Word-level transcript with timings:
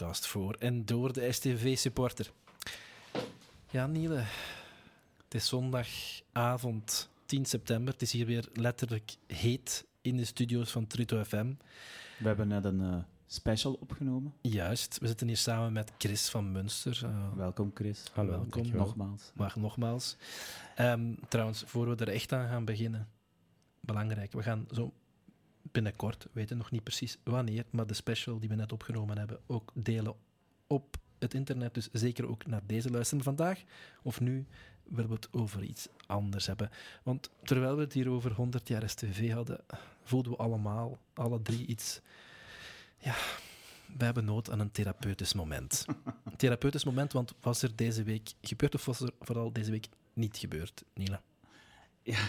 podcast 0.00 0.26
voor 0.26 0.54
en 0.58 0.84
door 0.84 1.12
de 1.12 1.32
STV-supporter. 1.32 2.30
Ja, 3.70 3.86
Niele, 3.86 4.24
het 5.24 5.34
is 5.34 5.48
zondagavond 5.48 7.08
10 7.26 7.44
september. 7.44 7.92
Het 7.92 8.02
is 8.02 8.12
hier 8.12 8.26
weer 8.26 8.48
letterlijk 8.52 9.16
heet 9.26 9.86
in 10.00 10.16
de 10.16 10.24
studio's 10.24 10.70
van 10.70 10.86
Trito 10.86 11.24
FM. 11.24 11.52
We 12.18 12.26
hebben 12.26 12.48
net 12.48 12.64
een 12.64 12.80
uh, 12.80 12.96
special 13.26 13.72
opgenomen. 13.72 14.34
Juist, 14.40 14.98
we 14.98 15.06
zitten 15.06 15.26
hier 15.26 15.36
samen 15.36 15.72
met 15.72 15.92
Chris 15.98 16.28
van 16.28 16.52
Munster. 16.52 17.00
Uh, 17.04 17.32
welkom 17.36 17.70
Chris. 17.74 18.04
Hallo, 18.12 18.30
welkom. 18.30 18.70
Nogmaals. 18.72 19.32
Maar 19.34 19.52
nogmaals. 19.56 20.16
Um, 20.78 21.18
trouwens, 21.28 21.62
voor 21.66 21.88
we 21.88 22.04
er 22.04 22.12
echt 22.12 22.32
aan 22.32 22.48
gaan 22.48 22.64
beginnen, 22.64 23.08
belangrijk, 23.80 24.32
we 24.32 24.42
gaan 24.42 24.66
zo 24.70 24.92
binnenkort, 25.72 26.22
we 26.22 26.30
weten 26.32 26.56
nog 26.56 26.70
niet 26.70 26.82
precies 26.82 27.18
wanneer, 27.24 27.64
maar 27.70 27.86
de 27.86 27.94
special 27.94 28.38
die 28.38 28.48
we 28.48 28.54
net 28.54 28.72
opgenomen 28.72 29.18
hebben 29.18 29.40
ook 29.46 29.70
delen 29.74 30.14
op 30.66 30.96
het 31.18 31.34
internet. 31.34 31.74
Dus 31.74 31.88
zeker 31.92 32.28
ook 32.28 32.46
naar 32.46 32.62
deze 32.66 32.90
luisteren 32.90 33.24
vandaag. 33.24 33.62
Of 34.02 34.20
nu 34.20 34.46
willen 34.82 35.08
we 35.08 35.14
het 35.14 35.28
over 35.32 35.62
iets 35.62 35.88
anders 36.06 36.46
hebben. 36.46 36.70
Want 37.02 37.30
terwijl 37.42 37.76
we 37.76 37.82
het 37.82 37.92
hier 37.92 38.08
over 38.08 38.32
100 38.32 38.68
jaar 38.68 38.88
STV 38.88 39.32
hadden, 39.32 39.60
voelden 40.02 40.32
we 40.32 40.38
allemaal, 40.38 40.98
alle 41.14 41.42
drie 41.42 41.66
iets. 41.66 42.00
Ja, 42.98 43.14
we 43.98 44.04
hebben 44.04 44.24
nood 44.24 44.50
aan 44.50 44.60
een 44.60 44.70
therapeutisch 44.70 45.34
moment. 45.34 45.84
Een 46.24 46.36
therapeutisch 46.36 46.84
moment, 46.84 47.12
want 47.12 47.34
was 47.40 47.62
er 47.62 47.76
deze 47.76 48.02
week 48.02 48.32
gebeurd 48.40 48.74
of 48.74 48.84
was 48.84 49.00
er 49.00 49.12
vooral 49.20 49.52
deze 49.52 49.70
week 49.70 49.88
niet 50.12 50.36
gebeurd, 50.36 50.84
Nila? 50.94 51.22
Ja, 52.02 52.28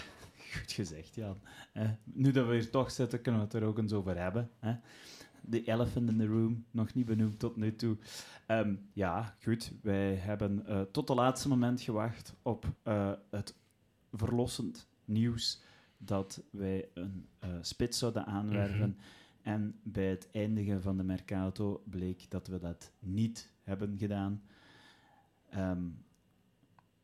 goed 0.52 0.72
gezegd, 0.72 1.14
Jan. 1.14 1.40
Eh, 1.72 1.90
nu 2.04 2.30
dat 2.30 2.46
we 2.46 2.52
hier 2.52 2.70
toch 2.70 2.90
zitten, 2.90 3.22
kunnen 3.22 3.40
we 3.40 3.46
het 3.46 3.56
er 3.56 3.64
ook 3.68 3.78
eens 3.78 3.92
over 3.92 4.18
hebben. 4.18 4.50
Hè? 4.58 4.76
De 5.40 5.64
elephant 5.64 6.10
in 6.10 6.18
the 6.18 6.26
room, 6.26 6.64
nog 6.70 6.94
niet 6.94 7.06
benoemd 7.06 7.38
tot 7.38 7.56
nu 7.56 7.76
toe. 7.76 7.96
Um, 8.48 8.88
ja, 8.92 9.36
goed. 9.42 9.72
Wij 9.82 10.14
hebben 10.14 10.64
uh, 10.68 10.80
tot 10.80 11.08
het 11.08 11.18
laatste 11.18 11.48
moment 11.48 11.80
gewacht 11.80 12.34
op 12.42 12.66
uh, 12.84 13.12
het 13.30 13.54
verlossend 14.12 14.88
nieuws 15.04 15.62
dat 15.98 16.42
wij 16.50 16.88
een 16.94 17.28
uh, 17.44 17.50
spits 17.60 17.98
zouden 17.98 18.26
aanwerven. 18.26 18.76
Mm 18.76 18.82
-hmm. 18.82 18.96
En 19.42 19.80
bij 19.82 20.08
het 20.08 20.28
eindigen 20.32 20.82
van 20.82 20.96
de 20.96 21.02
Mercato 21.02 21.82
bleek 21.84 22.30
dat 22.30 22.46
we 22.46 22.58
dat 22.58 22.92
niet 22.98 23.52
hebben 23.62 23.98
gedaan. 23.98 24.42
Um, 25.56 26.04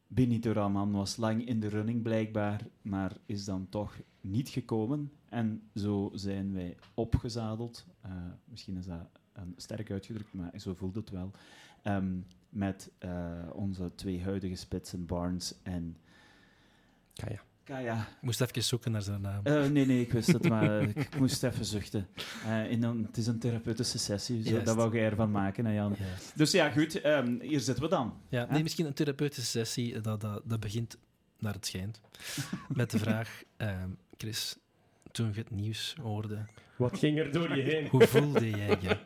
Benito 0.09 0.53
Raman 0.53 0.93
was 0.93 1.17
lang 1.17 1.47
in 1.47 1.61
de 1.61 1.69
running 1.69 2.03
blijkbaar, 2.03 2.67
maar 2.83 3.17
is 3.27 3.45
dan 3.45 3.69
toch 3.69 4.01
niet 4.21 4.49
gekomen. 4.49 5.13
En 5.29 5.63
zo 5.75 6.11
zijn 6.15 6.53
wij 6.53 6.77
opgezadeld. 6.95 7.87
Uh, 8.07 8.13
misschien 8.45 8.77
is 8.77 8.87
dat 8.87 9.09
een 9.33 9.55
sterk 9.57 9.91
uitgedrukt, 9.91 10.33
maar 10.33 10.61
zo 10.61 10.75
voelt 10.75 10.95
het 10.95 11.11
wel. 11.11 11.31
Um, 11.85 12.27
met 12.49 12.91
uh, 13.05 13.51
onze 13.53 13.91
twee 13.95 14.23
huidige 14.23 14.55
spitsen, 14.55 15.07
Barnes 15.07 15.55
en 15.63 15.97
Kaya. 17.13 17.48
Kaya. 17.69 17.97
Ik 17.97 18.21
moest 18.21 18.41
even 18.41 18.63
zoeken 18.63 18.93
naar 18.93 19.03
zijn 19.03 19.21
naam. 19.21 19.41
Uh, 19.45 19.67
nee, 19.67 19.87
nee, 19.87 20.01
ik 20.01 20.13
wist 20.13 20.33
het, 20.33 20.49
maar 20.49 20.83
ik 20.89 21.19
moest 21.19 21.43
even 21.43 21.65
zuchten. 21.65 22.09
Uh, 22.47 22.71
in 22.71 22.83
een, 22.83 23.05
het 23.07 23.17
is 23.17 23.27
een 23.27 23.39
therapeutische 23.39 23.99
sessie, 23.99 24.49
zo, 24.49 24.63
dat 24.63 24.77
wou 24.77 24.99
je 24.99 25.05
ervan 25.05 25.31
maken, 25.31 25.65
hè, 25.65 25.75
Jan. 25.75 25.97
Juist. 25.99 26.33
Dus 26.37 26.51
ja, 26.51 26.71
goed, 26.71 27.05
um, 27.05 27.41
hier 27.41 27.61
zitten 27.61 27.85
we 27.85 27.91
dan. 27.91 28.15
Ja, 28.29 28.47
nee, 28.51 28.63
misschien 28.63 28.87
een 28.87 28.93
therapeutische 28.93 29.51
sessie, 29.51 30.01
dat, 30.01 30.21
dat, 30.21 30.43
dat 30.45 30.61
begint 30.61 30.99
naar 31.39 31.53
het 31.53 31.67
schijnt. 31.67 32.01
Met 32.69 32.91
de 32.91 32.99
vraag, 32.99 33.43
um, 33.57 33.99
Chris, 34.17 34.57
toen 35.11 35.31
je 35.33 35.39
het 35.39 35.51
nieuws 35.51 35.97
hoorde... 36.03 36.47
Wat 36.77 36.99
ging 36.99 37.19
er 37.19 37.33
door 37.33 37.57
je 37.57 37.63
heen? 37.63 37.87
Hoe 37.87 38.07
voelde 38.07 38.51
jij 38.51 38.79
je? 38.81 38.97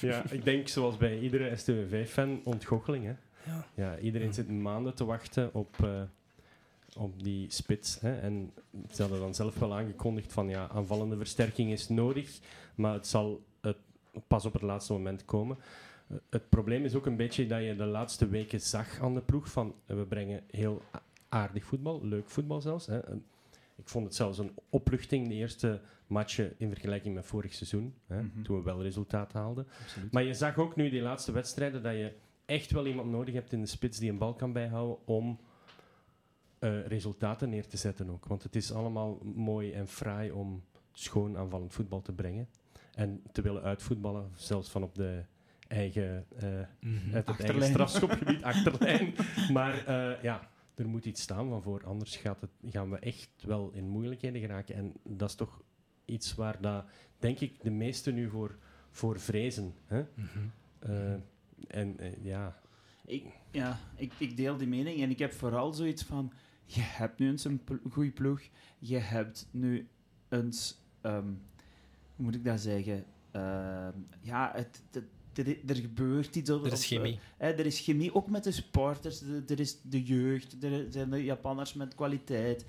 ja, 0.08 0.22
ik 0.30 0.44
denk 0.44 0.68
zoals 0.68 0.96
bij 0.96 1.18
iedere 1.18 1.56
STV-fan, 1.56 2.40
ontgoocheling. 2.44 3.04
Hè? 3.04 3.14
Ja. 3.52 3.66
Ja, 3.74 3.98
iedereen 3.98 4.34
zit 4.34 4.50
maanden 4.50 4.94
te 4.94 5.04
wachten 5.04 5.54
op... 5.54 5.76
Uh, 5.84 6.02
op 6.96 7.22
die 7.22 7.50
spits. 7.50 8.00
Hè. 8.00 8.18
En 8.18 8.52
ze 8.92 9.02
hadden 9.02 9.20
dan 9.20 9.34
zelf 9.34 9.58
wel 9.58 9.74
aangekondigd 9.74 10.32
van 10.32 10.48
ja, 10.48 10.68
aanvallende 10.68 11.16
versterking 11.16 11.70
is 11.70 11.88
nodig, 11.88 12.38
maar 12.74 12.92
het 12.92 13.06
zal 13.06 13.44
het 13.60 13.76
pas 14.26 14.44
op 14.44 14.52
het 14.52 14.62
laatste 14.62 14.92
moment 14.92 15.24
komen. 15.24 15.56
Het 16.30 16.48
probleem 16.48 16.84
is 16.84 16.94
ook 16.94 17.06
een 17.06 17.16
beetje 17.16 17.46
dat 17.46 17.62
je 17.62 17.76
de 17.76 17.84
laatste 17.84 18.28
weken 18.28 18.60
zag 18.60 19.00
aan 19.00 19.14
de 19.14 19.20
ploeg 19.20 19.50
van 19.50 19.74
we 19.86 20.06
brengen 20.06 20.42
heel 20.50 20.82
aardig 21.28 21.64
voetbal, 21.64 22.06
leuk 22.06 22.30
voetbal 22.30 22.60
zelfs. 22.60 22.86
Hè. 22.86 22.98
Ik 23.76 23.88
vond 23.88 24.04
het 24.04 24.14
zelfs 24.14 24.38
een 24.38 24.54
opluchting, 24.68 25.28
de 25.28 25.34
eerste 25.34 25.80
matchen 26.06 26.54
in 26.58 26.68
vergelijking 26.68 27.14
met 27.14 27.26
vorig 27.26 27.54
seizoen, 27.54 27.94
hè, 28.06 28.22
mm 28.22 28.30
-hmm. 28.34 28.42
toen 28.42 28.56
we 28.56 28.62
wel 28.62 28.82
resultaat 28.82 29.32
haalden. 29.32 29.66
Absoluut. 29.82 30.12
Maar 30.12 30.22
je 30.22 30.34
zag 30.34 30.58
ook 30.58 30.76
nu 30.76 30.90
die 30.90 31.02
laatste 31.02 31.32
wedstrijden 31.32 31.82
dat 31.82 31.92
je 31.92 32.12
echt 32.44 32.70
wel 32.70 32.86
iemand 32.86 33.10
nodig 33.10 33.34
hebt 33.34 33.52
in 33.52 33.60
de 33.60 33.66
spits 33.66 33.98
die 33.98 34.10
een 34.10 34.18
bal 34.18 34.34
kan 34.34 34.52
bijhouden 34.52 35.06
om 35.06 35.38
uh, 36.62 36.86
resultaten 36.86 37.48
neer 37.48 37.66
te 37.66 37.76
zetten 37.76 38.10
ook. 38.10 38.26
Want 38.26 38.42
het 38.42 38.56
is 38.56 38.72
allemaal 38.72 39.18
mooi 39.34 39.72
en 39.72 39.88
fraai 39.88 40.30
om 40.30 40.62
schoon 40.92 41.36
aanvallend 41.36 41.72
voetbal 41.72 42.02
te 42.02 42.12
brengen. 42.12 42.48
En 42.94 43.22
te 43.32 43.42
willen 43.42 43.62
uitvoetballen, 43.62 44.30
zelfs 44.34 44.70
van 44.70 44.82
op 44.82 44.94
de 44.94 45.24
eigen, 45.68 46.26
uh, 46.42 46.48
mm 46.80 46.98
-hmm. 46.98 47.14
uit 47.14 47.26
het 47.26 47.40
eigen 47.40 47.62
strafschopgebied, 47.62 48.42
achterlijn. 48.52 49.14
Maar 49.52 49.88
uh, 49.88 50.22
ja, 50.22 50.50
er 50.74 50.88
moet 50.88 51.04
iets 51.04 51.22
staan 51.22 51.48
van 51.48 51.62
voor, 51.62 51.84
anders 51.84 52.16
gaat 52.16 52.40
het, 52.40 52.50
gaan 52.70 52.90
we 52.90 52.98
echt 52.98 53.30
wel 53.44 53.70
in 53.72 53.88
moeilijkheden 53.88 54.40
geraken. 54.40 54.74
En 54.74 54.92
dat 55.04 55.28
is 55.28 55.34
toch 55.34 55.62
iets 56.04 56.34
waar, 56.34 56.60
dat, 56.60 56.84
denk 57.18 57.40
ik, 57.40 57.62
de 57.62 57.70
meesten 57.70 58.14
nu 58.14 58.28
voor, 58.28 58.58
voor 58.90 59.20
vrezen. 59.20 59.74
Hè? 59.86 60.00
Mm 60.00 60.28
-hmm. 60.32 61.22
en 61.66 61.96
ja... 62.22 62.60
Ik, 63.04 63.26
ja, 63.50 63.78
ik, 63.96 64.12
ik 64.18 64.36
deel 64.36 64.56
die 64.56 64.68
mening 64.68 65.02
en 65.02 65.10
ik 65.10 65.18
heb 65.18 65.32
vooral 65.32 65.72
zoiets 65.72 66.02
van 66.02 66.32
je 66.64 66.80
hebt 66.80 67.18
nu 67.18 67.28
eens 67.28 67.44
een 67.44 67.60
goede 67.90 68.10
ploeg. 68.10 68.40
Je 68.78 68.98
hebt 68.98 69.48
nu 69.50 69.88
eens... 70.28 70.80
Um, 71.02 71.40
hoe 72.16 72.24
moet 72.24 72.34
ik 72.34 72.44
dat 72.44 72.60
zeggen? 72.60 73.04
Uh, 73.36 73.88
ja, 74.20 74.52
het, 74.54 74.82
het, 74.90 75.68
er, 75.68 75.76
gebeurt 75.76 76.36
iets. 76.36 76.50
Er 76.50 76.72
is 76.72 76.86
chemie. 76.86 77.18
Uh, 77.40 77.48
er 77.48 77.66
is 77.66 77.80
chemie, 77.80 78.14
ook 78.14 78.28
met 78.28 78.44
de 78.44 78.50
sporters. 78.50 79.22
Er, 79.22 79.42
er 79.46 79.60
is 79.60 79.80
de 79.82 80.02
jeugd. 80.02 80.62
Er 80.62 80.86
zijn 80.90 81.10
de 81.10 81.24
Japanners 81.24 81.74
met 81.74 81.94
kwaliteit. 81.94 82.66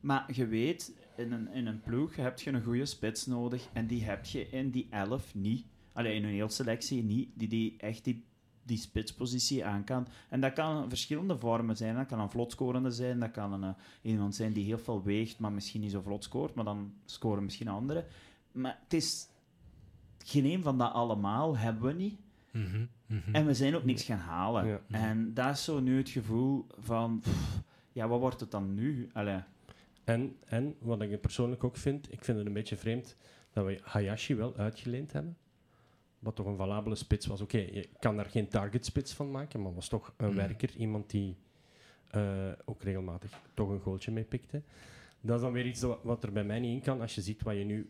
Maar 0.00 0.30
je 0.32 0.46
weet, 0.46 0.92
in 1.16 1.32
een, 1.32 1.52
in 1.52 1.66
een 1.66 1.80
ploeg 1.80 2.16
heb 2.16 2.40
je 2.40 2.50
een 2.50 2.62
goede 2.62 2.86
spits 2.86 3.26
nodig. 3.26 3.68
En 3.72 3.86
die 3.86 4.04
heb 4.04 4.24
je 4.24 4.48
in 4.48 4.70
die 4.70 4.86
elf 4.90 5.34
niet. 5.34 5.64
Alleen 5.92 6.14
in 6.14 6.24
een 6.24 6.30
hele 6.30 6.48
selectie 6.48 7.02
niet. 7.02 7.28
Die, 7.34 7.48
die 7.48 7.74
echt 7.78 8.04
die 8.04 8.24
die 8.64 8.78
spitspositie 8.78 9.64
aan 9.64 9.84
kan. 9.84 10.06
En 10.28 10.40
dat 10.40 10.52
kan 10.52 10.88
verschillende 10.88 11.38
vormen 11.38 11.76
zijn. 11.76 11.94
Dat 11.94 12.06
kan 12.06 12.20
een 12.20 12.30
vlotscorende 12.30 12.90
zijn, 12.90 13.20
dat 13.20 13.30
kan 13.30 13.52
een, 13.52 13.62
uh, 13.62 14.12
iemand 14.12 14.34
zijn 14.34 14.52
die 14.52 14.64
heel 14.64 14.78
veel 14.78 15.02
weegt, 15.02 15.38
maar 15.38 15.52
misschien 15.52 15.80
niet 15.80 15.90
zo 15.90 16.00
vlot 16.00 16.24
scoort, 16.24 16.54
maar 16.54 16.64
dan 16.64 16.92
scoren 17.04 17.44
misschien 17.44 17.68
anderen. 17.68 18.04
Maar 18.52 18.78
het 18.82 18.92
is... 18.92 19.28
Geen 20.26 20.44
een 20.44 20.62
van 20.62 20.78
dat 20.78 20.92
allemaal 20.92 21.56
hebben 21.56 21.82
we 21.82 21.92
niet. 21.92 22.18
Mm 22.50 22.64
-hmm, 22.64 22.88
mm 23.06 23.20
-hmm. 23.24 23.34
En 23.34 23.46
we 23.46 23.54
zijn 23.54 23.74
ook 23.74 23.84
niks 23.84 24.02
gaan 24.02 24.18
halen. 24.18 24.66
Ja. 24.66 24.80
En 24.90 25.34
dat 25.34 25.54
is 25.54 25.64
zo 25.64 25.80
nu 25.80 25.96
het 25.96 26.08
gevoel 26.08 26.66
van... 26.78 27.20
Pff, 27.20 27.62
ja, 27.92 28.08
wat 28.08 28.20
wordt 28.20 28.40
het 28.40 28.50
dan 28.50 28.74
nu? 28.74 29.10
Allee. 29.12 29.40
En, 30.04 30.36
en, 30.44 30.74
wat 30.78 31.02
ik 31.02 31.20
persoonlijk 31.20 31.64
ook 31.64 31.76
vind, 31.76 32.12
ik 32.12 32.24
vind 32.24 32.38
het 32.38 32.46
een 32.46 32.52
beetje 32.52 32.76
vreemd 32.76 33.16
dat 33.52 33.64
we 33.64 33.80
Hayashi 33.82 34.34
wel 34.34 34.56
uitgeleend 34.56 35.12
hebben 35.12 35.36
wat 36.24 36.36
toch 36.36 36.46
een 36.46 36.56
valabele 36.56 36.94
spits 36.94 37.26
was. 37.26 37.40
Oké, 37.40 37.56
okay, 37.56 37.74
je 37.74 37.88
kan 37.98 38.16
daar 38.16 38.30
geen 38.30 38.48
target 38.48 38.84
spits 38.84 39.12
van 39.12 39.30
maken, 39.30 39.62
maar 39.62 39.74
was 39.74 39.88
toch 39.88 40.14
een 40.16 40.30
mm. 40.30 40.36
werker, 40.36 40.76
iemand 40.76 41.10
die 41.10 41.36
uh, 42.14 42.52
ook 42.64 42.82
regelmatig 42.82 43.40
toch 43.54 43.68
een 43.68 43.80
goaltje 43.80 44.12
mee 44.12 44.24
pikte. 44.24 44.62
Dat 45.20 45.36
is 45.36 45.42
dan 45.42 45.52
weer 45.52 45.66
iets 45.66 45.82
wat, 45.82 45.98
wat 46.02 46.22
er 46.22 46.32
bij 46.32 46.44
mij 46.44 46.60
niet 46.60 46.74
in 46.74 46.80
kan, 46.80 47.00
als 47.00 47.14
je 47.14 47.20
ziet 47.20 47.42
wat 47.42 47.56
je 47.56 47.64
nu 47.64 47.88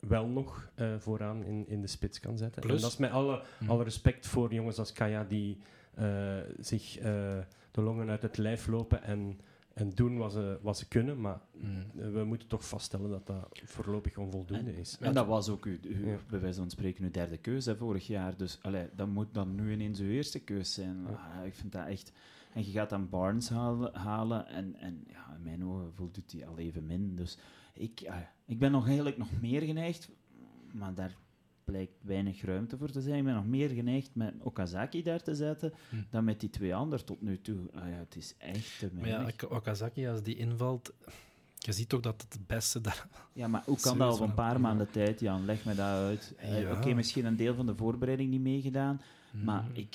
wel 0.00 0.26
nog 0.26 0.70
uh, 0.76 0.94
vooraan 0.98 1.44
in, 1.44 1.68
in 1.68 1.80
de 1.80 1.86
spits 1.86 2.20
kan 2.20 2.38
zetten. 2.38 2.62
Plus, 2.62 2.76
en 2.76 2.82
dat 2.82 2.90
is 2.90 2.96
met 2.96 3.10
alle, 3.10 3.42
mm. 3.60 3.70
alle 3.70 3.84
respect 3.84 4.26
voor 4.26 4.54
jongens 4.54 4.78
als 4.78 4.92
Kaya, 4.92 5.24
die 5.24 5.58
uh, 5.98 6.36
zich 6.58 6.98
de 7.70 7.80
longen 7.80 8.10
uit 8.10 8.22
het 8.22 8.36
lijf 8.36 8.66
lopen 8.66 9.02
en 9.02 9.40
en 9.74 9.90
doen 9.90 10.16
wat 10.16 10.32
ze, 10.32 10.58
wat 10.62 10.78
ze 10.78 10.88
kunnen, 10.88 11.20
maar 11.20 11.40
mm. 11.52 12.12
we 12.12 12.24
moeten 12.24 12.48
toch 12.48 12.68
vaststellen 12.68 13.10
dat 13.10 13.26
dat 13.26 13.60
voorlopig 13.64 14.16
onvoldoende 14.16 14.70
en, 14.70 14.76
is. 14.78 14.96
En 15.00 15.14
dat 15.14 15.26
was 15.26 15.48
ook 15.48 15.64
uw, 15.64 15.78
uw 15.82 16.06
ja. 16.06 16.18
bij 16.28 16.40
wijze 16.40 16.58
van 16.58 16.70
spreken 16.70 17.04
uw 17.04 17.10
derde 17.10 17.38
keuze 17.38 17.70
hè, 17.70 17.76
vorig 17.76 18.06
jaar. 18.06 18.36
Dus 18.36 18.58
allee, 18.62 18.88
dat 18.96 19.08
moet 19.08 19.34
dan 19.34 19.54
nu 19.54 19.72
ineens 19.72 20.00
uw 20.00 20.10
eerste 20.10 20.40
keuze 20.40 20.72
zijn. 20.72 21.02
Ja. 21.02 21.38
Ah, 21.38 21.46
ik 21.46 21.54
vind 21.54 21.72
dat 21.72 21.86
echt... 21.86 22.12
En 22.52 22.64
je 22.64 22.70
gaat 22.70 22.90
dan 22.90 23.08
Barnes 23.08 23.48
halen, 23.48 23.94
halen 23.94 24.46
en, 24.46 24.74
en 24.76 25.04
ja, 25.06 25.34
in 25.36 25.42
mijn 25.42 25.64
ogen 25.64 25.94
voelt 25.94 26.16
het 26.16 26.30
die 26.30 26.46
al 26.46 26.58
even 26.58 26.86
min. 26.86 27.16
Dus 27.16 27.38
ik, 27.74 28.02
ah, 28.08 28.16
ik 28.46 28.58
ben 28.58 28.72
nog 28.72 28.86
eigenlijk 28.86 29.18
nog 29.18 29.40
meer 29.40 29.62
geneigd, 29.62 30.10
maar 30.72 30.94
daar 30.94 31.16
blijkt 31.72 31.92
weinig 32.00 32.44
ruimte 32.44 32.76
voor 32.76 32.90
te 32.90 33.00
zijn. 33.00 33.18
Ik 33.18 33.24
ben 33.24 33.34
nog 33.34 33.46
meer 33.46 33.68
geneigd 33.68 34.10
met 34.12 34.34
Okazaki 34.38 35.02
daar 35.02 35.22
te 35.22 35.34
zetten 35.34 35.72
hm. 35.88 35.96
dan 36.10 36.24
met 36.24 36.40
die 36.40 36.50
twee 36.50 36.74
anderen 36.74 37.04
tot 37.06 37.22
nu 37.22 37.40
toe. 37.40 37.56
Ah 37.74 37.88
ja, 37.88 37.94
het 37.96 38.16
is 38.16 38.34
echt 38.38 38.78
te 38.78 38.88
weinig. 39.00 39.22
Maar 39.22 39.34
ja, 39.50 39.56
Okazaki, 39.56 40.08
als 40.08 40.22
die 40.22 40.36
invalt, 40.36 40.92
Je 41.58 41.72
ziet 41.72 41.88
toch 41.88 42.00
dat 42.00 42.22
het 42.22 42.32
het 42.32 42.46
beste 42.46 42.80
daar... 42.80 43.06
Ja, 43.32 43.48
maar 43.48 43.62
hoe 43.66 43.80
kan 43.80 43.98
dat 43.98 44.16
van 44.18 44.28
een 44.28 44.34
paar 44.34 44.60
maanden 44.60 44.90
tijd, 44.90 45.20
Jan? 45.20 45.44
Leg 45.44 45.64
me 45.64 45.74
dat 45.74 45.86
uit. 45.86 46.34
Eh, 46.38 46.60
Ja. 46.62 46.72
Oké, 46.76 46.94
misschien 46.94 47.24
een 47.24 47.36
deel 47.36 47.54
van 47.54 47.66
de 47.66 47.74
voorbereiding 47.74 48.30
niet 48.30 48.40
meegedaan, 48.40 49.00
maar 49.30 49.62
Mm. 49.62 49.70
ik... 49.76 49.92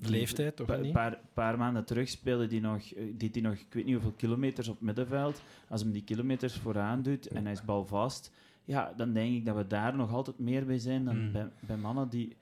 die- 0.00 0.10
Leeftijd 0.10 0.56
toch 0.56 0.68
Een 0.68 0.80
niet? 0.80 0.92
paar, 0.92 1.18
paar 1.34 1.58
maanden 1.58 1.84
terug 1.84 2.08
speelde 2.08 2.46
die 2.46 2.60
nog, 2.60 2.82
eh, 2.92 3.02
deed 3.14 3.34
hij 3.34 3.42
nog, 3.42 3.54
ik 3.54 3.66
weet 3.70 3.84
niet 3.84 3.94
hoeveel 3.94 4.12
kilometers 4.16 4.68
op 4.68 4.80
middenveld. 4.80 5.42
Als 5.68 5.80
hem 5.82 5.90
die 5.92 6.04
kilometers 6.04 6.54
vooraan 6.54 7.02
doet 7.02 7.26
en 7.28 7.42
hij 7.44 7.52
is 7.52 7.64
balvast, 7.64 8.30
ja, 8.64 8.92
dan 8.96 9.12
denk 9.12 9.34
ik 9.34 9.44
dat 9.46 9.56
we 9.56 9.66
daar 9.66 9.96
nog 9.96 10.12
altijd 10.12 10.38
meer 10.38 10.66
bij 10.66 10.78
zijn 10.78 11.04
dan 11.04 11.24
Mm. 11.26 11.32
bij, 11.32 11.48
bij 11.60 11.76
mannen 11.76 12.08
die, 12.08 12.36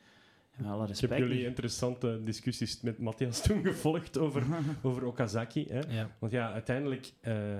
met 0.56 0.67
alle 0.67 0.82
Ik 0.82 0.88
respect... 0.88 1.12
heb 1.12 1.20
jullie 1.20 1.44
interessante 1.44 2.20
discussies 2.25 2.81
met 2.81 2.99
Matthias 2.99 3.43
toen 3.43 3.65
gevolgd 3.65 4.19
over, 4.19 4.47
over 4.82 5.05
Okazaki. 5.05 5.67
Hè? 5.69 5.81
Ja. 5.81 6.11
Want 6.19 6.32
ja, 6.32 6.53
uiteindelijk 6.53 7.12
eh, 7.20 7.59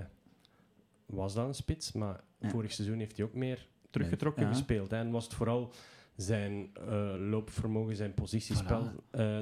was 1.07 1.35
dat 1.35 1.47
een 1.47 1.55
spits, 1.55 1.93
maar 1.93 2.21
Ja. 2.41 2.49
vorig 2.49 2.73
seizoen 2.73 2.99
heeft 2.99 3.17
hij 3.17 3.27
ook 3.27 3.35
meer 3.35 3.69
teruggetrokken 3.91 4.43
Ja. 4.43 4.49
gespeeld. 4.49 4.91
Hè? 4.91 4.97
En 4.97 5.11
was 5.11 5.25
het 5.25 5.35
vooral 5.35 5.73
zijn 6.17 6.71
eh, 6.75 7.15
loopvermogen, 7.19 7.97
zijn 7.97 8.15
positiespel. 8.15 8.91
Eh, 9.11 9.39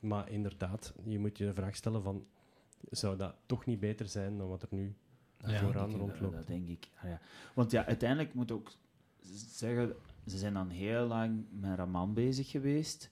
maar 0.00 0.30
inderdaad, 0.30 0.94
je 1.04 1.18
moet 1.18 1.38
je 1.38 1.44
de 1.44 1.52
vraag 1.54 1.76
stellen 1.76 2.02
van, 2.02 2.26
zou 2.90 3.16
dat 3.16 3.34
toch 3.46 3.64
niet 3.66 3.80
beter 3.80 4.08
zijn 4.08 4.38
dan 4.38 4.48
wat 4.48 4.62
er 4.62 4.68
nu 4.70 4.94
Ja, 5.46 5.58
vooraan 5.58 5.90
dat, 5.90 6.00
rondloopt? 6.00 6.34
Dat 6.34 6.46
denk 6.46 6.68
ik. 6.68 6.88
Ah, 6.96 7.04
ja. 7.04 7.20
Want 7.54 7.70
ja, 7.70 7.86
uiteindelijk 7.86 8.34
moet 8.34 8.52
ook 8.52 8.72
zeggen, 9.56 9.92
ze 10.26 10.38
zijn 10.38 10.54
dan 10.54 10.68
heel 10.70 11.06
lang 11.06 11.44
met 11.60 11.76
Raman 11.76 12.14
bezig 12.14 12.50
geweest. 12.50 13.10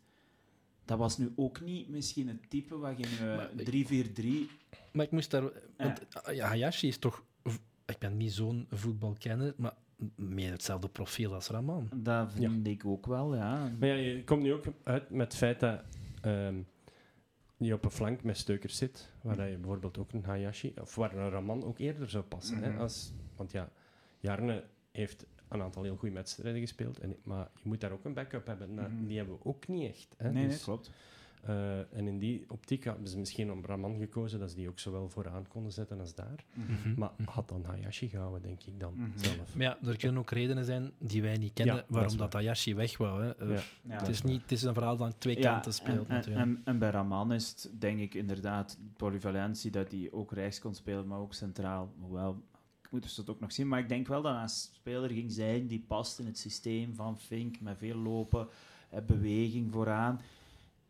Dat 0.84 0.98
was 0.98 1.18
nu 1.18 1.32
ook 1.36 1.60
niet 1.60 1.88
misschien 1.88 2.28
het 2.28 2.50
type 2.50 2.76
waar 2.78 2.94
je 2.98 3.06
Maar 3.36 3.50
nu 3.54 3.62
ik- 3.62 4.48
3-4-3... 4.48 4.50
Maar 4.92 5.04
ik 5.04 5.10
moest 5.10 5.30
daar... 5.30 5.42
Want 5.76 6.00
ja, 6.32 6.46
Hayashi 6.48 6.88
is 6.88 6.98
toch... 6.98 7.24
Ik 7.86 7.98
ben 7.98 8.16
niet 8.16 8.32
zo'n 8.32 8.66
voetbalkenner, 8.70 9.54
maar 9.56 9.74
meer 10.14 10.50
hetzelfde 10.50 10.88
profiel 10.88 11.34
als 11.34 11.48
Raman. 11.48 11.88
Dat 11.94 12.32
vind 12.32 12.66
ik 12.66 12.84
ook 12.86 13.06
wel, 13.06 13.34
ja. 13.34 13.72
Maar 13.78 13.88
ja, 13.88 13.94
je 13.94 14.24
komt 14.24 14.42
nu 14.42 14.52
ook 14.52 14.64
uit 14.82 15.10
met 15.10 15.26
het 15.26 15.36
feit 15.36 15.60
dat 15.60 15.82
ehm, 16.20 16.54
je 17.66 17.74
op 17.74 17.84
een 17.84 17.90
flank 17.90 18.22
met 18.22 18.36
steukers 18.36 18.76
zit, 18.76 19.12
waar 19.22 19.36
dat 19.36 19.48
je 19.48 19.56
bijvoorbeeld 19.56 19.98
ook 19.98 20.12
een 20.12 20.24
Hayashi, 20.24 20.74
of 20.80 20.94
waar 20.94 21.16
een 21.16 21.30
Raman 21.30 21.64
ook 21.64 21.78
eerder 21.78 22.10
zou 22.10 22.24
passen. 22.24 22.56
Mhm. 22.58 22.64
hè, 22.70 22.78
als, 22.78 23.12
want 23.36 23.52
ja, 23.52 23.70
Jarne 24.18 24.64
heeft 24.92 25.26
een 25.48 25.62
aantal 25.62 25.82
heel 25.82 25.96
goede 25.96 26.14
wedstrijden 26.14 26.60
gespeeld, 26.60 26.98
en, 26.98 27.16
maar 27.22 27.50
je 27.54 27.68
moet 27.68 27.80
daar 27.80 27.92
ook 27.92 28.04
een 28.04 28.14
backup 28.14 28.46
hebben. 28.46 28.74
Nou, 28.74 28.88
Mhm. 28.92 29.06
Die 29.06 29.16
hebben 29.16 29.34
we 29.38 29.44
ook 29.44 29.68
niet 29.68 29.88
echt. 29.90 30.14
Hè, 30.16 30.24
nee, 30.24 30.34
nee, 30.42 30.48
dus, 30.48 30.62
klopt. 30.62 30.90
Eh, 31.40 31.78
en 31.78 32.06
in 32.06 32.18
die 32.18 32.44
optiek 32.48 32.84
hebben 32.84 33.08
ze 33.08 33.18
misschien 33.18 33.52
om 33.52 33.64
Raman 33.64 33.98
gekozen, 33.98 34.38
dat 34.38 34.50
ze 34.50 34.56
die 34.56 34.68
ook 34.68 34.78
zowel 34.78 35.08
vooraan 35.08 35.48
konden 35.48 35.72
zetten 35.72 36.00
als 36.00 36.14
daar. 36.14 36.44
Mhm. 36.54 36.94
Maar 36.98 37.10
had 37.24 37.48
dan 37.48 37.64
Hayashi 37.64 38.08
gehouden, 38.08 38.42
denk 38.42 38.62
ik 38.62 38.80
dan 38.80 38.92
Mhm. 38.96 39.18
zelf. 39.18 39.54
Maar 39.56 39.66
ja, 39.66 39.78
er 39.88 39.96
kunnen 39.96 40.18
ook 40.18 40.30
redenen 40.30 40.64
zijn 40.64 40.90
die 40.98 41.22
wij 41.22 41.36
niet 41.36 41.52
kennen 41.52 41.74
Ja, 41.76 41.84
waarom 41.88 42.16
dat, 42.16 42.32
waar. 42.32 42.42
Hayashi 42.42 42.74
weg 42.74 42.96
wou. 42.96 43.22
Hè. 43.22 43.36
Eh, 43.36 43.48
Ja. 43.48 43.54
Ja. 43.82 43.98
het, 43.98 44.08
is 44.08 44.22
niet, 44.22 44.42
het 44.42 44.52
is 44.52 44.62
een 44.62 44.74
verhaal 44.74 44.96
dat 44.96 45.06
aan 45.06 45.18
twee 45.18 45.38
Ja, 45.38 45.52
kanten 45.52 45.74
speelt 45.74 46.08
en, 46.08 46.14
natuurlijk. 46.14 46.44
En, 46.46 46.60
en 46.64 46.78
bij 46.78 46.90
Raman 46.90 47.32
is 47.32 47.48
het 47.48 47.80
denk 47.80 47.98
ik 48.00 48.14
inderdaad 48.14 48.78
polyvalentie 48.96 49.70
dat 49.70 49.90
hij 49.90 50.08
ook 50.10 50.32
rechts 50.32 50.58
kon 50.60 50.74
spelen, 50.74 51.06
maar 51.06 51.18
ook 51.18 51.34
centraal. 51.34 51.92
Hoewel, 52.00 52.42
ik 52.82 52.90
moet 52.90 53.02
dus 53.02 53.14
dat 53.14 53.30
ook 53.30 53.40
nog 53.40 53.52
zien. 53.52 53.68
Maar 53.68 53.78
ik 53.78 53.88
denk 53.88 54.06
wel 54.06 54.22
dat 54.22 54.32
hij 54.32 54.42
een 54.42 54.48
speler 54.48 55.10
ging 55.10 55.32
zijn 55.32 55.66
die 55.66 55.84
past 55.86 56.18
in 56.18 56.26
het 56.26 56.38
systeem 56.38 56.94
van 56.94 57.18
Fink, 57.18 57.60
met 57.60 57.78
veel 57.78 57.96
lopen, 57.96 58.48
beweging 59.06 59.72
vooraan. 59.72 60.20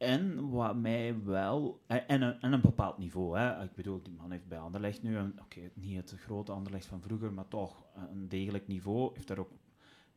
En 0.01 0.51
wat 0.51 0.77
mij 0.77 1.23
wel... 1.25 1.81
eh, 1.87 1.97
En 2.07 2.23
een, 2.23 2.41
en 2.41 2.53
een 2.53 2.61
bepaald 2.61 2.99
niveau. 2.99 3.39
Hè. 3.39 3.63
Ik 3.63 3.75
bedoel, 3.75 4.03
die 4.03 4.13
man 4.15 4.31
heeft 4.31 4.49
bij 4.49 4.59
Anderlecht 4.59 5.03
nu... 5.03 5.19
Oké, 5.19 5.61
niet 5.75 5.97
het 5.97 6.15
grote 6.21 6.53
Anderlecht 6.53 6.87
van 6.87 7.01
vroeger, 7.01 7.33
maar 7.33 7.49
toch 7.49 7.85
een 8.11 8.29
degelijk 8.29 8.67
niveau. 8.67 9.11
Heeft 9.15 9.29
daar 9.29 9.39
ook... 9.39 9.51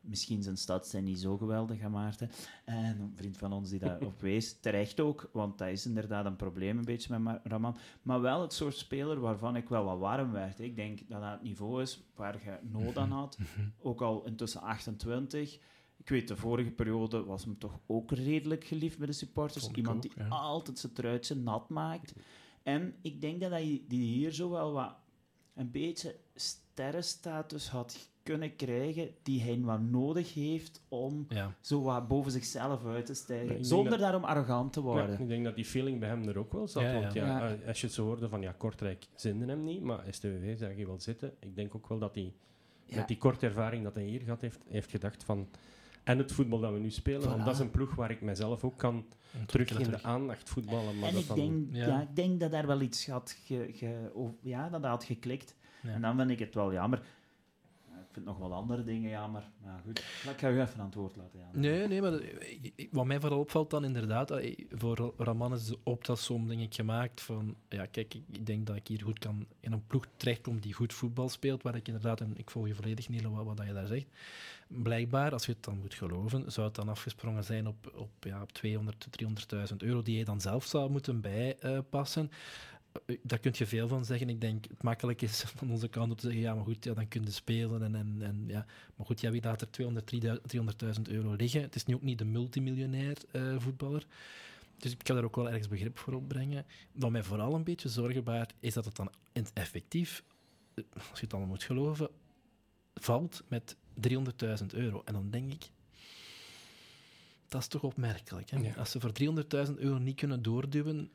Misschien 0.00 0.42
zijn 0.42 0.56
stad 0.56 0.86
zijn 0.88 1.04
niet 1.04 1.18
zo 1.18 1.36
geweldig, 1.36 1.80
hè, 1.80 1.88
Maarten. 1.88 2.30
En 2.64 3.00
een 3.00 3.12
vriend 3.16 3.36
van 3.36 3.52
ons 3.52 3.70
die 3.70 3.78
daarop 3.78 4.20
wees, 4.30 4.60
terecht 4.60 5.00
ook, 5.00 5.30
want 5.32 5.58
dat 5.58 5.68
is 5.68 5.86
inderdaad 5.86 6.24
een 6.26 6.36
probleem 6.36 6.78
een 6.78 6.84
beetje 6.84 7.10
met 7.10 7.20
Ma- 7.20 7.40
Raman. 7.44 7.76
Maar 8.02 8.20
wel 8.20 8.40
het 8.42 8.52
soort 8.52 8.76
speler 8.76 9.20
waarvan 9.20 9.56
ik 9.56 9.68
wel 9.68 9.84
wat 9.84 9.98
warm 9.98 10.32
werd. 10.32 10.60
Ik 10.60 10.76
denk 10.76 10.98
dat 11.08 11.20
dat 11.20 11.30
het 11.32 11.42
niveau 11.42 11.82
is 11.82 12.02
waar 12.14 12.38
je 12.44 12.58
nood 12.70 12.96
aan 12.96 13.10
had. 13.10 13.38
Ook 13.82 14.00
al 14.02 14.24
intussen 14.24 14.60
28. 14.60 15.58
Ik 16.04 16.10
weet, 16.10 16.28
de 16.28 16.36
vorige 16.36 16.70
periode 16.70 17.24
was 17.24 17.44
hem 17.44 17.58
toch 17.58 17.78
ook 17.86 18.10
redelijk 18.10 18.64
geliefd 18.64 18.98
bij 18.98 19.06
de 19.06 19.12
supporters. 19.12 19.68
Iemand 19.74 19.96
ook, 19.96 20.02
die 20.02 20.12
ja. 20.24 20.28
altijd 20.28 20.78
zijn 20.78 20.92
truitje 20.92 21.34
nat 21.34 21.68
maakt. 21.68 22.12
En 22.62 22.94
ik 23.02 23.20
denk 23.20 23.40
dat 23.40 23.50
hij 23.50 23.82
die 23.88 24.12
hier 24.14 24.32
zo 24.32 24.50
wel 24.50 24.72
wat 24.72 24.94
een 25.54 25.70
beetje 25.70 26.16
sterrenstatus 26.34 27.68
had 27.68 28.08
kunnen 28.22 28.56
krijgen 28.56 29.08
die 29.22 29.42
hij 29.42 29.60
wat 29.60 29.80
nodig 29.80 30.34
heeft 30.34 30.82
om 30.88 31.26
Ja. 31.28 31.54
zo 31.60 31.82
wat 31.82 32.08
boven 32.08 32.32
zichzelf 32.32 32.84
uit 32.86 33.06
te 33.06 33.14
stijgen. 33.14 33.64
Zonder 33.64 33.90
dat- 33.90 34.00
daarom 34.00 34.24
arrogant 34.24 34.72
te 34.72 34.80
Ja, 34.80 34.86
worden. 34.86 35.20
ik 35.20 35.28
denk 35.28 35.44
dat 35.44 35.54
die 35.54 35.64
feeling 35.64 36.00
bij 36.00 36.08
hem 36.08 36.28
er 36.28 36.38
ook 36.38 36.52
wel 36.52 36.68
zat. 36.68 36.82
Ja, 36.82 36.92
ja. 36.92 37.00
Want 37.00 37.12
ja, 37.12 37.26
Ja. 37.26 37.54
eh, 37.54 37.68
als 37.68 37.80
je 37.80 37.86
het 37.86 37.94
zo 37.94 38.04
hoorde 38.04 38.28
van 38.28 38.40
ja, 38.40 38.52
Kortrijk 38.52 39.06
zinde 39.14 39.46
hem 39.46 39.64
niet, 39.64 39.82
maar 39.82 40.04
STVV 40.10 40.58
zag 40.58 40.76
je 40.76 40.86
wel 40.86 41.00
zitten. 41.00 41.34
Ik 41.40 41.56
denk 41.56 41.74
ook 41.74 41.88
wel 41.88 41.98
dat 41.98 42.14
hij 42.14 42.32
Ja. 42.86 42.96
met 42.96 43.08
die 43.08 43.18
korte 43.18 43.46
ervaring 43.46 43.84
dat 43.84 43.94
hij 43.94 44.04
hier 44.04 44.20
gehad 44.20 44.40
heeft, 44.40 44.64
heeft 44.68 44.90
gedacht 44.90 45.24
van... 45.24 45.48
En 46.04 46.18
het 46.18 46.32
voetbal 46.32 46.58
dat 46.60 46.72
we 46.72 46.78
nu 46.78 46.90
spelen, 46.90 47.28
want 47.28 47.44
dat 47.44 47.54
is 47.54 47.60
een 47.60 47.70
ploeg 47.70 47.94
waar 47.94 48.10
ik 48.10 48.20
mijzelf 48.20 48.64
ook 48.64 48.78
kan 48.78 49.04
terug 49.46 49.70
in 49.78 49.90
de 49.90 50.02
aandacht 50.02 50.48
voetballen. 50.48 50.98
Maar 50.98 51.08
En 51.08 51.16
ik 51.16 51.34
denk, 51.34 51.74
Ja. 51.74 51.86
ja. 51.86 52.00
ik 52.00 52.16
denk 52.16 52.40
dat 52.40 52.50
daar 52.50 52.66
wel 52.66 52.80
iets 52.80 53.06
had, 53.08 53.36
ge, 53.44 53.70
ge- 53.72 54.10
of- 54.14 54.32
ja, 54.40 54.68
dat 54.68 54.82
dat 54.82 54.90
had 54.90 55.04
geklikt. 55.04 55.54
Ja. 55.82 55.90
En 55.90 56.00
dan 56.00 56.16
vind 56.16 56.30
ik 56.30 56.38
het 56.38 56.54
wel 56.54 56.72
jammer. 56.72 57.02
Ja, 57.90 57.94
Ik 58.00 58.06
vind 58.10 58.24
nog 58.26 58.38
wel 58.38 58.52
andere 58.54 58.84
dingen 58.84 59.10
jammer. 59.10 59.50
Maar 59.64 59.80
goed, 59.84 59.98
ik 59.98 60.38
ga 60.38 60.50
u 60.50 60.60
even 60.60 60.80
aan 60.80 60.86
het 60.86 60.94
woord 60.94 61.16
laten. 61.16 61.38
Jan. 61.38 61.60
Nee, 61.60 61.88
nee, 61.88 62.00
maar 62.02 62.20
wat 62.90 63.04
mij 63.06 63.20
vooral 63.20 63.38
opvalt 63.38 63.70
dan 63.70 63.84
inderdaad, 63.84 64.30
eh, 64.30 64.58
voor 64.70 65.14
Raman 65.18 65.52
is 65.54 65.66
de 65.66 65.78
optelsom 65.82 66.48
denk 66.48 66.60
ik 66.60 66.74
gemaakt 66.74 67.20
van, 67.20 67.56
ja 67.68 67.86
kijk, 67.86 68.14
ik, 68.14 68.46
denk 68.46 68.66
dat 68.66 68.76
ik 68.76 68.86
hier 68.88 69.02
goed 69.02 69.18
kan 69.18 69.46
in 69.60 69.72
een 69.72 69.86
ploeg 69.86 70.06
terechtkom 70.16 70.60
die 70.60 70.72
goed 70.72 70.92
voetbal 70.92 71.28
speelt, 71.28 71.62
waar 71.62 71.74
ik 71.76 71.86
inderdaad, 71.86 72.20
en 72.20 72.32
ik 72.36 72.50
volg 72.50 72.66
je 72.66 72.74
volledig 72.74 73.08
Niele, 73.08 73.30
wat, 73.30 73.44
wat 73.44 73.56
dat 73.56 73.66
je 73.66 73.72
daar 73.72 73.86
zegt, 73.86 74.06
blijkbaar, 74.66 75.32
als 75.32 75.46
je 75.46 75.52
het 75.52 75.64
dan 75.64 75.78
moet 75.78 75.94
geloven, 75.94 76.52
zou 76.52 76.66
het 76.66 76.76
dan 76.76 76.88
afgesprongen 76.88 77.44
zijn 77.44 77.66
op, 77.66 77.92
op, 77.94 78.10
ja, 78.20 78.42
op 78.42 78.52
200, 78.52 79.06
300.000 79.70 79.76
euro 79.76 80.02
die 80.02 80.18
je 80.18 80.24
dan 80.24 80.40
zelf 80.40 80.64
zou 80.64 80.90
moeten 80.90 81.20
bijpassen. 81.20 82.30
Eh, 83.06 83.16
daar 83.22 83.38
kun 83.38 83.52
je 83.54 83.66
veel 83.66 83.88
van 83.88 84.04
zeggen. 84.04 84.28
Ik 84.28 84.40
denk 84.40 84.64
het 84.68 84.82
makkelijk 84.82 85.22
is 85.22 85.44
van 85.56 85.70
onze 85.70 85.88
kant 85.88 86.10
om 86.10 86.16
te 86.16 86.26
zeggen, 86.26 86.40
ja, 86.40 86.54
maar 86.54 86.64
goed, 86.64 86.84
ja, 86.84 86.94
dan 86.94 87.08
kun 87.08 87.24
je 87.24 87.30
spelen. 87.30 87.82
En, 87.82 87.94
en, 87.94 88.16
en, 88.20 88.44
ja. 88.46 88.66
Maar 88.96 89.06
goed, 89.06 89.20
ja, 89.20 89.30
wie 89.30 89.42
laat 89.42 89.60
er 89.60 89.70
200, 89.70 90.12
300.000 90.96 91.02
euro 91.02 91.32
liggen? 91.32 91.62
Het 91.62 91.74
is 91.74 91.84
nu 91.84 91.94
ook 91.94 92.02
niet 92.02 92.18
de 92.18 92.24
multimiljonair 92.24 93.16
eh, 93.30 93.54
voetballer. 93.58 94.06
Dus 94.78 94.92
ik 94.92 94.98
kan 95.02 95.14
daar 95.16 95.24
ook 95.24 95.36
wel 95.36 95.48
ergens 95.48 95.68
begrip 95.68 95.98
voor 95.98 96.12
opbrengen. 96.12 96.66
Wat 96.92 97.10
mij 97.10 97.22
vooral 97.22 97.54
een 97.54 97.64
beetje 97.64 97.88
zorgen 97.88 98.24
baart, 98.24 98.54
is 98.60 98.74
dat 98.74 98.84
het 98.84 98.96
dan 98.96 99.10
effectief, 99.52 100.24
eh, 100.74 100.84
als 100.92 101.18
je 101.18 101.24
het 101.24 101.32
allemaal 101.32 101.50
moet 101.50 101.62
geloven, 101.62 102.08
valt 102.94 103.42
met 103.48 103.76
300.000 103.94 104.66
euro. 104.72 105.02
En 105.04 105.12
dan 105.12 105.30
denk 105.30 105.52
ik, 105.52 105.70
dat 107.48 107.60
is 107.60 107.68
toch 107.68 107.82
opmerkelijk. 107.82 108.50
Hè? 108.50 108.58
Ja. 108.58 108.74
Als 108.74 108.90
ze 108.90 109.00
voor 109.00 109.12
300.000 109.68 109.74
euro 109.76 109.98
niet 109.98 110.16
kunnen 110.16 110.42
doorduwen, 110.42 111.10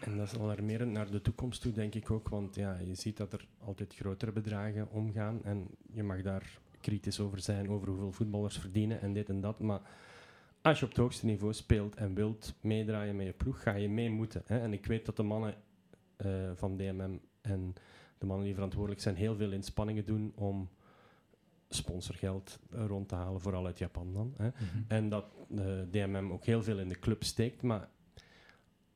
En 0.00 0.16
dat 0.16 0.32
is 0.32 0.38
alarmerend 0.38 0.92
naar 0.92 1.10
de 1.10 1.20
toekomst 1.20 1.60
toe, 1.60 1.72
denk 1.72 1.94
ik 1.94 2.10
ook. 2.10 2.28
Want 2.28 2.54
ja, 2.54 2.78
je 2.78 2.94
ziet 2.94 3.16
dat 3.16 3.32
er 3.32 3.46
altijd 3.58 3.94
grotere 3.94 4.32
bedragen 4.32 4.90
omgaan. 4.90 5.44
En 5.44 5.68
je 5.92 6.02
mag 6.02 6.22
daar 6.22 6.58
kritisch 6.80 7.20
over 7.20 7.40
zijn, 7.40 7.70
over 7.70 7.88
hoeveel 7.88 8.12
voetballers 8.12 8.58
verdienen 8.58 9.00
en 9.00 9.12
dit 9.12 9.28
en 9.28 9.40
dat. 9.40 9.60
Maar 9.60 9.80
als 10.62 10.78
je 10.78 10.84
op 10.84 10.90
het 10.90 11.00
hoogste 11.00 11.26
niveau 11.26 11.52
speelt 11.52 11.94
en 11.94 12.14
wilt 12.14 12.54
meedraaien 12.60 13.16
met 13.16 13.26
je 13.26 13.32
ploeg, 13.32 13.62
ga 13.62 13.74
je 13.74 13.88
mee 13.88 14.10
moeten. 14.10 14.42
Hè? 14.46 14.58
En 14.58 14.72
ik 14.72 14.86
weet 14.86 15.06
dat 15.06 15.16
de 15.16 15.22
mannen 15.22 15.54
eh, 16.16 16.50
van 16.54 16.76
DMM 16.76 17.20
en 17.40 17.74
de 18.18 18.26
mannen 18.26 18.44
die 18.44 18.54
verantwoordelijk 18.54 19.00
zijn, 19.00 19.16
heel 19.16 19.36
veel 19.36 19.52
inspanningen 19.52 20.04
doen 20.04 20.32
om 20.34 20.68
sponsorgeld 21.74 22.58
eh, 22.70 22.86
rond 22.86 23.08
te 23.08 23.14
halen, 23.14 23.40
vooral 23.40 23.66
uit 23.66 23.78
Japan 23.78 24.12
dan. 24.12 24.34
Hè? 24.36 24.48
En 24.88 25.08
dat 25.08 25.24
de 25.48 25.88
DMM 25.90 26.32
ook 26.32 26.44
heel 26.44 26.62
veel 26.62 26.78
in 26.78 26.88
de 26.88 26.98
club 26.98 27.24
steekt. 27.24 27.62
Maar 27.62 27.88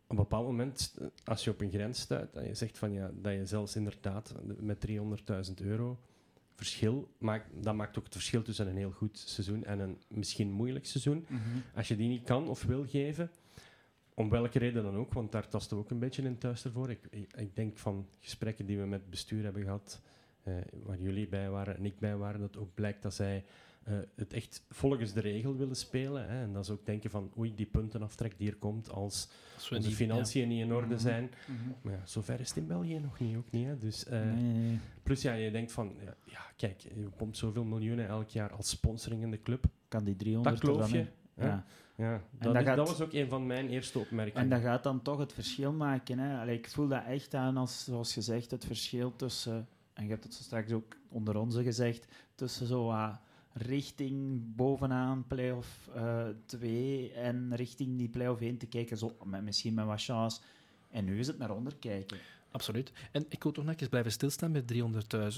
op 0.07 0.11
een 0.11 0.17
bepaald 0.17 0.47
moment, 0.47 0.97
eh, 0.99 1.07
als 1.25 1.45
je 1.45 1.51
op 1.51 1.61
een 1.61 1.71
grens 1.71 2.01
stuit, 2.01 2.33
dat 2.33 2.47
je 2.47 2.55
zegt 2.55 2.79
van 2.79 2.93
ja, 2.93 3.11
dat 3.15 3.33
je 3.33 3.47
zelfs 3.47 3.77
inderdaad 3.77 4.35
met 4.59 4.81
300.000 4.81 5.61
euro 5.61 5.99
verschil 6.55 7.09
maakt, 7.19 7.65
dat 7.65 7.75
maakt 7.75 7.99
ook 7.99 8.05
het 8.05 8.13
verschil 8.13 8.43
tussen 8.43 8.69
een 8.69 8.77
heel 8.77 8.91
goed 8.91 9.19
seizoen 9.19 9.65
en 9.65 9.79
een 9.79 9.99
misschien 10.09 10.51
moeilijk 10.51 10.87
seizoen. 10.87 11.27
Mhm. 11.29 11.41
Als 11.75 11.89
je 11.89 11.97
die 11.97 12.09
niet 12.09 12.25
kan 12.25 12.49
of 12.49 12.63
wil 12.63 12.87
geven, 12.87 13.31
om 14.15 14.31
welke 14.31 14.59
reden 14.59 14.83
dan 14.83 14.97
ook, 14.97 15.13
want 15.13 15.33
daar 15.33 15.49
tasten 15.49 15.77
we 15.77 15.83
ook 15.83 15.91
een 15.91 15.99
beetje 15.99 16.23
in 16.23 16.39
thuis 16.39 16.65
ervoor. 16.65 16.91
Ik, 16.91 17.29
ik, 17.37 17.57
denk 17.57 17.79
van 17.79 18.09
gesprekken 18.21 18.67
die 18.67 18.79
we 18.79 18.87
met 18.87 19.11
bestuur 19.11 19.45
hebben 19.45 19.63
gehad, 19.63 20.01
eh, 20.03 20.11
waar 20.85 20.99
jullie 20.99 21.29
bij 21.29 21.51
waren 21.51 21.77
en 21.77 21.85
ik 21.85 21.99
bij 21.99 22.17
waren, 22.17 22.41
dat 22.41 22.57
ook 22.57 22.75
blijkt 22.75 23.03
dat 23.03 23.15
zij 23.15 23.45
eh, 23.83 23.95
het 24.17 24.33
echt 24.33 24.63
volgens 24.71 25.13
de 25.13 25.21
regel 25.21 25.57
willen 25.57 25.77
spelen. 25.77 26.29
Hè. 26.29 26.43
En 26.43 26.53
dat 26.53 26.67
ze 26.67 26.73
ook 26.73 26.87
denken 26.87 27.11
van, 27.11 27.33
oei, 27.39 27.55
die 27.55 27.67
puntenaftrek 27.67 28.39
die 28.39 28.49
er 28.51 28.57
komt 28.57 28.91
als 28.91 29.29
Als 29.55 29.71
onze 29.71 29.89
niet- 29.89 29.97
financiën 29.97 30.49
niet 30.49 30.61
in 30.61 30.73
orde 30.73 30.95
Mhm. 30.95 30.99
zijn. 30.99 31.31
Mhm. 31.47 31.69
Maar 31.83 31.93
ja, 31.93 32.01
zover 32.05 32.41
is 32.41 32.49
het 32.49 32.57
in 32.57 32.67
België 32.67 32.99
nog 32.99 33.19
niet, 33.21 33.37
ook 33.37 33.51
niet. 33.51 33.67
Hè. 33.67 33.79
Dus, 33.79 34.05
eh, 34.07 34.33
Nee. 34.33 34.79
Plus 35.03 35.23
ja, 35.23 35.33
je 35.33 35.51
denkt 35.51 35.73
van, 35.73 35.95
ja, 36.25 36.47
kijk, 36.57 36.81
je 36.81 37.09
pompt 37.17 37.37
zoveel 37.37 37.65
miljoenen 37.65 38.09
elk 38.09 38.29
jaar 38.29 38.53
als 38.53 38.69
sponsoring 38.69 39.23
in 39.23 39.31
de 39.31 39.43
club. 39.43 39.65
Kan 39.89 40.05
die 40.05 40.17
300 40.17 40.61
Dat 40.61 40.79
dan 40.79 40.91
je, 40.91 41.07
hè? 41.35 41.47
Ja. 41.47 41.65
Ja, 41.97 42.13
dat, 42.31 42.43
dat 42.53 42.57
is- 42.63 42.69
gaat- 42.69 42.77
dat 42.77 42.89
was 42.89 43.01
ook 43.01 43.13
een 43.13 43.29
van 43.29 43.47
mijn 43.47 43.69
eerste 43.69 43.99
opmerkingen. 43.99 44.43
En 44.43 44.49
dat 44.49 44.61
gaat 44.61 44.83
dan 44.83 45.03
toch 45.03 45.19
het 45.19 45.33
verschil 45.33 45.73
maken. 45.73 46.19
Hè? 46.19 46.41
Allee, 46.41 46.59
ik 46.59 46.69
voel 46.69 46.89
dat 46.89 47.05
echt 47.05 47.35
aan 47.35 47.57
als, 47.57 47.85
zoals 47.85 48.13
gezegd, 48.13 48.51
het 48.51 48.65
verschil 48.65 49.17
tussen, 49.17 49.69
en 49.97 50.05
je 50.05 50.11
hebt 50.11 50.25
het 50.25 50.35
zo 50.35 50.43
straks 50.43 50.73
ook 50.73 50.97
onder 51.09 51.37
onze 51.37 51.63
gezegd, 51.63 52.07
tussen 52.35 52.67
zo 52.67 52.85
wat 52.85 53.19
richting 53.53 54.43
bovenaan 54.57 55.27
play-off 55.27 55.91
2 56.47 57.13
en 57.13 57.55
richting 57.55 57.99
die 57.99 58.09
play-off 58.09 58.41
1 58.41 58.57
te 58.59 58.67
kijken, 58.67 58.99
zo, 58.99 59.17
met, 59.25 59.43
misschien 59.43 59.75
met 59.75 59.85
wat 59.85 60.03
chance. 60.03 60.41
En 60.91 61.05
nu 61.05 61.19
is 61.19 61.27
het 61.27 61.39
naar 61.39 61.51
onder 61.51 61.77
kijken. 61.77 62.19
Absoluut. 62.51 62.93
En 63.13 63.27
ik 63.29 63.43
wil 63.43 63.53
toch 63.53 63.65
nog 63.65 63.75
eens 63.77 63.89
blijven 63.89 64.13
stilstaan 64.13 64.51
met 64.51 64.73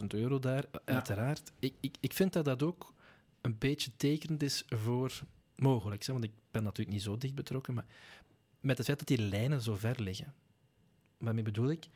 300.000 0.01 0.07
euro 0.07 0.39
daar. 0.39 0.65
Uiteraard. 0.85 1.53
Ik, 1.59 1.75
ik, 1.81 1.97
ik 2.01 2.13
vind 2.13 2.33
dat 2.33 2.45
dat 2.45 2.63
ook 2.63 2.95
een 3.41 3.59
beetje 3.59 3.91
tekenend 3.97 4.43
is 4.43 4.65
voor 4.69 5.23
mogelijk. 5.57 6.05
Hè? 6.05 6.13
Want 6.13 6.25
ik 6.25 6.33
ben 6.51 6.63
natuurlijk 6.63 6.97
niet 6.97 7.05
zo 7.05 7.17
dicht 7.17 7.35
betrokken, 7.35 7.75
maar 7.75 7.87
met 8.61 8.77
het 8.77 8.87
feit 8.87 8.99
dat 8.99 9.09
die 9.09 9.29
lijnen 9.29 9.61
zo 9.61 9.75
ver 9.75 10.03
liggen. 10.03 10.35
Waarmee 11.19 11.43
bedoel 11.43 11.71
ik? 11.71 11.89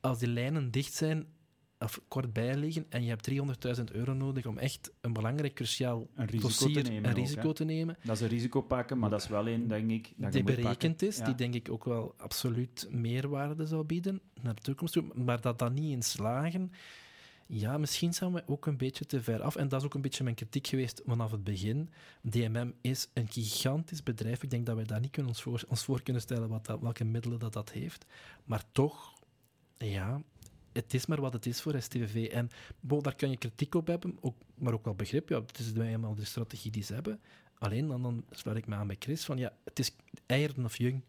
Als 0.00 0.18
die 0.18 0.28
lijnen 0.28 0.70
dicht 0.70 0.92
zijn 0.92 1.26
of 1.82 2.00
kort 2.08 2.32
bij 2.32 2.56
liggen 2.56 2.86
en 2.88 3.02
je 3.02 3.08
hebt 3.08 3.30
300.000 3.78 3.84
euro 3.92 4.12
nodig 4.12 4.46
om 4.46 4.58
echt 4.58 4.92
een 5.00 5.12
belangrijk, 5.12 5.54
cruciaal 5.54 6.06
Een 6.14 6.26
risico 6.26 6.48
dossier, 6.48 6.84
te 6.84 6.90
nemen. 6.90 7.10
een 7.10 7.14
risico 7.16 7.52
te 7.52 7.64
nemen, 7.64 7.96
Dat 8.04 8.16
is 8.16 8.22
een 8.22 8.28
risico 8.28 8.60
pakken, 8.62 8.98
maar 8.98 9.10
dat 9.10 9.20
is 9.22 9.28
wel 9.28 9.48
een, 9.48 9.68
denk 9.68 9.90
ik, 9.90 10.12
dat 10.16 10.32
die 10.32 10.42
berekend 10.42 11.02
is, 11.02 11.16
Ja. 11.16 11.24
die 11.24 11.34
denk 11.34 11.54
ik 11.54 11.70
ook 11.70 11.84
wel 11.84 12.14
absoluut 12.16 12.88
meerwaarde 12.90 13.66
zou 13.66 13.84
bieden 13.84 14.20
naar 14.40 14.54
de 14.54 14.62
toekomst 14.62 14.92
toe, 14.92 15.04
maar 15.14 15.40
dat 15.40 15.58
dat 15.58 15.72
niet 15.72 15.92
in 15.92 16.02
slagen, 16.02 16.72
ja, 17.46 17.78
misschien 17.78 18.14
zijn 18.14 18.32
we 18.32 18.42
ook 18.46 18.66
een 18.66 18.76
beetje 18.76 19.04
te 19.06 19.22
ver 19.22 19.42
af. 19.42 19.56
En 19.56 19.68
dat 19.68 19.80
is 19.80 19.86
ook 19.86 19.94
een 19.94 20.00
beetje 20.00 20.24
mijn 20.24 20.36
kritiek 20.36 20.66
geweest 20.66 21.02
vanaf 21.06 21.30
het 21.30 21.44
begin. 21.44 21.90
DMM 22.22 22.72
is 22.80 23.08
een 23.12 23.28
gigantisch 23.30 24.02
bedrijf. 24.02 24.42
Ik 24.42 24.50
denk 24.50 24.66
dat 24.66 24.76
wij 24.76 24.84
daar 24.84 25.00
niet 25.00 25.10
kunnen 25.10 25.30
ons, 25.30 25.42
voor, 25.42 25.62
ons 25.68 25.84
voor 25.84 26.02
kunnen 26.02 26.22
stellen 26.22 26.48
wat 26.48 26.66
dat, 26.66 26.80
welke 26.80 27.04
middelen 27.04 27.38
dat, 27.38 27.52
dat 27.52 27.70
heeft. 27.72 28.04
Maar 28.44 28.62
toch, 28.72 29.12
ja, 29.78 30.22
het 30.72 30.94
is 30.94 31.06
maar 31.06 31.20
wat 31.20 31.32
het 31.32 31.46
is 31.46 31.60
voor 31.60 31.82
STVV. 31.82 32.26
En 32.30 32.48
bo, 32.80 33.00
daar 33.00 33.14
kan 33.14 33.30
je 33.30 33.36
kritiek 33.36 33.74
op 33.74 33.86
hebben, 33.86 34.16
ook, 34.20 34.36
maar 34.54 34.72
ook 34.72 34.84
wel 34.84 34.94
begrip. 34.94 35.28
Ja, 35.28 35.40
het 35.40 35.58
is 35.58 35.72
eenmaal 35.74 36.14
de 36.14 36.24
strategie 36.24 36.70
die 36.70 36.82
ze 36.82 36.94
hebben. 36.94 37.20
Alleen 37.58 37.86
dan, 37.86 38.02
dan 38.02 38.24
sluit 38.30 38.56
ik 38.58 38.66
me 38.66 38.74
aan 38.74 38.86
bij 38.86 38.96
Chris 38.98 39.24
van 39.24 39.38
ja, 39.38 39.52
het 39.64 39.78
is 39.78 39.94
eieren 40.26 40.64
of 40.64 40.78
jong. 40.78 41.00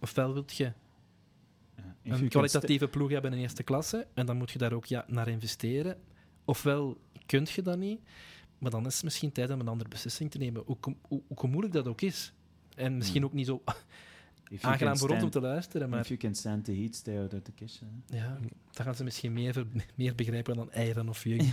Ofwel 0.00 0.32
wil 0.32 0.44
je 0.46 0.72
Ja. 1.74 1.96
Een 2.02 2.28
kwalitatieve 2.28 2.88
ploeg 2.88 3.10
hebben 3.10 3.32
in 3.32 3.38
eerste 3.38 3.62
klasse 3.62 4.06
en 4.14 4.26
dan 4.26 4.36
moet 4.36 4.50
je 4.50 4.58
daar 4.58 4.72
ook 4.72 4.84
ja, 4.84 5.04
naar 5.08 5.28
investeren. 5.28 6.00
Ofwel 6.44 7.00
kun 7.26 7.46
je 7.54 7.62
dat 7.62 7.78
niet, 7.78 8.00
maar 8.58 8.70
dan 8.70 8.86
is 8.86 8.94
het 8.94 9.04
misschien 9.04 9.32
tijd 9.32 9.50
om 9.50 9.60
een 9.60 9.68
andere 9.68 9.90
beslissing 9.90 10.30
te 10.30 10.38
nemen. 10.38 10.62
Hoe, 10.66 10.76
kom- 10.76 10.98
hoe, 11.08 11.22
hoe 11.34 11.48
moeilijk 11.48 11.74
dat 11.74 11.86
ook 11.88 12.00
is. 12.00 12.32
En 12.76 12.96
misschien 12.96 13.20
Hmm. 13.20 13.30
ook 13.30 13.36
niet 13.36 13.46
zo 13.46 13.62
aangenaam 14.60 14.96
voor 14.96 15.10
ons 15.10 15.22
om 15.22 15.30
te 15.30 15.40
luisteren, 15.40 15.88
maar 15.88 16.00
If 16.00 16.08
you 16.08 16.18
can 16.18 16.34
stand 16.34 16.64
the 16.64 16.74
heat, 16.74 16.94
stay 16.94 17.18
out 17.18 17.34
of 17.34 17.42
the 17.42 17.52
kitchen. 17.52 18.04
hè. 18.10 18.16
ja, 18.16 18.38
dan 18.72 18.84
gaan 18.84 18.94
ze 18.94 19.04
misschien 19.04 19.32
meer, 19.32 19.66
meer 19.94 20.14
begrijpen 20.14 20.56
dan 20.56 20.72
eieren 20.72 21.08
of 21.08 21.24
jong. 21.24 21.52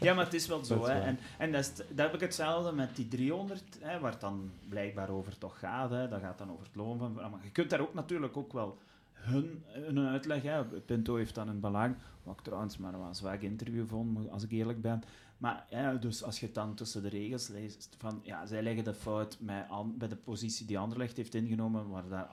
ja, 0.00 0.14
maar 0.14 0.24
het 0.24 0.34
is 0.34 0.46
wel 0.46 0.64
zo. 0.74 0.82
Is 0.82 0.88
hè. 0.88 1.00
En, 1.00 1.18
en 1.38 1.52
dat, 1.52 1.60
is 1.60 1.72
dat 1.76 2.06
heb 2.06 2.14
ik 2.14 2.20
hetzelfde 2.20 2.72
met 2.72 2.96
die 2.96 3.08
300, 3.08 3.62
hè, 3.80 3.98
waar 3.98 4.12
het 4.12 4.20
dan 4.20 4.50
blijkbaar 4.68 5.08
over 5.08 5.38
toch 5.38 5.58
gaat. 5.58 5.90
Hè. 5.90 6.08
Dat 6.08 6.20
gaat 6.20 6.38
dan 6.38 6.50
over 6.50 6.66
het 6.66 6.74
loon 6.74 6.98
van... 6.98 7.12
Maar 7.12 7.40
je 7.42 7.50
kunt 7.50 7.70
daar 7.70 7.80
ook 7.80 7.94
natuurlijk 7.94 8.36
ook 8.36 8.52
wel 8.52 8.78
hun, 9.12 9.62
hun 9.66 9.98
uitleg... 9.98 10.42
Hè. 10.42 10.64
Pinto 10.64 11.16
heeft 11.16 11.34
dan 11.34 11.48
een 11.48 11.60
belang, 11.60 11.96
wat 12.22 12.34
ik 12.38 12.44
trouwens 12.44 12.78
maar 12.78 12.94
een 12.94 13.14
zwak 13.14 13.40
interview 13.40 13.86
vond, 13.86 14.30
als 14.30 14.42
ik 14.42 14.50
eerlijk 14.50 14.80
ben. 14.80 15.02
Maar 15.38 15.66
ja, 15.70 15.94
dus 15.94 16.22
als 16.22 16.40
je 16.40 16.52
dan 16.52 16.74
tussen 16.74 17.02
de 17.02 17.08
regels 17.08 17.48
leest, 17.48 17.94
van 17.98 18.20
ja, 18.22 18.46
zij 18.46 18.62
leggen 18.62 18.84
de 18.84 18.94
fout 18.94 19.38
bij 19.98 20.08
de 20.08 20.16
positie 20.16 20.66
die 20.66 20.78
Anderlecht 20.78 21.16
heeft 21.16 21.34
ingenomen, 21.34 21.88
waar 21.88 22.08
daar 22.08 22.30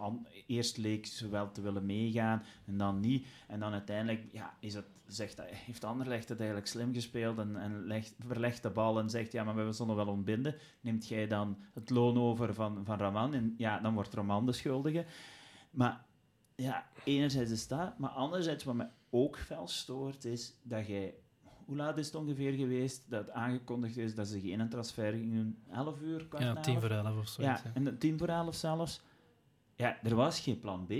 eerst 0.47 0.77
leek 0.77 1.05
ze 1.05 1.29
wel 1.29 1.51
te 1.51 1.61
willen 1.61 1.85
meegaan 1.85 2.43
en 2.65 2.77
dan 2.77 2.99
niet. 2.99 3.27
En 3.47 3.59
dan 3.59 3.71
uiteindelijk 3.71 4.23
ja, 4.31 4.57
is 4.59 4.73
het, 4.73 4.85
zegt, 5.07 5.41
heeft 5.41 5.83
Anderlecht 5.83 6.29
het 6.29 6.37
eigenlijk 6.37 6.69
slim 6.69 6.93
gespeeld 6.93 7.37
en, 7.37 7.55
en 7.55 7.83
legt, 7.83 8.15
verlegt 8.19 8.63
de 8.63 8.69
bal 8.69 8.99
en 8.99 9.09
zegt 9.09 9.31
ja, 9.31 9.43
maar 9.43 9.65
we 9.65 9.71
zullen 9.71 9.95
wel 9.95 10.07
ontbinden. 10.07 10.55
Neemt 10.81 11.07
jij 11.07 11.27
dan 11.27 11.57
het 11.73 11.89
loon 11.89 12.17
over 12.17 12.53
van, 12.53 12.85
van 12.85 12.97
Raman 12.97 13.33
en 13.33 13.53
ja, 13.57 13.79
dan 13.79 13.93
wordt 13.93 14.13
Raman 14.13 14.45
de 14.45 14.51
schuldige. 14.53 15.05
Maar 15.71 16.05
ja, 16.55 16.85
enerzijds 17.03 17.51
is 17.51 17.67
dat, 17.67 17.97
maar 17.97 18.09
anderzijds 18.09 18.63
wat 18.63 18.75
me 18.75 18.87
ook 19.09 19.37
fel 19.37 19.67
stoort 19.67 20.25
is 20.25 20.53
dat 20.63 20.87
jij 20.87 21.15
hoe 21.65 21.75
laat 21.75 21.97
is 21.97 22.05
het 22.05 22.15
ongeveer 22.15 22.51
geweest 22.53 23.03
dat 23.09 23.29
aangekondigd 23.29 23.97
is 23.97 24.15
dat 24.15 24.27
ze 24.27 24.39
geen 24.39 24.69
transfer 24.69 25.11
gingen 25.13 25.35
doen? 25.35 25.57
11 25.71 26.01
uur, 26.01 26.25
kwart 26.27 26.43
Ja, 26.43 26.53
na 26.53 26.61
tien 26.61 26.73
elf? 26.73 26.83
voor 26.83 26.91
elf 26.95 27.17
of 27.17 27.27
zo. 27.27 27.41
Ja, 27.41 27.61
en 27.73 27.83
de- 27.83 27.97
tien 27.97 28.17
voor 28.17 28.27
elf 28.27 28.55
zelfs. 28.55 29.01
Ja, 29.75 29.97
er 30.03 30.15
was 30.15 30.39
geen 30.39 30.59
plan 30.59 30.85
B. 30.85 30.91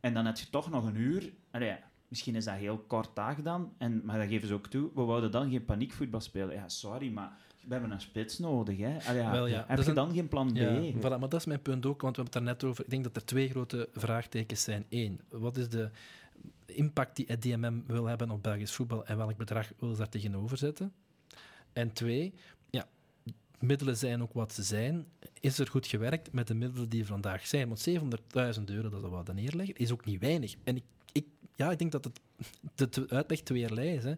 En 0.00 0.14
dan 0.14 0.26
heb 0.26 0.36
je 0.36 0.50
toch 0.50 0.70
nog 0.70 0.84
een 0.86 0.96
uur. 0.96 1.32
Allee, 1.50 1.76
misschien 2.08 2.34
is 2.34 2.44
dat 2.44 2.54
heel 2.54 2.78
kort 2.78 3.10
dag 3.14 3.42
dan, 3.42 3.72
en, 3.78 4.02
maar 4.04 4.18
dat 4.18 4.28
geven 4.28 4.48
ze 4.48 4.54
ook 4.54 4.66
toe. 4.66 4.90
We 4.94 5.02
wouden 5.02 5.30
dan 5.30 5.50
geen 5.50 5.64
paniekvoetbal 5.64 6.20
spelen. 6.20 6.54
Ja, 6.54 6.68
sorry, 6.68 7.12
maar 7.12 7.32
we 7.66 7.72
hebben 7.72 7.90
een 7.90 8.00
spits 8.00 8.38
nodig. 8.38 8.78
Hè. 8.78 8.96
Allee, 9.08 9.22
ja, 9.22 9.30
Wel, 9.32 9.46
ja, 9.46 9.58
dat 9.58 9.68
Heb 9.68 9.78
je 9.78 9.88
een- 9.88 9.94
dan 9.94 10.12
geen 10.14 10.28
plan 10.28 10.52
B? 10.52 10.56
Ja, 10.56 10.92
voilà, 10.92 11.00
maar 11.00 11.18
dat 11.18 11.34
is 11.34 11.44
mijn 11.44 11.62
punt 11.62 11.86
ook, 11.86 12.00
want 12.02 12.16
we 12.16 12.22
hebben 12.22 12.24
het 12.24 12.32
daar 12.32 12.42
net 12.42 12.64
over. 12.64 12.84
Ik 12.84 12.90
denk 12.90 13.04
dat 13.04 13.16
er 13.16 13.24
twee 13.24 13.48
grote 13.48 13.88
vraagtekens 13.92 14.62
zijn. 14.62 14.84
Eén, 14.88 15.20
wat 15.30 15.56
is 15.56 15.68
de 15.68 15.90
impact 16.66 17.16
die 17.16 17.24
het 17.28 17.42
DMM 17.42 17.82
wil 17.86 18.06
hebben 18.06 18.30
op 18.30 18.42
Belgisch 18.42 18.72
voetbal 18.72 19.06
en 19.06 19.16
welk 19.16 19.36
bedrag 19.36 19.72
wil 19.78 19.90
ze 19.90 19.96
daar 19.96 20.08
tegenover 20.08 20.56
zetten? 20.56 20.92
En 21.72 21.92
twee, 21.92 22.32
ja, 22.70 22.88
middelen 23.58 23.96
zijn 23.96 24.22
ook 24.22 24.32
wat 24.32 24.52
ze 24.52 24.62
zijn. 24.62 25.06
Is 25.40 25.58
er 25.58 25.66
goed 25.66 25.86
gewerkt 25.86 26.32
met 26.32 26.46
de 26.46 26.54
middelen 26.54 26.88
die 26.88 27.00
er 27.00 27.06
vandaag 27.06 27.46
zijn? 27.46 27.68
Want 27.68 27.88
700.000 28.58 28.64
euro, 28.64 28.88
dat 28.88 29.00
we 29.00 29.08
wat 29.08 29.32
neerleggen, 29.34 29.76
is 29.76 29.92
ook 29.92 30.04
niet 30.04 30.20
weinig. 30.20 30.54
En 30.64 30.76
ik, 30.76 30.84
ik, 31.12 31.24
ja, 31.54 31.70
ik 31.70 31.78
denk 31.78 31.92
dat 31.92 32.04
het 32.04 32.20
de, 32.94 33.06
uitleg 33.08 33.40
tweerlei 33.40 33.94
is. 33.94 34.04
Hè. 34.04 34.14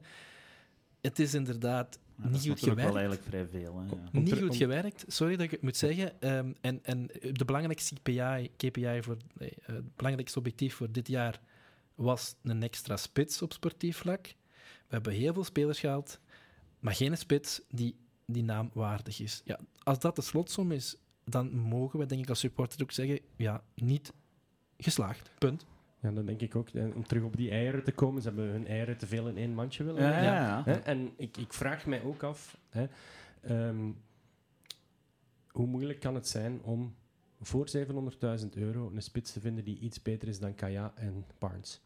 Het 1.01 1.19
is 1.19 1.35
inderdaad 1.35 1.99
Ja, 2.17 2.29
niet 2.29 2.37
is 2.37 2.49
goed 2.49 2.59
gewerkt. 2.59 2.83
wel 2.83 2.99
eigenlijk 2.99 3.23
vrij 3.29 3.47
veel. 3.47 3.79
Hè, 3.79 3.85
ja. 3.85 4.21
Niet 4.21 4.39
goed 4.39 4.57
gewerkt, 4.57 5.05
sorry 5.09 5.37
dat 5.37 5.45
ik 5.45 5.51
het 5.51 5.63
moet 5.63 5.77
zeggen. 5.77 6.21
Ehm, 6.21 6.53
en, 6.61 6.85
en 6.85 7.07
de 7.33 7.45
belangrijkste 7.45 7.95
KPI, 7.95 8.51
KPI 8.57 9.03
voor, 9.03 9.17
nee, 9.39 9.51
eh, 9.51 9.75
het 9.75 9.97
belangrijkste 9.97 10.39
objectief 10.39 10.75
voor 10.75 10.93
dit 10.93 11.09
jaar 11.09 11.41
was 11.95 12.35
een 12.43 12.63
extra 12.63 12.97
spits 12.97 13.43
op 13.43 13.53
sportief 13.53 13.97
vlak. 13.97 14.27
We 14.87 14.99
hebben 14.99 15.13
heel 15.13 15.33
veel 15.35 15.45
spelers 15.45 15.81
gehaald, 15.81 16.21
maar 16.81 16.95
geen 16.95 17.17
spits 17.17 17.61
die 17.69 17.97
die 18.27 18.45
naam 18.45 18.71
waardig 18.73 19.21
is. 19.21 19.43
Ja, 19.45 19.59
als 19.83 19.99
dat 19.99 20.17
de 20.17 20.23
slotsom 20.23 20.73
is, 20.73 20.97
dan 21.25 21.57
mogen 21.57 21.99
we 21.99 22.07
denk 22.07 22.23
ik 22.23 22.29
als 22.29 22.39
supporter 22.39 22.83
ook 22.83 22.93
zeggen, 22.93 23.21
ja, 23.37 23.63
niet 23.75 24.13
geslaagd. 24.79 25.31
Punt. 25.39 25.67
Ja, 26.01 26.11
dan 26.11 26.27
denk 26.27 26.41
ik 26.41 26.57
ook, 26.57 26.69
om 26.95 27.07
terug 27.07 27.23
op 27.23 27.37
die 27.37 27.51
eieren 27.51 27.85
te 27.85 27.93
komen, 27.93 28.23
ze 28.23 28.29
hebben 28.29 28.49
hun 28.49 28.67
eieren 28.67 28.97
te 28.97 29.07
veel 29.07 29.29
in 29.29 29.37
één 29.37 29.55
mandje 29.55 29.85
willen 29.85 30.03
Ja? 30.03 30.65
En 30.85 31.13
ik, 31.17 31.37
ik 31.37 31.53
vraag 31.53 31.87
mij 31.87 32.03
ook 32.03 32.23
af, 32.23 32.59
hè, 32.69 32.87
ehm, 33.41 33.91
hoe 35.49 35.67
moeilijk 35.67 36.01
kan 36.01 36.15
het 36.15 36.29
zijn 36.29 36.63
om 36.63 36.95
voor 37.43 37.69
700.000 38.41 38.49
euro 38.55 38.91
een 38.95 39.03
spits 39.03 39.33
te 39.33 39.41
vinden 39.41 39.65
die 39.65 39.79
iets 39.79 40.03
beter 40.03 40.29
is 40.29 40.39
dan 40.39 40.55
Kaya 40.55 40.93
en 40.97 41.25
Barnes? 41.39 41.81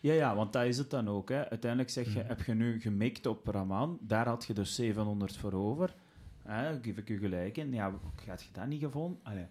Ja, 0.00 0.12
ja, 0.12 0.34
want 0.36 0.52
dat 0.52 0.64
is 0.64 0.78
het 0.78 0.90
dan 0.90 1.08
ook. 1.08 1.28
Hè. 1.28 1.48
Uiteindelijk 1.50 1.90
zeg 1.90 2.12
je, 2.12 2.18
Mhm. 2.18 2.28
heb 2.28 2.42
je 2.42 2.54
nu 2.54 2.80
gemikt 2.80 3.26
op 3.26 3.46
Raman, 3.46 3.98
daar 4.02 4.26
had 4.26 4.44
je 4.44 4.54
dus 4.54 4.74
700 4.74 5.36
voor 5.36 5.52
over. 5.52 5.94
Hè, 6.42 6.78
geef 6.82 6.96
ik 6.96 7.08
u 7.08 7.18
gelijk 7.18 7.56
in. 7.56 7.72
Ja, 7.72 7.98
gaat 8.16 8.42
je 8.42 8.48
dat 8.52 8.66
niet 8.66 8.80
gevonden? 8.82 9.20
Allee. 9.22 9.46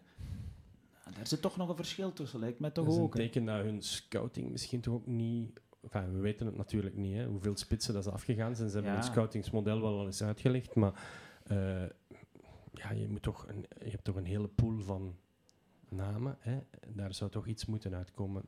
Daar 1.16 1.28
zit 1.28 1.42
toch 1.42 1.58
nog 1.58 1.70
een 1.70 1.76
verschil 1.76 2.14
tussen, 2.14 2.40
lijkt 2.40 2.60
mij 2.60 2.70
toch 2.72 2.84
dat 2.86 2.94
is 2.94 3.00
een 3.00 3.06
ook. 3.06 3.16
teken 3.16 3.46
dat 3.46 3.62
hun 3.64 3.82
scouting 3.82 4.52
misschien 4.52 4.82
toch 4.82 4.94
ook 4.94 5.06
niet... 5.08 5.60
Enfin, 5.82 6.14
we 6.14 6.20
weten 6.20 6.46
het 6.46 6.56
natuurlijk 6.58 6.96
niet, 6.96 7.16
hè, 7.16 7.26
hoeveel 7.26 7.58
spitsen 7.58 7.94
dat 7.94 8.04
ze 8.04 8.12
afgegaan 8.12 8.56
zijn. 8.56 8.68
Ze 8.70 8.74
hebben 8.76 8.94
Ja. 8.94 9.00
hun 9.00 9.08
scoutingsmodel 9.08 9.82
wel 9.82 10.00
al 10.00 10.06
eens 10.06 10.24
uitgelegd, 10.24 10.76
maar 10.76 10.94
eh, 11.44 11.58
ja, 12.74 12.92
je, 12.92 13.08
moet 13.10 13.22
toch 13.22 13.48
een, 13.48 13.66
je 13.84 13.90
hebt 13.90 14.04
toch 14.04 14.16
een 14.16 14.26
hele 14.26 14.48
pool 14.48 14.80
van 14.82 15.16
namen. 15.90 16.38
Hè. 16.40 16.60
Daar 16.88 17.14
zou 17.14 17.32
toch 17.32 17.48
iets 17.48 17.66
moeten 17.66 17.94
uitkomen 17.94 18.44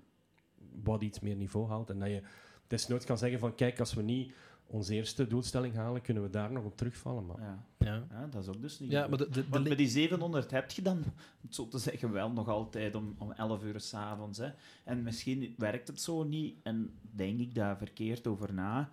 wat 0.84 1.02
iets 1.02 1.20
meer 1.20 1.36
niveau 1.36 1.70
haalt. 1.70 1.90
En 1.90 2.00
dat 2.00 2.10
je 2.10 2.22
desnoods 2.68 3.06
kan 3.06 3.18
zeggen 3.18 3.40
van, 3.40 3.56
kijk, 3.56 3.80
als 3.80 3.94
we 3.94 4.02
niet 4.02 4.34
onze 4.66 4.94
eerste 4.94 5.28
doelstelling 5.28 5.76
halen, 5.76 6.02
kunnen 6.02 6.24
we 6.24 6.30
daar 6.30 6.52
nog 6.52 6.64
op 6.64 6.78
terugvallen. 6.78 7.26
Maar 7.26 7.40
Ja. 7.40 7.66
Ja, 7.78 8.08
ja, 8.10 8.28
dat 8.28 8.42
is 8.42 8.48
ook 8.50 8.62
dus 8.62 8.80
niet 8.80 8.92
ja 8.92 9.08
maar 9.08 9.18
de, 9.18 9.30
de, 9.30 9.32
de 9.32 9.50
Want 9.50 9.68
met 9.68 9.78
die 9.78 9.88
700 9.88 10.52
heb 10.52 10.72
je 10.72 10.82
dan, 10.82 10.98
om 10.98 11.04
het 11.42 11.56
zo 11.56 11.68
te 11.68 11.78
zeggen, 11.78 12.12
wel 12.12 12.32
nog 12.32 12.48
altijd 12.48 12.96
om, 12.96 13.16
om 13.18 13.32
11 13.32 13.64
uur 13.64 13.80
s'avonds. 13.80 14.42
En 14.84 15.04
misschien 15.04 15.56
werkt 15.58 15.88
het 15.88 16.02
zo 16.02 16.24
niet 16.24 16.56
en 16.64 17.00
denk 17.02 17.40
ik 17.40 17.56
daar 17.56 17.78
verkeerd 17.78 18.28
over 18.28 18.54
na. 18.54 18.92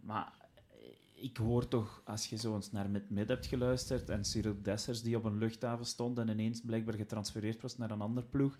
maar 0.00 0.45
ik 1.16 1.36
hoor 1.36 1.68
toch, 1.68 2.02
als 2.04 2.26
je 2.26 2.36
zo 2.36 2.54
eens 2.54 2.72
naar 2.72 2.90
Mid-Mid 2.90 3.28
hebt 3.28 3.46
geluisterd 3.46 4.08
en 4.08 4.24
Cyril 4.24 4.62
Dessers 4.62 5.02
die 5.02 5.16
op 5.16 5.24
een 5.24 5.38
luchthaven 5.38 5.86
stond 5.86 6.18
en 6.18 6.28
ineens 6.28 6.60
blijkbaar 6.60 6.94
getransfereerd 6.94 7.62
was 7.62 7.76
naar 7.76 7.90
een 7.90 8.00
ander 8.00 8.24
ploeg, 8.24 8.56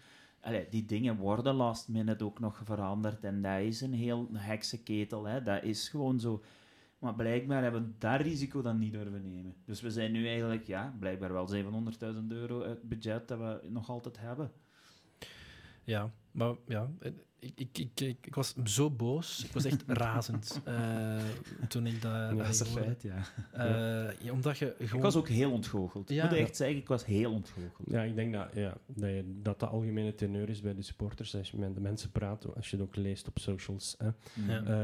die 0.70 0.84
dingen 0.84 1.16
worden 1.16 1.54
last 1.54 1.88
minute 1.88 2.24
ook 2.24 2.38
nog 2.38 2.60
veranderd 2.64 3.24
en 3.24 3.42
dat 3.42 3.60
is 3.60 3.80
een 3.80 3.92
heel 3.92 4.28
heksenketel. 4.32 5.24
Hè. 5.24 5.42
Dat 5.42 5.62
is 5.62 5.88
gewoon 5.88 6.20
zo. 6.20 6.42
Maar 6.98 7.14
blijkbaar 7.14 7.62
hebben 7.62 7.82
we 7.82 7.92
dat 7.98 8.20
risico 8.20 8.62
dan 8.62 8.78
niet 8.78 8.92
durven 8.92 9.22
nemen. 9.22 9.54
Dus 9.64 9.80
we 9.80 9.90
zijn 9.90 10.12
nu 10.12 10.26
eigenlijk, 10.26 10.66
ja, 10.66 10.96
blijkbaar 10.98 11.32
wel 11.32 11.48
700.000 11.48 12.26
euro 12.28 12.68
het 12.68 12.88
budget 12.88 13.28
dat 13.28 13.38
we 13.38 13.60
nog 13.68 13.88
altijd 13.90 14.18
hebben. 14.20 14.52
Ja, 15.84 16.12
maar 16.36 16.54
ja, 16.66 16.90
ik, 17.38 17.52
ik, 17.54 17.78
ik, 17.78 18.00
ik, 18.00 18.26
ik 18.26 18.34
was 18.34 18.54
zo 18.64 18.90
boos. 18.90 19.44
Ik 19.44 19.52
was 19.52 19.64
echt 19.64 19.84
razend 20.02 20.60
uh, 20.68 21.16
toen 21.68 21.86
ik 21.86 22.02
dat, 22.02 22.12
ja, 22.12 22.34
dat 22.34 22.48
is 22.48 22.60
een 22.60 22.66
feit, 22.66 23.02
ja. 23.02 23.16
Uh, 23.54 24.20
ja. 24.20 24.32
Omdat 24.32 24.58
je 24.58 24.74
gewoon... 24.78 24.96
Ik 24.96 25.02
was 25.02 25.16
ook 25.16 25.28
heel 25.28 25.52
ontgoocheld. 25.52 26.08
Ja. 26.08 26.24
Ik 26.24 26.30
moet 26.30 26.38
echt 26.38 26.56
zeggen, 26.56 26.76
ik 26.76 26.88
was 26.88 27.04
heel 27.04 27.32
ontgoocheld. 27.32 27.90
Ja, 27.90 28.02
ik 28.02 28.14
denk 28.14 28.32
dat 28.32 28.48
ja, 28.54 28.76
dat, 28.86 29.10
je, 29.10 29.38
dat 29.42 29.60
de 29.60 29.66
algemene 29.66 30.14
teneur 30.14 30.48
is 30.48 30.60
bij 30.60 30.74
de 30.74 30.82
supporters. 30.82 31.36
Als 31.36 31.50
je 31.50 31.58
met 31.58 31.74
de 31.74 31.80
mensen 31.80 32.10
praat, 32.10 32.54
als 32.54 32.70
je 32.70 32.76
het 32.76 32.86
ook 32.86 32.96
leest 32.96 33.28
op 33.28 33.38
socials, 33.38 33.96
hè, 33.98 34.10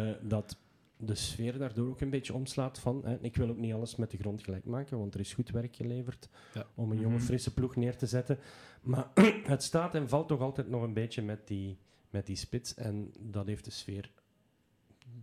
uh, 0.09 0.15
dat 0.23 0.57
de 1.05 1.15
sfeer 1.15 1.59
daardoor 1.59 1.89
ook 1.89 2.01
een 2.01 2.11
beetje 2.11 2.35
omslaat 2.35 2.79
van... 2.79 3.05
Hè, 3.05 3.19
ik 3.21 3.37
wil 3.37 3.49
ook 3.49 3.57
niet 3.57 3.73
alles 3.73 3.97
met 3.97 4.11
de 4.11 4.17
grond 4.17 4.43
gelijk 4.43 4.65
maken, 4.65 4.99
want 4.99 5.15
er 5.15 5.21
is 5.21 5.35
goed 5.35 5.51
werk 5.51 5.77
geleverd 5.77 6.29
om 6.75 6.91
een 6.91 7.01
jonge, 7.01 7.21
frisse 7.21 7.55
ploeg 7.55 7.77
neer 7.77 7.97
te 7.97 8.07
zetten. 8.07 8.39
Maar 8.83 9.11
het 9.45 9.63
staat 9.63 9.95
en 9.95 10.09
valt 10.09 10.29
toch 10.29 10.41
altijd 10.41 10.69
nog 10.69 10.83
een 10.83 10.93
beetje 10.93 11.23
met 11.23 11.47
die, 11.47 11.79
met 12.11 12.27
die 12.27 12.37
spits. 12.37 12.75
En 12.75 13.13
dat 13.19 13.47
heeft 13.47 13.65
de 13.65 13.71
sfeer 13.71 14.11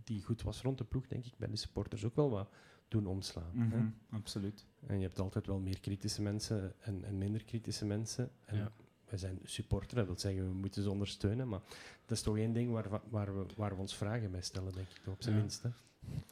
die 0.04 0.22
goed 0.22 0.42
was 0.42 0.62
rond 0.62 0.78
de 0.78 0.84
ploeg, 0.84 1.06
denk 1.06 1.24
ik, 1.24 1.32
bij 1.36 1.48
de 1.48 1.56
supporters 1.56 2.04
ook 2.04 2.16
wel 2.16 2.30
wat 2.30 2.50
doen 2.88 3.06
omslaan. 3.06 3.50
Mm 3.52 3.70
hè? 3.70 3.76
-hmm, 3.76 3.94
absoluut. 4.10 4.66
En 4.86 4.96
je 4.96 5.06
hebt 5.06 5.18
altijd 5.18 5.46
wel 5.46 5.58
meer 5.58 5.80
kritische 5.80 6.22
mensen 6.22 6.74
en, 6.80 7.04
en 7.04 7.18
minder 7.18 7.44
kritische 7.44 7.86
mensen. 7.86 8.30
En 8.44 8.56
Ja. 8.56 8.72
Wij 9.10 9.18
zijn 9.18 9.38
supporter, 9.44 9.96
dat 9.96 10.06
wil 10.06 10.18
zeggen, 10.18 10.48
we 10.48 10.54
moeten 10.54 10.82
ze 10.82 10.90
ondersteunen. 10.90 11.48
Maar 11.48 11.60
dat 12.06 12.16
is 12.16 12.22
toch 12.22 12.36
één 12.36 12.52
ding 12.52 12.72
waar, 12.72 12.88
wa- 12.88 13.02
waar, 13.08 13.38
we, 13.38 13.46
waar 13.56 13.74
we 13.74 13.80
ons 13.80 13.96
vragen 13.96 14.30
bij 14.30 14.42
stellen, 14.42 14.72
denk 14.72 14.88
ik, 14.88 15.00
op 15.06 15.22
zijn 15.22 15.34
Ja. 15.34 15.40
minst. 15.40 15.62
Hè? 15.62 15.68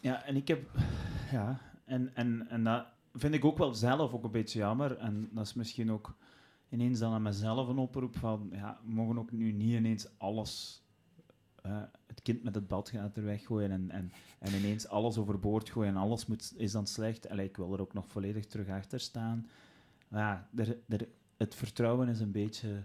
Ja, 0.00 0.25
en 0.25 0.37
ik 0.37 0.49
heb... 0.49 0.70
Ja, 1.32 1.61
en, 1.85 2.14
en, 2.14 2.47
en 2.49 2.64
dat 2.64 2.87
vind 3.14 3.35
ik 3.35 3.44
ook 3.44 3.58
wel 3.58 3.75
zelf 3.75 4.12
ook 4.12 4.25
een 4.25 4.30
beetje 4.30 4.58
jammer. 4.58 4.97
En 4.97 5.28
dat 5.32 5.47
is 5.47 5.54
misschien 5.54 5.90
ook 5.92 6.14
ineens 6.68 6.99
dan 6.99 7.12
aan 7.12 7.23
mezelf 7.23 7.68
een 7.68 7.78
oproep 7.78 8.16
van... 8.16 8.49
Ja, 8.52 8.80
we 8.85 8.92
mogen 8.92 9.18
ook 9.18 9.32
nu 9.32 9.52
niet 9.52 9.73
ineens 9.75 10.08
alles... 10.18 10.82
het 12.06 12.23
kind 12.23 12.42
met 12.42 12.54
het 12.54 12.68
bad 12.68 12.88
gaat 12.88 13.16
er 13.16 13.25
weggooien 13.25 13.70
en, 13.70 13.90
en, 13.90 14.12
en 14.38 14.54
ineens 14.54 14.88
alles 14.88 15.18
overboord 15.18 15.70
gooien 15.70 15.90
en 15.94 16.00
alles 16.00 16.26
moet, 16.26 16.54
is 16.56 16.73
dan 16.73 16.87
slecht. 16.87 17.28
Allee, 17.28 17.47
ik 17.49 17.56
wil 17.56 17.73
er 17.73 17.80
ook 17.80 17.92
nog 17.94 18.08
volledig 18.08 18.47
terug 18.47 18.68
achter 18.68 19.00
staan. 19.00 19.49
Maar 20.08 20.20
ja, 20.20 20.62
er, 20.64 20.76
er, 20.88 21.08
het 21.49 21.59
vertrouwen 21.59 22.09
is 22.09 22.21
een 22.21 22.33
beetje 22.33 22.83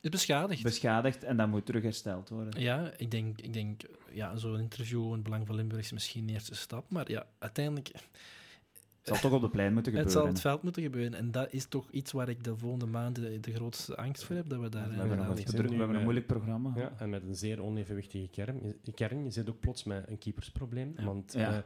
is 0.00 0.10
beschadigd. 0.10 0.62
beschadigd 0.62 1.24
en 1.24 1.36
dat 1.36 1.48
moet 1.48 1.66
terug 1.66 1.82
hersteld 1.82 2.28
worden. 2.28 2.60
ja, 2.60 2.90
ik 2.96 3.10
denk, 3.10 3.40
ik 3.40 3.52
denk 3.52 3.80
ja, 4.12 4.36
zo'n 4.36 4.58
interview 4.60 5.04
in 5.06 5.12
het 5.12 5.22
Belang 5.22 5.46
van 5.46 5.56
Limburg 5.56 5.80
is 5.82 5.92
misschien 5.92 6.26
de 6.26 6.32
eerste 6.32 6.54
stap. 6.54 6.90
Maar 6.90 7.10
ja, 7.10 7.26
uiteindelijk... 7.38 7.88
Het 7.88 9.14
zal 9.18 9.30
toch 9.30 9.32
op 9.38 9.40
de 9.44 9.50
plein 9.56 9.72
moeten 9.72 9.92
Het 9.92 10.00
gebeuren. 10.00 10.22
zal 10.24 10.32
het 10.32 10.40
veld 10.40 10.62
moeten 10.62 10.82
gebeuren. 10.82 11.14
En 11.14 11.30
dat 11.30 11.52
is 11.52 11.66
toch 11.66 11.90
iets 11.90 12.12
waar 12.12 12.28
ik 12.28 12.44
de 12.44 12.56
volgende 12.56 12.86
maanden 12.86 13.22
de, 13.32 13.40
de 13.40 13.54
grootste 13.54 13.96
angst 13.96 14.24
voor 14.24 14.36
heb. 14.36 14.48
Dat 14.48 14.60
we 14.60 14.68
daar 14.68 14.88
we 14.88 14.94
hebben, 14.94 15.18
een, 15.18 15.34
We 15.34 15.42
druk- 15.42 15.56
we 15.56 15.60
hebben 15.68 15.80
een 15.86 15.92
met- 15.92 16.02
moeilijk 16.02 16.26
programma. 16.26 16.72
Ja, 16.76 16.92
en 16.98 17.10
met 17.10 17.22
een 17.22 17.34
zeer 17.34 17.62
onevenwichtige 17.62 18.28
kern. 18.28 18.74
Je, 18.82 18.92
kern, 18.92 19.24
je 19.24 19.30
zit 19.30 19.50
ook 19.50 19.60
plots 19.60 19.84
met 19.84 20.08
een 20.08 20.18
keepersprobleem. 20.18 20.92
Ja. 20.96 21.04
Want 21.04 21.32
Ja. 21.32 21.52
eh, 21.56 21.62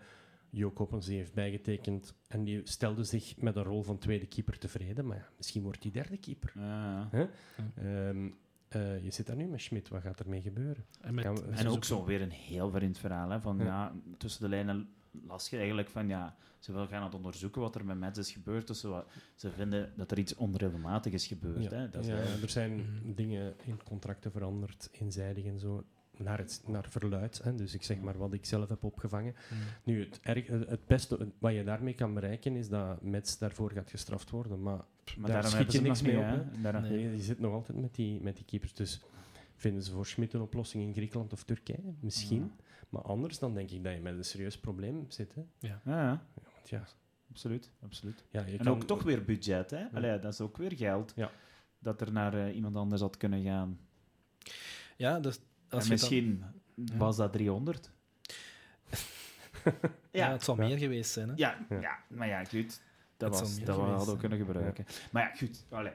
Jo 0.51 0.71
Koppens 0.71 1.07
die 1.07 1.17
heeft 1.17 1.35
bijgetekend 1.35 2.15
en 2.29 2.45
die 2.45 2.61
stelde 2.65 3.05
zich 3.05 3.37
met 3.37 3.57
een 3.57 3.63
rol 3.63 3.83
van 3.83 3.99
tweede 3.99 4.27
keeper 4.27 4.59
tevreden. 4.59 5.07
Maar 5.07 5.17
ja, 5.17 5.29
misschien 5.37 5.63
wordt 5.63 5.83
hij 5.83 5.93
derde 5.93 6.17
keeper. 6.17 6.53
Ja, 6.55 7.09
ja. 7.13 7.29
Hè? 7.77 8.09
Ehm, 8.09 8.31
eh, 8.69 9.05
je 9.05 9.11
zit 9.11 9.27
daar 9.27 9.37
nu 9.37 9.47
met 9.47 9.61
Schmidt, 9.61 9.89
wat 9.89 10.03
gaat 10.03 10.21
ermee 10.21 10.41
gebeuren? 10.43 10.85
En, 11.01 11.15
met, 11.15 11.25
we- 11.63 11.69
ook 11.69 11.85
zo 11.85 12.05
weer 12.05 12.21
een 12.23 12.31
heel 12.31 12.71
vreemd 12.71 12.99
verhaal. 12.99 13.31
Hè, 13.31 13.41
van, 13.41 13.59
Ja. 13.59 13.65
ja. 13.65 13.93
tussen 14.19 14.43
de 14.43 14.49
lijnen 14.49 14.89
las 15.27 15.49
je 15.51 15.57
eigenlijk 15.57 15.89
van 15.89 16.09
ja, 16.09 16.37
ze 16.59 16.73
willen 16.73 16.89
gaan 16.89 17.03
het 17.05 17.15
onderzoeken 17.15 17.61
wat 17.61 17.75
er 17.75 17.85
met 17.85 17.99
Mets 17.99 18.19
is 18.19 18.33
gebeurd. 18.33 18.67
Dus 18.67 18.81
ze, 18.81 19.05
ze 19.35 19.51
vinden 19.51 19.93
dat 19.97 20.11
er 20.11 20.19
iets 20.19 20.35
onregelmatig 20.35 21.13
is 21.13 21.27
gebeurd. 21.27 21.63
Ja, 21.63 21.71
Hè. 21.71 21.89
Dat 21.89 22.01
is 22.03 22.07
ja, 22.09 22.13
eigenlijk- 22.15 22.43
er 22.45 22.51
zijn 22.51 22.75
Mhm. 22.77 23.15
dingen 23.15 23.55
in 23.65 23.83
contracten 23.83 24.31
veranderd, 24.33 24.89
eenzijdig 24.93 25.45
en 25.45 25.59
zo, 25.59 25.85
naar, 26.23 26.39
het, 26.39 26.63
naar 26.67 26.87
verluid. 26.89 27.41
Hè. 27.43 27.55
Dus 27.55 27.75
ik 27.75 27.83
zeg 27.83 28.01
maar 28.01 28.19
wat 28.19 28.33
ik 28.33 28.45
zelf 28.47 28.69
heb 28.69 28.85
opgevangen. 28.85 29.35
Mm. 29.51 29.59
Nu, 29.85 30.01
het, 30.05 30.21
erg, 30.23 30.47
het 30.47 30.87
beste 30.87 31.29
wat 31.39 31.53
je 31.55 31.65
daarmee 31.65 31.95
kan 31.95 32.15
bereiken 32.15 32.57
is 32.57 32.69
dat 32.69 33.03
Mets 33.03 33.39
daarvoor 33.39 33.71
gaat 33.73 33.91
gestraft 33.91 34.31
worden. 34.31 34.63
Maar, 34.63 34.85
maar 35.19 35.31
daar 35.31 35.45
schiet 35.47 35.73
je 35.73 35.81
niks 35.81 36.03
nog 36.03 36.13
mee 36.13 36.21
niet, 36.23 36.41
op. 36.65 36.73
hè. 36.73 36.81
Nee. 36.81 37.11
Je 37.17 37.23
zit 37.23 37.41
nog 37.41 37.53
altijd 37.53 37.79
met 37.81 37.95
die, 37.95 38.21
met 38.21 38.37
die 38.37 38.45
keepers. 38.45 38.75
Dus 38.75 39.01
vinden 39.57 39.83
ze 39.83 39.93
voor 39.93 40.07
Schmidt 40.07 40.33
een 40.33 40.41
oplossing 40.41 40.83
in 40.85 40.93
Griekenland 40.95 41.33
of 41.33 41.43
Turkije? 41.45 41.95
Misschien. 42.01 42.53
Maar 42.89 43.03
anders 43.03 43.39
dan 43.39 43.55
denk 43.55 43.71
ik 43.71 43.85
dat 43.85 43.93
je 43.95 44.01
met 44.01 44.17
een 44.17 44.25
serieus 44.25 44.59
probleem 44.59 45.05
zit. 45.09 45.35
Hè. 45.35 45.43
Ja, 45.59 45.81
ja, 45.85 46.03
Ja, 46.03 46.25
want 46.35 46.69
ja, 46.69 46.85
absoluut. 47.31 47.71
absoluut. 47.83 48.25
ja, 48.31 48.45
je 48.47 48.59
En 48.59 48.65
kan 48.65 48.73
ook 48.75 48.83
toch 48.85 49.03
weer 49.03 49.25
budget. 49.25 49.71
Hè. 49.71 49.85
Allee, 49.93 50.19
dat 50.19 50.33
is 50.33 50.41
ook 50.41 50.57
weer 50.57 50.77
geld. 50.77 51.13
Ja. 51.17 51.31
Dat 51.79 52.01
er 52.01 52.13
naar 52.13 52.35
eh, 52.47 52.55
iemand 52.55 52.77
anders 52.77 53.01
had 53.01 53.17
kunnen 53.17 53.43
gaan. 53.43 53.79
Ja, 54.97 55.21
dus 55.21 55.41
als 55.71 55.83
en 55.83 55.89
dan- 55.89 55.89
misschien 55.89 56.45
was 56.99 57.17
dat 57.17 57.33
300. 57.33 57.91
ja, 60.11 60.31
het 60.33 60.45
zal 60.45 60.57
Ja. 60.57 60.67
meer 60.67 60.79
geweest 60.79 61.11
zijn. 61.13 61.29
Hè? 61.29 61.35
Ja, 61.37 61.67
Ja. 61.69 61.81
ja. 61.81 61.99
maar 62.09 62.29
ja, 62.29 62.45
goed. 62.45 62.81
Dat, 63.17 63.31
Het 63.31 63.41
was, 63.41 63.57
meer 63.57 63.65
dat 63.67 63.77
we 63.77 63.83
hadden 63.83 64.15
we 64.15 64.21
kunnen 64.21 64.39
gebruiken. 64.39 64.87
Maar 65.13 65.23
ja, 65.23 65.35
goed. 65.35 65.65
Allee. 65.71 65.93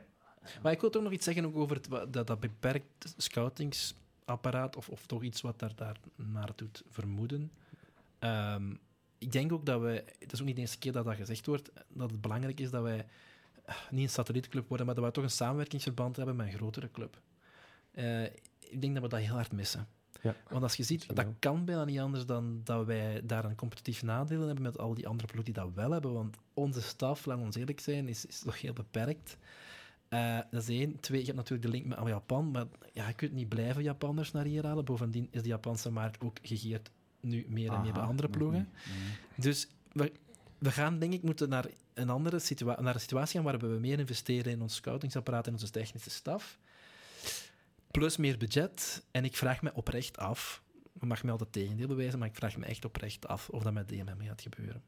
Maar 0.64 0.72
ik 0.72 0.82
wil 0.82 0.90
toch 0.90 1.04
nog 1.04 1.12
iets 1.12 1.26
zeggen 1.26 1.46
ook 1.46 1.56
over 1.56 1.76
het, 1.76 2.14
dat, 2.14 2.28
dat 2.28 2.40
beperkt 2.40 3.14
scoutingsapparaat, 3.18 4.76
of, 4.76 4.90
of 4.90 5.06
toch 5.06 5.24
iets 5.24 5.42
wat 5.42 5.60
daar, 5.60 5.76
daar 5.76 5.98
naar 6.16 6.50
doet 6.56 6.84
vermoeden. 6.90 7.52
Ehm, 8.20 8.74
ik 9.18 9.32
denk 9.32 9.52
ook 9.52 9.66
dat 9.66 9.82
wij, 9.82 10.04
het 10.20 10.32
is 10.32 10.40
ook 10.40 10.46
niet 10.46 10.56
de 10.56 10.62
eerste 10.62 10.78
keer 10.78 10.92
dat 10.92 11.06
dat 11.06 11.16
gezegd 11.16 11.46
wordt, 11.46 11.72
dat 11.88 12.12
het 12.12 12.22
belangrijk 12.22 12.60
is 12.60 12.70
dat 12.72 12.84
wij 12.84 13.06
eh, 13.66 13.76
niet 13.90 14.04
een 14.04 14.10
satellietclub 14.10 14.68
worden, 14.68 14.86
maar 14.86 14.96
dat 14.96 15.04
wij 15.04 15.14
toch 15.14 15.24
een 15.24 15.30
samenwerkingsverband 15.30 16.16
hebben 16.16 16.36
met 16.36 16.48
een 16.48 16.54
grotere 16.54 16.92
club. 16.92 17.22
Eh, 17.92 18.24
ik 18.60 18.82
denk 18.82 18.94
dat 18.94 19.04
we 19.04 19.10
dat 19.10 19.20
heel 19.20 19.34
hard 19.34 19.52
missen. 19.52 19.88
Ja. 20.22 20.36
Want 20.50 20.64
als 20.64 20.76
je 20.76 20.84
ziet, 20.84 21.16
dat 21.16 21.26
kan 21.40 21.66
bijna 21.66 21.86
niet 21.86 22.00
anders 22.00 22.26
dan 22.26 22.62
dat 22.64 22.86
wij 22.86 23.22
daar 23.24 23.46
een 23.46 23.56
competitief 23.56 24.04
nadeel 24.04 24.40
in 24.40 24.46
hebben 24.46 24.64
met 24.64 24.78
al 24.78 24.94
die 24.94 25.08
andere 25.08 25.28
ploegen 25.28 25.54
die 25.54 25.64
dat 25.64 25.74
wel 25.74 25.92
hebben. 25.92 26.14
Want 26.14 26.38
onze 26.54 26.82
staf, 26.82 27.26
laten 27.26 27.42
we 27.42 27.48
ons 27.48 27.56
eerlijk 27.56 27.80
zijn, 27.80 28.08
is, 28.08 28.26
is 28.26 28.40
toch 28.40 28.62
heel 28.62 28.74
beperkt. 28.74 29.38
Eh, 30.10 30.40
dat 30.52 30.62
is 30.62 30.80
één. 30.80 31.00
Twee, 31.00 31.20
je 31.20 31.26
hebt 31.26 31.38
natuurlijk 31.38 31.72
de 31.72 31.78
link 31.78 31.86
met 31.86 32.08
Japan, 32.08 32.52
maar 32.52 32.66
ja, 32.94 33.08
je 33.08 33.14
kunt 33.14 33.32
niet 33.32 33.50
blijven 33.50 33.84
Japanners 33.84 34.32
naar 34.32 34.46
hier 34.46 34.66
halen. 34.66 34.86
Bovendien 34.86 35.28
is 35.32 35.42
de 35.42 35.48
Japanse 35.48 35.92
markt 35.92 36.24
ook 36.24 36.38
gegeerd 36.42 36.92
nu 37.20 37.46
meer 37.50 37.72
en 37.72 37.82
meer 37.82 37.94
bij 37.94 38.02
andere 38.02 38.30
ploegen. 38.30 38.70
Nee. 38.90 39.46
Dus 39.46 39.68
we, 39.92 40.12
we 40.58 40.72
gaan, 40.72 41.00
denk 41.00 41.14
ik, 41.14 41.24
moeten 41.24 41.50
naar 41.50 41.66
een 41.94 42.10
andere 42.10 42.40
situa 42.40 42.82
naar 42.82 42.94
een 42.94 43.00
situatie 43.00 43.36
gaan 43.36 43.50
waarbij 43.50 43.70
we 43.70 43.80
meer 43.80 44.00
investeren 44.00 44.52
in 44.52 44.62
ons 44.62 44.76
scoutingsapparaat 44.76 45.48
en 45.48 45.54
onze 45.54 45.70
technische 45.70 46.10
staf. 46.10 46.60
Plus 47.96 48.18
meer 48.18 48.38
budget. 48.38 49.04
En 49.12 49.26
ik 49.26 49.36
vraag 49.36 49.62
me 49.62 49.72
oprecht 49.74 50.18
af, 50.18 50.64
je 51.00 51.06
mag 51.06 51.24
me 51.24 51.32
altijd 51.32 51.52
tegendeel 51.52 51.88
bewijzen, 51.88 52.20
maar 52.20 52.28
ik 52.28 52.36
vraag 52.36 52.58
me 52.58 52.66
echt 52.66 52.86
oprecht 52.86 53.28
af 53.28 53.50
of 53.50 53.64
dat 53.64 53.74
met 53.74 53.88
DMM 53.88 54.22
gaat 54.22 54.42
gebeuren. 54.42 54.82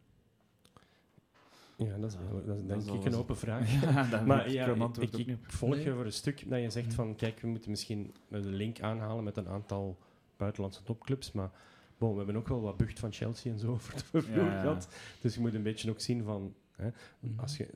Ja, 1.78 1.98
dat 1.98 2.12
is, 2.12 2.18
dat 2.46 2.58
is 2.58 2.66
denk 2.68 2.82
is 2.82 2.88
ik 2.88 3.06
een 3.06 3.16
open 3.16 3.38
vraag. 3.38 3.72
Ja, 3.82 4.24
Maar 4.26 4.52
ja, 4.52 4.68
ik, 5.00 5.14
ik, 5.18 5.38
volg 5.48 5.76
Nee. 5.76 5.84
je 5.84 5.94
voor 5.94 6.06
een 6.06 6.12
stuk 6.14 6.50
dat 6.50 6.62
je 6.62 6.70
zegt 6.70 6.86
Mhm. 6.88 6.96
van, 6.96 7.16
kijk, 7.16 7.40
we 7.40 7.48
moeten 7.48 7.70
misschien 7.70 8.14
een 8.30 8.46
link 8.56 8.80
aanhalen 8.82 9.24
met 9.24 9.38
een 9.38 9.48
aantal 9.48 9.98
buitenlandse 10.38 10.84
topclubs, 10.84 11.32
maar 11.32 11.52
bon, 11.98 12.12
we 12.12 12.18
hebben 12.18 12.36
ook 12.36 12.48
wel 12.48 12.62
wat 12.62 12.78
bucht 12.78 13.00
van 13.00 13.12
Chelsea 13.12 13.52
en 13.52 13.60
zo 13.60 13.78
voor 13.82 13.94
de 14.12 14.22
vloer 14.22 14.46
Ja, 14.46 14.54
ja. 14.54 14.60
gehad. 14.62 14.88
Dus 15.22 15.34
je 15.36 15.40
moet 15.40 15.54
een 15.54 15.64
beetje 15.64 15.90
ook 15.90 16.00
zien 16.00 16.24
van, 16.24 16.54
hè, 16.78 16.90
Mhm. 17.20 17.40
als 17.40 17.58
je, 17.58 17.68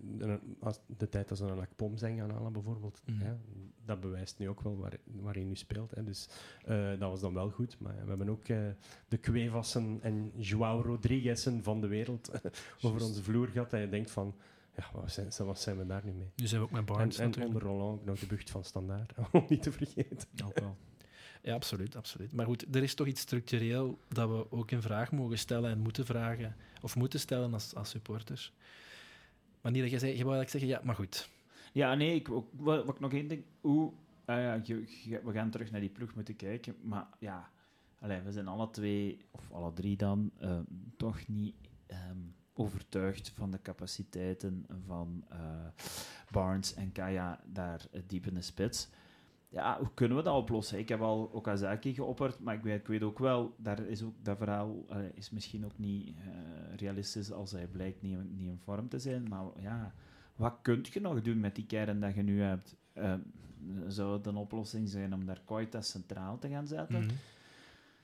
als 0.60 0.80
de 0.98 1.10
tijd 1.10 1.28
dat 1.28 1.38
ze 1.38 1.46
een 1.46 1.60
Akpom 1.60 1.98
zijn 1.98 2.18
gaan 2.18 2.30
halen 2.32 2.54
bijvoorbeeld, 2.54 3.02
Mhm. 3.06 3.20
hè, 3.22 3.34
dat 3.86 4.00
bewijst 4.02 4.38
nu 4.40 4.50
ook 4.50 4.62
wel 4.62 4.78
waar, 4.78 4.94
waar 5.06 5.34
hij 5.34 5.44
nu 5.44 5.56
speelt. 5.56 5.92
Hè. 5.96 6.04
Dus 6.04 6.30
eh, 6.66 6.90
dat 6.90 7.10
was 7.10 7.20
dan 7.22 7.34
wel 7.34 7.50
goed. 7.50 7.80
Maar 7.80 8.02
we 8.04 8.10
hebben 8.10 8.30
ook 8.30 8.48
eh, 8.48 8.58
de 9.08 9.20
Cuevassen 9.20 10.00
en 10.02 10.32
João 10.38 10.82
Rodriguez'en 10.86 11.64
van 11.64 11.82
de 11.82 11.88
wereld 11.88 12.32
over 12.82 13.04
onze 13.04 13.24
vloer 13.24 13.48
gehad. 13.48 13.70
Dat 13.70 13.80
je 13.80 13.90
denkt 13.90 14.12
van, 14.12 14.36
ja, 14.76 14.84
wat 14.94 15.12
zijn, 15.12 15.32
wat 15.38 15.60
zijn 15.60 15.78
we 15.78 15.86
daar 15.86 16.06
nu 16.06 16.12
mee? 16.12 16.32
Nu 16.36 16.48
zijn 16.48 16.62
we 16.62 16.66
ook 16.68 16.72
met 16.72 16.80
En, 16.80 16.86
Barnes 16.96 17.18
en 17.18 17.26
natuurlijk. 17.26 17.54
onder 17.56 17.70
Roland 17.70 18.00
ook 18.00 18.06
nog 18.06 18.20
de 18.20 18.26
bucht 18.26 18.50
van 18.50 18.64
Standaard, 18.64 19.14
om 19.32 19.46
niet 19.50 19.62
te 19.64 19.72
vergeten. 19.72 20.28
Ook 20.46 20.60
wel. 20.60 20.78
Ja, 21.44 21.54
absoluut, 21.54 21.96
absoluut. 21.96 22.34
Maar 22.34 22.46
goed, 22.46 22.76
er 22.76 22.84
is 22.84 22.94
toch 22.96 23.08
iets 23.08 23.22
structureel 23.22 24.00
dat 24.08 24.30
we 24.30 24.52
ook 24.52 24.72
in 24.72 24.82
vraag 24.82 25.12
mogen 25.12 25.38
stellen 25.38 25.72
en 25.72 25.80
moeten 25.80 26.06
vragen, 26.06 26.56
of 26.82 26.96
moeten 26.96 27.20
stellen 27.20 27.54
als, 27.54 27.76
als 27.76 27.90
supporters. 27.90 28.54
Maar 29.62 29.72
niet 29.72 29.82
dat 29.82 29.92
je 29.92 30.00
zei, 30.00 30.18
je 30.18 30.24
wou 30.24 30.36
eigenlijk 30.36 30.50
zeggen, 30.50 30.70
ja, 30.70 30.82
maar 30.86 30.96
goed. 30.96 31.30
Ja, 31.74 31.96
nee, 31.96 32.16
ik, 32.16 32.28
wat, 32.28 32.86
wat 32.86 32.96
ik 32.96 33.00
nog 33.00 33.14
één 33.14 33.28
ding... 33.28 33.44
Hoe... 33.62 33.92
ah 34.26 34.38
ja, 34.38 34.62
we 35.24 35.32
gaan 35.32 35.50
terug 35.50 35.72
naar 35.72 35.82
die 35.82 35.90
ploeg 35.90 36.16
moeten 36.16 36.36
kijken, 36.36 36.76
maar 36.82 37.08
ja... 37.20 37.50
allee, 38.00 38.22
we 38.22 38.32
zijn 38.32 38.48
alle 38.48 38.70
twee, 38.70 39.18
of 39.32 39.52
alle 39.52 39.74
drie 39.74 39.98
dan, 39.98 40.32
eh, 40.40 40.60
toch 40.98 41.28
niet 41.28 41.56
ehm, 41.88 42.18
overtuigd 42.54 43.30
van 43.30 43.52
de 43.52 43.62
capaciteiten 43.62 44.66
van 44.86 45.24
eh, 45.30 45.40
Barnes 46.32 46.74
en 46.74 46.92
Kaya 46.92 47.40
daar 47.46 47.86
eh, 47.92 48.02
diep 48.08 48.26
in 48.26 48.34
de 48.34 48.42
spits. 48.42 48.90
Ja, 49.52 49.78
hoe 49.78 49.90
kunnen 49.94 50.18
we 50.18 50.24
dat 50.24 50.36
oplossen? 50.36 50.80
Ik 50.80 50.90
heb 50.90 51.02
al 51.02 51.30
Okazaki 51.34 51.94
geopperd, 51.94 52.40
maar 52.40 52.56
ik 52.56 52.62
weet, 52.62 52.80
ik 52.80 52.88
weet 52.88 53.04
ook 53.04 53.20
wel, 53.20 53.56
daar 53.58 53.80
is 53.80 54.04
ook, 54.04 54.14
dat 54.22 54.38
verhaal 54.38 54.86
is 55.14 55.30
misschien 55.30 55.66
ook 55.66 55.78
niet 55.78 56.08
eh, 56.08 56.76
realistisch 56.76 57.32
als 57.32 57.52
hij 57.52 57.68
blijkt 57.68 58.02
niet, 58.02 58.18
niet 58.32 58.48
in 58.48 58.60
vorm 58.64 58.90
te 58.90 59.00
zijn. 59.00 59.28
Maar 59.30 59.46
ja, 59.60 59.94
wat 60.36 60.54
kun 60.62 60.86
je 60.92 61.02
nog 61.02 61.22
doen 61.22 61.40
met 61.40 61.56
die 61.56 61.66
kern 61.66 62.00
dat 62.00 62.16
je 62.16 62.22
nu 62.22 62.42
hebt? 62.42 62.76
Eh, 62.94 63.14
zou 63.88 64.14
het 64.14 64.26
een 64.26 64.36
oplossing 64.36 64.90
zijn 64.90 65.14
om 65.14 65.26
daar 65.26 65.42
Koita 65.46 65.82
centraal 65.82 66.40
te 66.40 66.50
gaan 66.50 66.68
zetten? 66.68 67.00
Mhm. 67.00 67.14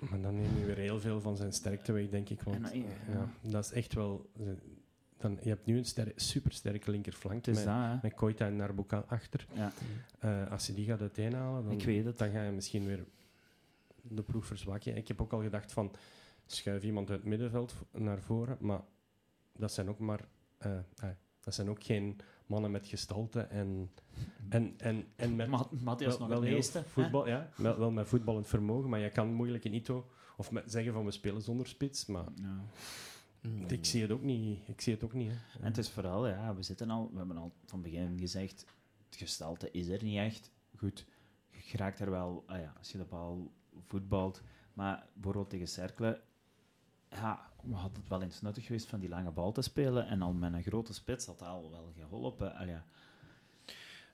Maar 0.09 0.21
dan 0.21 0.35
neem 0.35 0.57
je 0.59 0.65
weer 0.65 0.77
heel 0.77 0.99
veel 0.99 1.21
van 1.21 1.35
zijn 1.35 1.53
sterkte 1.53 1.91
weg, 1.91 2.09
denk 2.09 2.29
ik. 2.29 2.41
Want 2.41 2.71
En, 2.71 2.83
eh, 2.83 3.13
ja, 3.13 3.29
dat 3.41 3.63
is 3.63 3.71
echt 3.71 3.93
wel... 3.93 4.29
Dan, 5.17 5.37
je 5.41 5.49
hebt 5.49 5.65
nu 5.65 5.77
een 5.77 5.85
ster 5.85 6.11
supersterke 6.15 6.91
linkerflank 6.91 7.45
Het 7.45 7.55
met, 7.55 7.63
dat, 7.63 7.99
met 8.01 8.13
Koita 8.13 8.45
en 8.45 8.55
Narbuka 8.55 9.03
achter. 9.07 9.47
Ja, 9.53 9.71
Eh, 10.19 10.51
als 10.51 10.67
je 10.67 10.73
die 10.73 10.85
gaat 10.85 11.01
uiteenhalen, 11.01 11.63
dan, 11.63 11.71
het. 12.05 12.17
dan 12.17 12.29
ga 12.31 12.43
je 12.43 12.51
misschien 12.51 12.85
weer 12.85 13.05
de 14.01 14.21
ploeg 14.23 14.45
verzwakken. 14.45 14.95
Ik 14.97 15.07
heb 15.07 15.21
ook 15.21 15.33
al 15.33 15.41
gedacht 15.41 15.71
van, 15.71 15.91
schuif 16.45 16.83
iemand 16.83 17.09
uit 17.09 17.19
het 17.19 17.27
middenveld 17.27 17.73
naar 17.91 18.19
voren, 18.21 18.57
maar 18.59 18.81
dat 19.55 19.71
zijn 19.73 19.89
ook 19.89 19.99
maar... 19.99 20.27
eh, 20.57 20.77
eh, 20.77 21.09
dat 21.39 21.53
zijn 21.55 21.69
ook 21.69 21.83
geen 21.83 22.19
mannen 22.45 22.71
met 22.71 22.87
gestalte 22.87 23.39
en, 23.41 23.91
en, 24.49 24.73
en, 24.77 25.05
en 25.15 25.35
met... 25.35 25.47
Ma- 25.47 25.67
Matthias 25.83 26.17
nog 26.19 26.29
het 26.29 26.39
meeste. 26.41 26.77
hè? 26.77 26.83
Voetbal, 26.83 27.27
ja, 27.27 27.49
wel, 27.55 27.79
wel 27.79 27.91
met 27.91 28.07
voetballend 28.07 28.47
vermogen, 28.47 28.89
maar 28.89 28.99
je 28.99 29.09
kan 29.11 29.33
moeilijk 29.33 29.63
in 29.65 29.73
Ito 29.73 30.09
of 30.37 30.51
met 30.51 30.71
zeggen 30.71 30.93
van 30.93 31.05
we 31.05 31.11
spelen 31.11 31.41
zonder 31.41 31.67
spits, 31.67 32.05
maar 32.05 32.25
Ja. 32.35 32.61
Ik 33.67 33.85
zie 33.85 34.01
het 34.01 34.11
ook 34.11 34.23
niet. 34.23 34.67
Ik 34.67 34.81
zie 34.81 34.93
het 34.93 35.03
ook 35.03 35.13
niet. 35.13 35.31
Hè. 35.31 35.59
En 35.59 35.65
het 35.65 35.77
is 35.77 35.89
vooral, 35.89 36.27
ja, 36.27 36.55
we 36.55 36.63
zitten 36.63 36.89
al, 36.89 37.09
we 37.11 37.17
hebben 37.17 37.37
al 37.37 37.53
van 37.65 37.81
begin 37.81 38.19
gezegd, 38.19 38.65
het 39.09 39.15
gestalte 39.15 39.71
is 39.71 39.87
er 39.87 40.03
niet 40.03 40.17
echt. 40.17 40.51
Goed, 40.77 41.05
je 41.49 41.77
raakt 41.77 41.99
er 41.99 42.11
wel, 42.11 42.43
ah 42.47 42.59
ja, 42.59 42.73
als 42.77 42.91
je 42.91 42.97
de 42.97 43.03
bal 43.03 43.51
voetbalt, 43.87 44.41
maar 44.73 45.07
bijvoorbeeld 45.13 45.49
tegen 45.49 45.67
Cercle, 45.67 46.21
ja, 47.09 47.51
we 47.61 47.73
hadden 47.73 47.99
het 47.99 48.09
wel 48.09 48.21
eens 48.21 48.41
nuttig 48.41 48.65
geweest 48.65 48.87
van 48.87 48.99
die 48.99 49.09
lange 49.09 49.31
bal 49.31 49.51
te 49.51 49.61
spelen 49.61 50.07
en 50.07 50.21
al 50.21 50.33
met 50.33 50.53
een 50.53 50.63
grote 50.63 50.93
spits 50.93 51.25
had 51.25 51.39
dat 51.39 51.47
al 51.47 51.71
wel 51.71 51.93
geholpen. 51.97 52.55
Ah, 52.55 52.67
ja. 52.67 52.85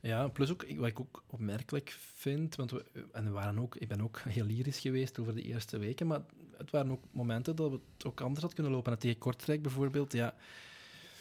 Ja, 0.02 0.28
plus 0.28 0.52
ook, 0.52 0.66
wat 0.78 0.88
ik 0.88 1.00
ook 1.00 1.24
opmerkelijk 1.28 1.90
vind, 1.90 2.56
want 2.56 2.72
we, 2.72 2.86
en 3.12 3.24
we 3.24 3.30
waren 3.30 3.60
ook, 3.60 3.76
ik 3.76 3.88
ben 3.88 4.02
ook 4.02 4.20
heel 4.28 4.46
lyrisch 4.46 4.80
geweest 4.80 5.20
over 5.20 5.36
de 5.36 5.42
eerste 5.42 5.78
weken, 5.78 6.08
maar 6.08 6.22
het 6.58 6.72
waren 6.72 6.92
ook 6.92 7.04
momenten 7.12 7.56
dat 7.56 7.72
het 7.72 7.82
ook 8.06 8.22
anders 8.22 8.42
had 8.42 8.54
kunnen 8.54 8.72
lopen. 8.72 8.92
En 8.92 9.00
tegen 9.00 9.18
Kortrijk 9.18 9.62
bijvoorbeeld, 9.62 10.14
ja, 10.14 10.34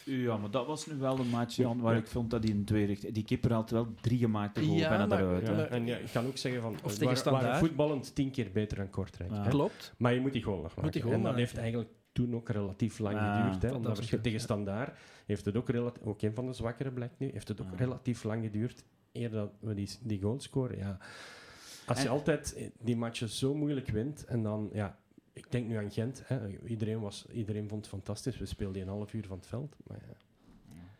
ja, 0.05 0.37
maar 0.37 0.51
dat 0.51 0.65
was 0.67 0.85
nu 0.85 0.95
wel 0.97 1.19
een 1.19 1.29
match, 1.29 1.55
Jan, 1.55 1.79
waar 1.81 1.93
Ja. 1.93 1.99
ik 1.99 2.07
vond 2.07 2.29
dat 2.29 2.41
die 2.41 2.51
in 2.51 2.65
twee 2.65 2.85
richtingen... 2.85 3.13
Die 3.13 3.23
keeper 3.23 3.53
had 3.53 3.69
wel 3.69 3.87
drie 4.01 4.17
gemaakte 4.17 4.61
goals 4.63 4.79
Ja, 4.79 4.89
bijna 4.89 5.05
maar- 5.05 5.19
eruit. 5.21 5.47
Ja, 5.47 5.65
en 5.65 5.85
ja, 5.85 5.97
ik 5.97 6.09
kan 6.11 6.25
ook 6.25 6.37
zeggen 6.37 6.61
van, 6.61 6.71
Of 6.73 6.91
tegen 6.91 6.99
waren, 7.05 7.17
Standaard. 7.17 7.57
voetballend 7.57 8.15
tien 8.15 8.31
keer 8.31 8.51
beter 8.51 8.77
dan 8.77 8.89
Kortrijk. 8.89 9.31
Hè. 9.33 9.49
klopt. 9.49 9.93
Maar 9.97 10.13
je 10.13 10.19
moet 10.19 10.33
die 10.33 10.43
goal 10.43 10.61
nog 10.61 10.75
maken. 10.75 10.91
die 10.91 11.01
goal 11.01 11.13
en 11.13 11.19
dat 11.19 11.27
maken. 11.27 11.45
heeft 11.45 11.57
eigenlijk 11.57 11.89
toen 12.11 12.35
ook 12.35 12.49
relatief 12.49 12.99
lang 12.99 13.15
Ja, 13.15 13.35
geduurd. 13.41 13.61
Hè, 13.61 13.67
dat 13.67 13.77
omdat 13.77 13.97
was 13.97 14.09
we- 14.09 14.15
tegen 14.21 14.31
ja. 14.37 14.43
Standaard 14.43 14.97
heeft 15.25 15.45
het 15.45 15.57
ook, 15.57 15.69
relatief, 15.69 16.03
ook 16.03 16.21
een 16.21 16.33
van 16.35 16.45
de 16.45 16.53
zwakkere 16.53 16.91
blijkt 16.91 17.19
nu, 17.19 17.29
heeft 17.31 17.47
het 17.47 17.61
ook 17.61 17.67
Ja. 17.71 17.77
relatief 17.77 18.23
lang 18.23 18.43
geduurd 18.43 18.83
eer 19.11 19.31
dat 19.31 19.51
we 19.59 19.73
die, 19.73 19.89
die 20.01 20.21
goal 20.21 20.39
scoren. 20.39 20.77
Ja. 20.77 20.97
Als 21.85 21.97
je 22.01 22.05
En- 22.07 22.11
altijd 22.11 22.53
eh, 22.55 22.69
die 22.79 22.95
matchen 22.97 23.29
zo 23.29 23.55
moeilijk 23.55 23.87
wint 23.89 24.25
en 24.25 24.43
dan, 24.43 24.69
ja, 24.73 24.97
ik 25.33 25.51
denk 25.51 25.67
nu 25.67 25.75
aan 25.75 25.91
Gent. 25.91 26.21
Hè, 26.25 26.57
iedereen, 26.65 26.99
was, 26.99 27.25
iedereen 27.31 27.67
vond 27.67 27.81
het 27.81 27.89
fantastisch. 27.89 28.37
We 28.37 28.45
speelden 28.45 28.81
een 28.81 28.87
half 28.87 29.13
uur 29.13 29.25
van 29.27 29.37
het 29.37 29.47
veld. 29.47 29.75
Maar 29.87 29.97
ja, 30.07 30.15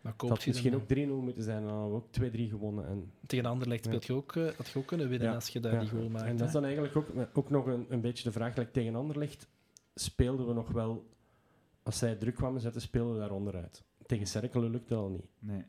Maar 0.02 0.14
het 0.18 0.30
had 0.30 0.46
misschien 0.46 0.76
ook 0.76 0.88
3-0 0.94 1.24
moeten 1.24 1.44
zijn 1.44 1.64
dan 1.64 1.72
hadden 1.74 1.90
we 1.92 1.96
ook 2.26 2.32
2-3 2.48 2.50
gewonnen. 2.50 2.88
En 2.88 3.12
Tegen 3.26 3.46
Anderlecht 3.46 3.86
speelt 3.86 4.06
je 4.06 4.14
ook, 4.14 4.36
eh, 4.36 4.44
had 4.58 4.68
je 4.68 4.80
ook 4.80 4.86
kunnen 4.86 5.10
winnen 5.10 5.28
Ja. 5.28 5.34
als 5.34 5.48
je 5.50 5.60
daar 5.60 5.74
Ja. 5.74 5.80
die 5.80 5.90
goal 5.90 6.10
maakt. 6.10 6.26
En 6.26 6.38
dat 6.38 6.48
is 6.48 6.54
dan 6.54 6.64
eigenlijk 6.64 6.96
ook, 6.96 7.08
ook 7.34 7.50
nog 7.50 7.66
een, 7.66 7.86
een 7.90 8.02
beetje 8.02 8.24
de 8.24 8.32
vraag, 8.32 8.56
like 8.56 8.72
tegen 8.72 8.96
Anderlecht 8.96 9.48
speelden 9.96 10.48
we 10.48 10.54
nog 10.54 10.72
wel, 10.72 11.10
als 11.84 11.98
zij 11.98 12.16
druk 12.16 12.36
kwamen 12.36 12.62
zetten, 12.62 12.82
speelden 12.82 13.14
we 13.14 13.20
daar 13.20 13.32
onderuit. 13.32 13.84
Tegen 14.06 14.28
Cerkelen 14.28 14.72
lukt 14.72 14.90
dat 14.90 15.00
al 15.00 15.10
niet. 15.10 15.26
Nee. 15.40 15.64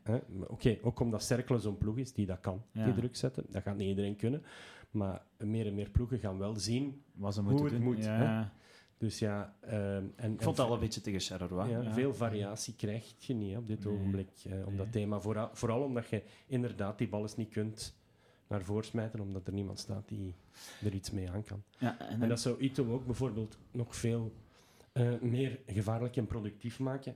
Oké, 0.47 0.77
ook 0.81 0.99
omdat 0.99 1.23
Cerkelen 1.23 1.61
zo'n 1.61 1.77
ploeg 1.77 1.97
is 1.97 2.13
die 2.13 2.25
dat 2.25 2.39
kan, 2.39 2.63
die 2.71 2.93
druk 2.93 3.15
zetten. 3.15 3.45
Dat 3.49 3.61
gaat 3.61 3.77
niet 3.77 3.87
iedereen 3.87 4.15
kunnen. 4.15 4.43
Maar 4.95 5.21
meer 5.37 5.65
en 5.67 5.75
meer 5.75 5.89
ploegen 5.89 6.19
gaan 6.19 6.37
wel 6.37 6.55
zien. 6.55 7.01
Wat 7.13 7.35
Hoe 7.35 7.63
het 7.63 7.71
doen. 7.71 7.81
moet, 7.81 8.03
ja. 8.03 8.53
Dus 8.97 9.19
ja, 9.19 9.55
ehm, 9.61 10.05
en, 10.15 10.33
Ik 10.33 10.41
vond 10.41 10.57
het 10.57 10.65
al 10.67 10.73
een 10.73 10.79
beetje 10.79 11.01
tegen 11.01 11.19
Charleroi. 11.19 11.69
ja, 11.69 11.81
ja. 11.81 11.93
veel 11.93 12.13
variatie 12.13 12.75
krijg 12.75 13.13
je 13.17 13.33
niet 13.33 13.51
hè, 13.51 13.57
op 13.57 13.67
dit 13.67 13.83
Nee. 13.83 13.93
ogenblik 13.93 14.29
eh, 14.45 14.51
om 14.53 14.67
Nee. 14.67 14.75
dat 14.77 14.91
thema. 14.91 15.19
Vooral, 15.19 15.49
vooral 15.53 15.81
omdat 15.83 16.07
je 16.09 16.23
inderdaad 16.47 16.97
die 16.97 17.07
bal 17.07 17.21
eens 17.21 17.35
niet 17.35 17.49
kunt 17.49 17.95
naar 18.47 18.63
voren 18.63 18.85
smijten, 18.85 19.19
omdat 19.19 19.47
er 19.47 19.53
niemand 19.53 19.79
staat 19.79 20.07
die 20.07 20.33
er 20.83 20.93
iets 20.93 21.11
mee 21.11 21.29
aan 21.31 21.43
kan. 21.43 21.63
Ja, 21.77 21.99
en, 21.99 22.21
En 22.21 22.29
dat 22.29 22.39
zou 22.39 22.59
Ito 22.59 22.93
ook 22.93 23.05
bijvoorbeeld 23.05 23.57
nog 23.71 23.95
veel 23.95 24.33
eh, 24.91 25.13
meer 25.21 25.59
gevaarlijk 25.67 26.15
en 26.15 26.25
productief 26.27 26.79
maken 26.79 27.15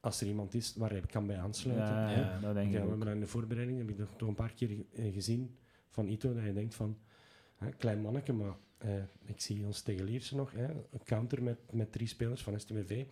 als 0.00 0.20
er 0.20 0.26
iemand 0.26 0.54
is 0.54 0.74
waar 0.76 0.90
hij 0.90 1.00
kan 1.00 1.26
bij 1.26 1.38
aansluiten. 1.38 1.86
Ja, 2.20 2.38
dat 2.40 2.54
denk 2.54 2.66
ik 2.66 2.72
we 2.72 2.78
hebben 2.78 2.98
dat 2.98 3.08
in 3.14 3.20
de 3.20 3.26
voorbereiding 3.26 3.78
heb 3.78 3.88
ik 3.88 3.96
toch, 3.96 4.14
toch 4.16 4.28
een 4.28 4.34
paar 4.34 4.52
keer 4.52 4.70
eh, 4.94 5.12
gezien 5.12 5.56
van 5.92 6.06
Ito, 6.06 6.34
dat 6.34 6.44
je 6.44 6.52
denkt 6.52 6.74
van, 6.74 6.98
hè, 7.56 7.70
klein 7.70 8.00
manneke, 8.00 8.32
maar 8.32 8.56
eh, 8.78 9.02
ik 9.24 9.40
zie 9.40 9.64
ons 9.64 9.80
tegen 9.80 10.04
Lierse 10.04 10.36
nog, 10.36 10.52
hè, 10.52 10.64
een 10.64 11.04
counter 11.04 11.42
met, 11.42 11.58
met 11.72 11.92
drie 11.92 12.06
spelers 12.06 12.42
van 12.42 12.60
STMV. 12.60 13.04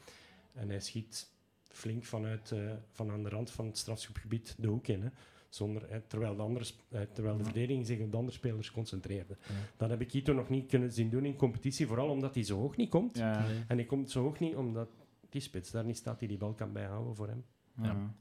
En 0.53 0.69
hij 0.69 0.81
schiet 0.81 1.31
flink 1.63 2.05
vanuit, 2.05 2.51
eh, 2.51 2.73
van 2.91 3.11
aan 3.11 3.23
de 3.23 3.29
rand 3.29 3.51
van 3.51 3.67
het 3.67 3.79
strafschopgebied 3.79 4.55
de 4.59 4.69
hoek 4.69 4.87
in. 4.87 5.03
Hè, 5.03 5.09
zonder, 5.49 5.91
hè, 5.91 6.01
terwijl, 6.01 6.37
de 6.37 6.43
andere, 6.43 6.65
eh, 6.89 7.01
terwijl 7.13 7.37
de 7.37 7.45
verdediging 7.45 7.87
zich 7.87 8.01
op 8.01 8.11
de 8.11 8.17
andere 8.17 8.37
spelers 8.37 8.71
concentreerde. 8.71 9.37
Ja. 9.49 9.55
Dat 9.77 9.91
heb 9.91 10.01
ik 10.01 10.13
Ito 10.13 10.33
nog 10.33 10.49
niet 10.49 10.69
kunnen 10.69 10.93
zien 10.93 11.11
doen 11.11 11.25
in 11.25 11.37
competitie, 11.37 11.87
vooral 11.87 12.09
omdat 12.09 12.35
hij 12.35 12.45
zo 12.45 12.59
hoog 12.59 12.77
niet 12.77 12.91
komt. 12.91 13.17
Ja. 13.17 13.47
Nee. 13.47 13.65
En 13.69 13.77
hij 13.77 13.87
komt 13.87 14.11
zo 14.11 14.23
hoog 14.23 14.39
niet 14.39 14.57
omdat 14.57 14.89
die 15.29 15.41
spits 15.41 15.71
daar 15.71 15.85
niet 15.85 15.97
staat 15.97 16.19
die 16.19 16.29
die 16.29 16.39
bal 16.39 16.55
kan 16.55 16.73
bijhouden 16.73 17.15
voor 17.15 17.29
hem. 17.29 17.45
Ja. 17.83 18.15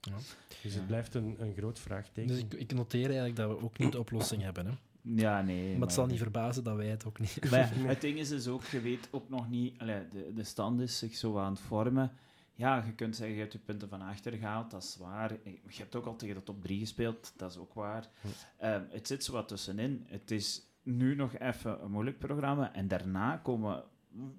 Dus 0.00 0.72
Ja. 0.72 0.78
het 0.78 0.86
blijft 0.86 1.14
een, 1.14 1.36
een 1.38 1.54
groot 1.56 1.78
vraagteken. 1.78 2.30
Dus 2.30 2.38
ik, 2.38 2.54
ik 2.54 2.72
noteer 2.74 3.04
eigenlijk 3.04 3.36
dat 3.36 3.48
we 3.48 3.64
ook 3.64 3.78
niet 3.78 3.92
de 3.92 3.98
oplossing 3.98 4.42
hebben. 4.42 4.66
Hè. 4.66 4.72
Ja, 5.02 5.42
nee. 5.42 5.72
Maar 5.72 5.86
het 5.86 5.92
zal 5.92 6.06
niet 6.06 6.18
verbazen 6.18 6.64
dat 6.64 6.76
wij 6.76 6.86
het 6.86 7.04
ook 7.04 7.18
niet 7.18 7.50
Maar 7.50 7.58
ja, 7.78 7.86
het 7.94 8.00
ding 8.00 8.18
is 8.18 8.28
dus 8.28 8.46
ook, 8.46 8.64
je 8.64 8.80
weet 8.80 9.08
ook 9.10 9.28
nog 9.28 9.48
niet, 9.48 9.78
allee, 9.80 10.08
de, 10.08 10.32
de 10.34 10.44
stand 10.44 10.80
is 10.80 10.98
zich 10.98 11.16
zo 11.16 11.38
aan 11.38 11.52
het 11.52 11.60
vormen. 11.60 12.12
Ja, 12.54 12.84
je 12.86 12.92
kunt 12.92 13.16
zeggen, 13.16 13.34
je 13.34 13.40
hebt 13.40 13.52
je 13.52 13.58
punten 13.58 13.88
van 13.88 14.02
achter 14.02 14.32
gehaald, 14.32 14.70
dat 14.70 14.82
is 14.82 14.96
waar. 14.96 15.32
Je 15.44 15.78
hebt 15.78 15.96
ook 15.96 16.06
al 16.06 16.16
tegen 16.16 16.34
de 16.34 16.42
top 16.42 16.62
3 16.62 16.78
gespeeld, 16.78 17.32
dat 17.36 17.50
is 17.50 17.56
ook 17.56 17.74
waar. 17.74 18.08
Hm. 18.20 18.28
Ehm, 18.58 18.82
het 18.90 19.06
zit 19.06 19.24
zo 19.24 19.32
wat 19.32 19.48
tussenin. 19.48 20.04
Het 20.08 20.30
is 20.30 20.62
nu 20.82 21.14
nog 21.14 21.38
even 21.38 21.82
een 21.82 21.90
moeilijk 21.90 22.18
programma 22.18 22.74
en 22.74 22.88
daarna 22.88 23.36
komen 23.36 23.84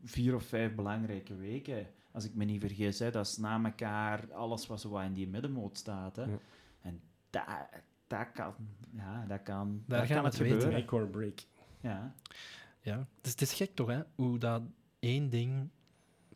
vier 0.03 0.35
of 0.35 0.43
vijf 0.43 0.75
belangrijke 0.75 1.35
weken. 1.35 1.87
Als 2.11 2.25
ik 2.25 2.35
me 2.35 2.45
niet 2.45 2.61
vergis, 2.61 2.99
hè, 2.99 3.11
dat 3.11 3.25
is 3.25 3.37
na 3.37 3.63
elkaar 3.63 4.33
alles 4.33 4.67
wat 4.67 4.81
zo 4.81 4.89
wat 4.89 5.03
in 5.03 5.13
die 5.13 5.27
middenmoot 5.27 5.77
staat. 5.77 6.15
Hè. 6.15 6.23
Ja. 6.23 6.39
En 6.81 7.01
dat, 7.29 7.43
dat 8.07 8.31
kan, 8.33 8.53
ja, 8.95 9.25
dat 9.27 9.43
kan, 9.43 9.83
Daar 9.85 9.99
dat 9.99 10.07
gaan 10.07 10.21
kan 10.21 10.31
we 10.31 10.37
het 10.37 10.37
het 10.37 10.47
weten, 10.47 10.61
gebeuren. 10.61 10.85
Make 10.85 10.95
or 10.95 11.07
break. 11.07 11.39
Ja. 11.81 12.13
Ja, 12.81 13.07
dus 13.21 13.31
het 13.31 13.41
is 13.41 13.53
gek 13.53 13.75
toch, 13.75 13.87
hè? 13.87 14.01
Hoe 14.15 14.37
dat 14.37 14.61
één 14.99 15.29
ding 15.29 15.69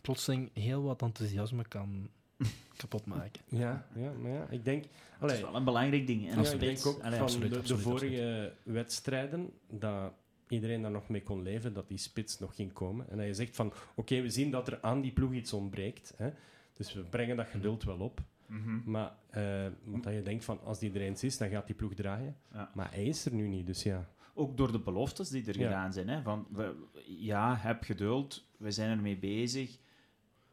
plotseling 0.02 0.50
heel 0.54 0.84
wat 0.84 1.02
enthousiasme 1.02 1.68
kan 1.68 2.10
kapot 2.78 3.06
maken. 3.06 3.42
Ja, 3.48 3.88
ja, 3.96 4.12
maar 4.12 4.32
ja, 4.32 4.48
ik 4.50 4.66
denk... 4.66 4.84
Het 4.84 4.92
Allee, 5.32 5.36
is 5.36 5.42
wel 5.42 5.56
een 5.56 5.64
belangrijk 5.64 6.08
ding. 6.08 6.30
En 6.30 6.42
ja, 6.42 6.52
ik 6.52 6.60
denk 6.60 6.86
ook 6.86 7.02
Allee, 7.02 7.18
van 7.18 7.28
absoluut, 7.28 7.52
de, 7.52 7.58
absoluut, 7.58 7.84
de 7.84 7.90
vorige 7.90 8.54
wedstrijden 8.64 9.52
dat 9.70 10.14
iedereen 10.54 10.82
daar 10.82 10.92
nog 10.92 11.10
mee 11.10 11.24
kon 11.24 11.42
leven, 11.42 11.74
dat 11.74 11.88
die 11.88 11.98
spits 11.98 12.40
nog 12.40 12.56
ging 12.56 12.74
komen. 12.74 13.10
En 13.10 13.18
dat 13.18 13.26
je 13.26 13.34
zegt 13.34 13.56
van, 13.56 13.74
oké, 13.96 14.22
we 14.22 14.30
zien 14.30 14.52
dat 14.52 14.68
er 14.68 14.82
aan 14.82 15.02
die 15.02 15.12
ploeg 15.12 15.34
iets 15.34 15.54
ontbreekt. 15.54 16.14
Hè, 16.18 16.30
dus 16.74 16.94
we 16.94 17.02
brengen 17.02 17.36
dat 17.36 17.48
geduld 17.48 17.84
wel 17.84 18.00
op. 18.00 18.22
Mhm. 18.46 18.80
Maar 18.92 19.16
eh, 19.30 19.66
want 19.84 20.04
dat 20.04 20.14
je 20.14 20.22
denkt 20.22 20.44
van, 20.46 20.60
als 20.64 20.80
die 20.80 20.94
er 20.94 21.02
eens 21.02 21.24
is, 21.24 21.38
dan 21.38 21.50
gaat 21.50 21.66
die 21.66 21.76
ploeg 21.76 21.94
draaien. 21.94 22.36
Ja. 22.54 22.72
Maar 22.74 22.92
hij 22.94 23.04
is 23.04 23.26
er 23.26 23.34
nu 23.34 23.48
niet, 23.48 23.66
dus 23.66 23.84
ja. 23.84 24.08
Ook 24.34 24.58
door 24.58 24.72
de 24.72 24.80
beloftes 24.80 25.30
die 25.30 25.46
er 25.46 25.60
Ja. 25.60 25.64
gedaan 25.66 25.94
zijn. 25.94 26.08
Hè? 26.10 26.22
Van, 26.22 26.48
we, 26.52 26.76
ja, 27.06 27.56
heb 27.56 27.84
geduld, 27.84 28.46
we 28.58 28.72
zijn 28.72 28.98
ermee 28.98 29.18
bezig. 29.18 29.78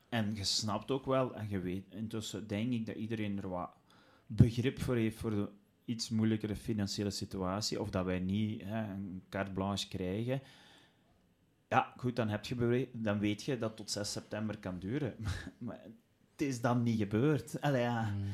En 0.08 0.34
je 0.34 0.44
snapt 0.44 0.90
ook 0.90 1.06
wel, 1.06 1.34
en 1.34 1.48
je 1.48 1.60
weet, 1.60 1.84
intussen 1.90 2.46
denk 2.46 2.72
ik 2.72 2.86
dat 2.86 2.94
iedereen 2.94 3.38
er 3.38 3.48
wat 3.48 3.70
begrip 4.26 4.80
voor 4.80 4.96
heeft 4.96 5.16
voor 5.16 5.30
de 5.30 5.48
iets 5.90 6.08
moeilijkere 6.08 6.56
financiële 6.56 7.10
situatie, 7.10 7.80
of 7.80 7.90
dat 7.90 8.04
wij 8.04 8.18
niet 8.18 8.62
hè, 8.62 8.92
een 8.92 9.22
carte 9.28 9.52
blanche 9.52 9.88
krijgen. 9.88 10.42
Ja, 11.68 11.92
goed, 11.96 12.16
dan, 12.16 12.28
heb 12.28 12.44
je 12.44 12.88
dan 12.92 13.18
weet 13.18 13.42
je 13.42 13.58
dat 13.58 13.68
het 13.68 13.76
tot 13.76 13.90
6 13.90 14.12
september 14.12 14.58
kan 14.58 14.78
duren. 14.78 15.14
maar 15.58 15.82
het 16.30 16.48
is 16.48 16.60
dan 16.60 16.82
niet 16.82 16.98
gebeurd. 16.98 17.60
Allee, 17.60 17.82
ja. 17.82 18.10
Mm. 18.10 18.24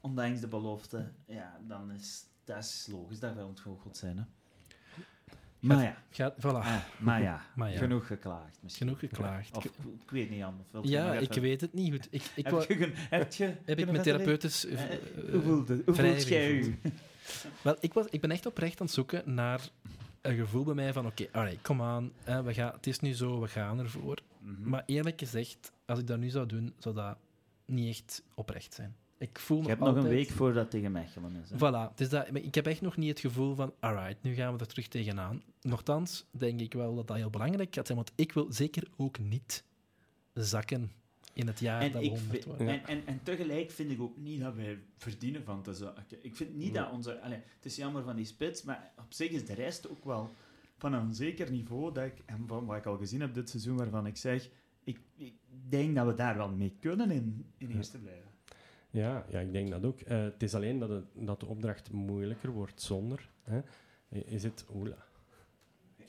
ondanks 0.00 0.40
de 0.40 0.48
belofte, 0.48 1.12
ja, 1.26 1.60
dan 1.66 1.90
is 1.90 2.30
dat 2.44 2.58
is 2.58 2.88
logisch 2.90 3.18
dat 3.18 3.34
wij 3.34 3.44
ontgoocheld 3.44 3.96
zijn. 3.96 4.16
Hè? 4.18 4.24
Maar 5.62 5.82
ja, 5.82 5.96
Gaat, 6.10 6.34
voilà. 6.38 6.42
eh, 6.64 6.76
maar 6.98 7.22
ja, 7.22 7.42
Maar 7.54 7.70
ja. 7.72 7.78
genoeg 7.78 8.06
geklaagd 8.06 8.58
misschien. 8.62 8.86
Genoeg 8.86 9.00
geklaagd. 9.00 9.56
Of, 9.56 9.64
ik 9.64 10.10
weet 10.10 10.30
niet, 10.30 10.38
je 10.38 10.78
Ja, 10.82 11.12
ik 11.14 11.30
even- 11.30 11.42
weet 11.42 11.60
het 11.60 11.72
niet 11.72 11.92
goed. 11.92 12.08
Ik, 12.10 12.22
ik 12.34 12.44
Heb 12.44 12.52
wou- 12.52 12.64
je, 12.78 12.92
heb 12.94 13.32
je, 13.32 13.54
heb 13.64 13.78
ik 13.78 13.90
mijn 13.90 14.02
therapeutisch... 14.02 14.66
eh, 14.66 14.82
eh, 14.82 14.92
eh, 14.92 14.98
Hoe 15.32 15.42
voelt? 15.42 15.68
Hoe 15.68 15.94
jij 16.28 16.50
u? 16.52 16.78
Wel, 17.62 17.76
ik, 17.80 17.92
was, 17.92 18.06
ik 18.06 18.20
ben 18.20 18.30
echt 18.30 18.46
oprecht 18.46 18.80
aan 18.80 18.86
het 18.86 18.94
zoeken 18.94 19.34
naar 19.34 19.60
een 20.20 20.36
gevoel 20.36 20.64
bij 20.64 20.74
mij 20.74 20.92
van 20.92 21.06
oké, 21.06 21.26
alright, 21.32 21.62
kom 21.62 21.82
aan, 21.82 22.12
hè, 22.24 22.42
we 22.42 22.54
gaan, 22.54 22.72
het 22.72 22.86
is 22.86 23.00
nu 23.00 23.12
zo, 23.12 23.40
we 23.40 23.48
gaan 23.48 23.78
ervoor. 23.78 24.18
Mhm. 24.38 24.68
Maar 24.68 24.82
eerlijk 24.86 25.18
gezegd, 25.18 25.72
als 25.86 25.98
ik 25.98 26.06
dat 26.06 26.18
nu 26.18 26.28
zou 26.28 26.46
doen, 26.46 26.74
zou 26.78 26.94
dat 26.94 27.16
niet 27.66 27.88
echt 27.96 28.22
oprecht 28.34 28.74
zijn. 28.74 28.96
Ik 29.22 29.38
voel 29.38 29.62
Je 29.62 29.76
me 29.78 29.84
nog 29.84 29.96
een 29.96 30.08
week 30.08 30.30
voordat 30.30 30.70
tegen 30.70 30.92
Mechelen 30.92 31.36
is. 31.36 31.50
hè? 31.50 31.56
Voilà, 31.56 31.90
het 31.90 32.00
is 32.00 32.08
dat, 32.08 32.28
ik 32.32 32.54
heb 32.54 32.66
echt 32.66 32.80
nog 32.80 32.96
niet 32.96 33.08
het 33.08 33.20
gevoel 33.20 33.54
van, 33.54 33.72
alright, 33.80 34.22
nu 34.22 34.34
gaan 34.34 34.52
we 34.54 34.60
er 34.60 34.66
terug 34.66 34.88
tegenaan. 34.88 35.42
Nochtans 35.60 36.26
denk 36.30 36.60
ik 36.60 36.72
wel 36.72 36.94
dat 36.94 37.06
dat 37.06 37.16
heel 37.16 37.30
belangrijk 37.30 37.74
gaat 37.74 37.86
zijn, 37.86 37.98
want 37.98 38.12
ik 38.14 38.32
wil 38.32 38.52
zeker 38.52 38.88
ook 38.96 39.18
niet 39.18 39.64
zakken 40.34 40.92
in 41.32 41.46
het 41.46 41.60
jaar 41.60 41.80
En, 41.80 41.92
dat 41.92 42.00
we 42.00 42.06
ik 42.06 42.12
100 42.12 42.30
vind- 42.30 42.44
worden. 42.44 42.68
en, 42.68 42.86
en, 42.86 43.06
en 43.06 43.20
tegelijk 43.22 43.70
vind 43.70 43.90
ik 43.90 44.00
ook 44.00 44.16
niet 44.16 44.40
dat 44.40 44.54
wij 44.54 44.78
verdienen 44.96 45.44
van 45.44 45.62
te 45.62 45.74
zakken. 45.74 46.04
Ik 46.24 46.36
vind 46.36 46.54
niet 46.56 46.74
dat 46.74 46.90
onze... 46.90 47.20
Allee, 47.20 47.38
het 47.56 47.64
is 47.64 47.76
jammer 47.76 48.02
van 48.04 48.16
die 48.16 48.24
spits, 48.24 48.62
maar 48.62 48.92
op 48.98 49.12
zich 49.12 49.30
is 49.30 49.46
de 49.46 49.54
rest 49.54 49.88
ook 49.90 50.04
wel 50.04 50.30
van 50.78 50.92
een 50.92 51.14
zeker 51.14 51.50
niveau 51.50 51.92
dat 51.94 52.04
ik, 52.04 52.22
en 52.26 52.44
van 52.46 52.64
wat 52.66 52.76
ik 52.76 52.86
al 52.86 52.96
gezien 52.96 53.20
heb 53.20 53.34
dit 53.34 53.50
seizoen, 53.50 53.76
waarvan 53.76 54.06
ik 54.06 54.16
zeg, 54.16 54.48
ik, 54.84 55.00
ik 55.16 55.34
denk 55.68 55.94
dat 55.94 56.06
we 56.06 56.14
daar 56.14 56.36
wel 56.36 56.48
mee 56.48 56.76
kunnen 56.80 57.10
in, 57.10 57.44
in 57.58 57.70
eerste 57.70 57.98
blijven. 57.98 58.30
Ja, 58.92 59.24
ja, 59.28 59.40
ik 59.40 59.52
denk 59.52 59.70
dat 59.70 59.84
ook. 59.84 60.00
Eh, 60.00 60.22
het 60.22 60.42
is 60.42 60.54
alleen 60.54 60.78
dat, 60.78 60.88
het, 60.88 61.04
dat 61.14 61.40
de 61.40 61.46
opdracht 61.46 61.90
moeilijker 61.90 62.50
wordt 62.50 62.82
zonder. 62.82 63.30
Hè. 63.42 63.60
Is 64.08 64.42
het... 64.42 64.64
Oela. 64.74 64.96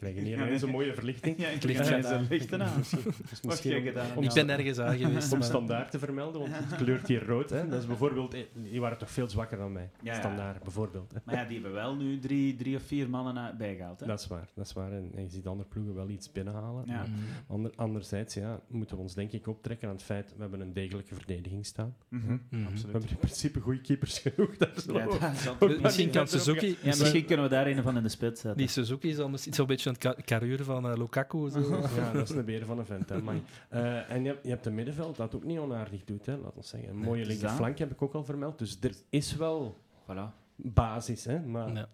Krijgen 0.03 0.23
hier 0.23 0.37
ineens 0.47 0.61
een 0.61 0.69
mooie 0.69 0.93
verlichting. 0.93 1.37
Ja, 1.43 1.47
ik 1.47 1.63
Licht 1.63 1.85
zijn 1.85 2.01
daar. 2.01 2.21
lichten 2.29 2.63
aan. 2.63 2.77
Dus 2.77 2.91
Wat 2.91 3.43
misschien 3.43 3.81
gedaan? 3.81 4.17
om 4.17 4.23
ik 4.23 4.33
ben 4.33 4.45
nergens 4.45 4.79
aan 4.79 4.97
geweest. 4.97 5.33
om 5.33 5.41
standaard 5.41 5.91
te 5.91 5.99
vermelden, 5.99 6.41
want 6.41 6.53
het 6.55 6.75
kleurt 6.75 7.07
hier 7.07 7.25
rood. 7.25 7.49
Hè. 7.49 7.67
Dat 7.67 7.79
is 7.79 7.87
bijvoorbeeld... 7.87 8.35
Die 8.53 8.81
waren 8.81 8.97
toch 8.97 9.09
veel 9.11 9.29
zwakker 9.29 9.57
dan 9.57 9.71
mij. 9.71 9.89
Ja, 10.01 10.13
ja. 10.13 10.19
Standaard, 10.19 10.63
bijvoorbeeld. 10.63 11.11
Hè. 11.13 11.17
Maar 11.25 11.35
ja, 11.35 11.43
die 11.45 11.53
hebben 11.53 11.73
wel 11.73 11.95
nu 11.95 12.19
drie, 12.19 12.55
drie 12.55 12.75
of 12.75 12.81
vier 12.83 13.09
mannen 13.09 13.57
bijgehaald. 13.57 13.99
Hè? 13.99 14.05
Dat 14.05 14.19
is 14.19 14.27
waar, 14.27 14.47
dat 14.55 14.65
is 14.65 14.73
waar. 14.73 14.91
En, 14.91 15.11
je 15.15 15.29
ziet 15.29 15.47
andere 15.47 15.69
ploegen 15.69 15.95
wel 15.95 16.09
iets 16.09 16.31
binnenhalen. 16.31 16.83
Ja. 16.87 16.93
Maar. 16.93 17.07
Ander, 17.47 17.71
anderzijds 17.75 18.33
ja, 18.33 18.59
moeten 18.67 18.95
we 18.95 19.01
ons 19.01 19.13
denk 19.13 19.31
ik 19.31 19.47
optrekken 19.47 19.87
aan 19.87 19.93
het 19.93 20.03
feit 20.03 20.33
we 20.35 20.41
hebben 20.41 20.59
een 20.61 20.73
degelijke 20.73 21.15
verdediging 21.15 21.65
staan. 21.65 21.95
Mhm, 22.09 22.31
Mhm. 22.49 22.63
We 22.73 22.91
hebben 22.91 23.09
in 23.09 23.17
principe 23.17 23.59
goede 23.59 23.81
keepers 23.81 24.19
genoeg. 24.19 24.57
Daar 24.57 24.69
zo. 24.85 24.93
Ja, 24.97 25.31
is 25.31 25.79
Misschien 25.81 26.09
kan 26.09 26.27
Suzuki... 26.27 26.65
Ja, 26.67 26.71
misschien- 26.71 26.89
misschien 26.99 27.25
kunnen 27.25 27.45
we 27.45 27.51
daar 27.51 27.67
een 27.67 27.81
van 27.83 27.97
in 27.97 28.03
de 28.03 28.09
spits 28.09 28.41
zetten. 28.41 28.57
Die 28.57 28.67
Suzuki 28.67 29.09
is 29.09 29.19
anders 29.19 29.47
iets 29.47 29.57
zo'n 29.57 29.67
beetje 29.67 29.89
aan 30.05 30.11
het 30.11 30.25
ka- 30.25 30.37
karuur 30.37 30.63
van 30.63 30.89
eh, 30.89 30.97
Lukaku. 30.97 31.49
Zo. 31.49 31.59
Ja, 31.95 32.11
dat 32.11 32.29
is 32.29 32.35
een 32.35 32.45
beer 32.45 32.65
van 32.65 32.79
een 32.79 32.85
vent. 32.85 33.09
Hè, 33.09 33.21
man. 33.21 33.43
Eh, 33.69 34.11
en 34.11 34.21
je 34.23 34.27
hebt, 34.27 34.43
je 34.43 34.49
hebt 34.49 34.65
een 34.65 34.75
middenveld 34.75 35.15
dat 35.15 35.35
ook 35.35 35.43
niet 35.43 35.59
onaardig 35.59 36.03
doet. 36.03 36.25
Hè, 36.25 36.37
laat 36.37 36.55
ons 36.55 36.69
zeggen. 36.69 36.89
Een 36.89 36.95
mooie 36.97 37.25
linkerflank 37.25 37.77
heb 37.77 37.91
ik 37.91 38.01
ook 38.01 38.13
al 38.13 38.23
vermeld. 38.23 38.57
Dus 38.59 38.77
er 38.81 38.95
is 39.09 39.35
wel 39.35 39.77
Voilà. 40.03 40.33
basis. 40.55 41.25
Hè, 41.25 41.39
maar 41.39 41.73
Ja, 41.73 41.89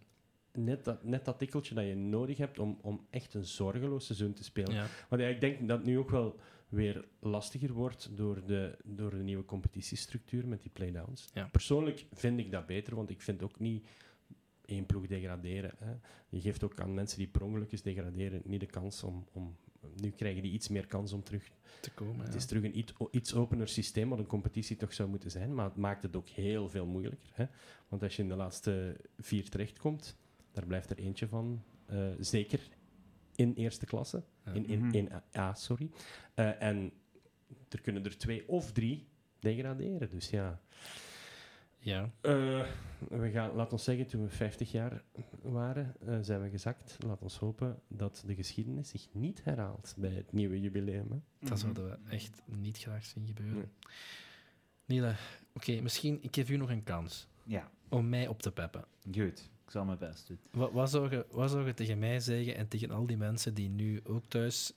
net, 0.54 0.86
dat, 0.86 1.04
net 1.04 1.26
dat 1.26 1.40
tikkeltje 1.40 1.76
dat 1.76 1.86
je 1.86 1.96
nodig 1.96 2.38
hebt 2.38 2.60
om, 2.60 2.78
om 2.82 3.06
echt 3.10 3.34
een 3.34 3.46
zorgeloos 3.46 4.06
seizoen 4.06 4.34
te 4.34 4.44
spelen. 4.44 4.74
ja. 4.74 4.86
Want 5.10 5.22
ja, 5.22 5.28
ik 5.28 5.42
denk 5.42 5.68
dat 5.68 5.78
het 5.78 5.86
nu 5.88 5.98
ook 5.98 6.10
wel 6.10 6.36
weer 6.70 7.06
lastiger 7.20 7.72
wordt 7.74 8.10
door 8.18 8.42
de, 8.46 8.78
door 8.84 9.10
de 9.10 9.24
nieuwe 9.24 9.46
competitiestructuur 9.46 10.48
met 10.48 10.62
die 10.62 10.72
playdowns. 10.72 11.30
Ja. 11.34 11.48
Persoonlijk 11.52 12.06
vind 12.12 12.40
ik 12.40 12.52
dat 12.52 12.66
beter, 12.66 12.96
want 12.96 13.10
ik 13.10 13.22
vind 13.22 13.44
ook 13.44 13.60
niet 13.60 13.88
één 14.70 14.86
ploeg 14.86 15.08
degraderen. 15.08 15.72
Hè. 15.78 15.92
Je 16.30 16.42
geeft 16.42 16.64
ook 16.64 16.80
aan 16.80 16.94
mensen 16.94 17.18
die 17.18 17.28
per 17.28 17.44
ongeluk 17.44 17.72
eens 17.72 17.82
degraderen 17.82 18.42
niet 18.46 18.60
de 18.60 18.66
kans 18.66 19.04
om, 19.04 19.28
om... 19.32 19.56
Nu 19.96 20.10
krijgen 20.10 20.42
die 20.42 20.52
iets 20.52 20.68
meer 20.68 20.88
kans 20.88 21.14
om 21.14 21.24
terug... 21.24 21.52
te 21.82 21.92
komen. 21.92 22.20
Het 22.20 22.34
ja. 22.34 22.38
is 22.40 22.46
terug 22.46 22.64
een 22.64 22.78
iets, 22.78 22.94
iets 23.12 23.34
opener 23.34 23.68
systeem, 23.68 24.10
wat 24.10 24.20
een 24.20 24.26
competitie 24.26 24.76
toch 24.76 24.94
zou 24.94 25.10
moeten 25.10 25.32
zijn, 25.32 25.54
maar 25.54 25.66
het 25.66 25.76
maakt 25.76 26.04
het 26.04 26.16
ook 26.16 26.28
heel 26.28 26.70
veel 26.70 26.86
moeilijker. 26.86 27.30
Hè. 27.34 27.46
Want 27.88 28.04
als 28.04 28.16
je 28.16 28.22
in 28.22 28.30
de 28.30 28.36
laatste 28.36 28.96
vier 29.18 29.50
terechtkomt, 29.50 30.16
daar 30.52 30.66
blijft 30.66 30.90
er 30.90 30.98
eentje 30.98 31.28
van, 31.28 31.64
eh, 31.86 32.08
zeker 32.20 32.60
in 33.36 33.54
eerste 33.54 33.86
klasse. 33.86 34.24
Ja. 34.46 34.52
In, 34.54 34.68
in, 34.68 34.80
Mhm. 34.80 34.96
in 34.96 35.10
A, 35.38 35.54
sorry. 35.54 35.90
Eh, 36.34 36.62
en 36.62 36.92
er 37.70 37.82
kunnen 37.82 38.06
er 38.06 38.18
twee 38.18 38.48
of 38.48 38.72
drie 38.72 39.08
degraderen. 39.40 40.10
Dus 40.10 40.30
ja. 40.30 40.62
Ja. 41.80 42.12
Eh, 42.22 42.66
we 43.10 43.30
gaan, 43.32 43.56
laat 43.56 43.72
ons 43.72 43.84
zeggen, 43.84 44.08
toen 44.08 44.22
we 44.24 44.30
50 44.30 44.72
jaar 44.72 45.04
waren, 45.42 45.96
eh, 46.06 46.18
zijn 46.22 46.42
we 46.42 46.50
gezakt. 46.50 46.98
Laat 47.06 47.22
ons 47.22 47.38
hopen 47.38 47.80
dat 47.88 48.24
de 48.26 48.36
geschiedenis 48.36 48.90
zich 48.90 49.08
niet 49.12 49.44
herhaalt 49.44 49.94
bij 49.98 50.12
het 50.12 50.32
nieuwe 50.32 50.60
jubileum. 50.60 51.12
Hè. 51.12 51.48
Dat 51.50 51.60
zouden 51.60 51.90
we 51.90 51.98
echt 52.10 52.42
niet 52.46 52.78
graag 52.78 53.06
zien 53.06 53.28
gebeuren. 53.28 53.72
Niele, 54.86 55.16
oké, 55.54 55.82
misschien 55.82 56.18
ik 56.22 56.36
geef 56.36 56.50
u 56.50 56.58
nog 56.58 56.70
een 56.70 56.84
kans 56.84 57.28
Ja, 57.44 57.72
om 57.90 58.10
mij 58.10 58.28
op 58.28 58.42
te 58.42 58.52
peppen. 58.52 58.86
goed. 59.04 59.50
Ik 59.66 59.76
zal 59.76 59.86
mijn 59.86 59.98
best 59.98 60.28
doen. 60.28 60.40
Wat, 60.52 60.72
wat, 60.72 60.90
zou 60.90 61.12
je, 61.12 61.26
wat 61.32 61.50
zou 61.52 61.66
je 61.66 61.74
tegen 61.74 62.00
mij 62.00 62.20
zeggen 62.20 62.56
en 62.56 62.68
tegen 62.68 62.92
al 62.92 63.06
die 63.06 63.18
mensen 63.18 63.54
die 63.54 63.70
nu 63.70 64.02
ook 64.04 64.26
thuis 64.28 64.74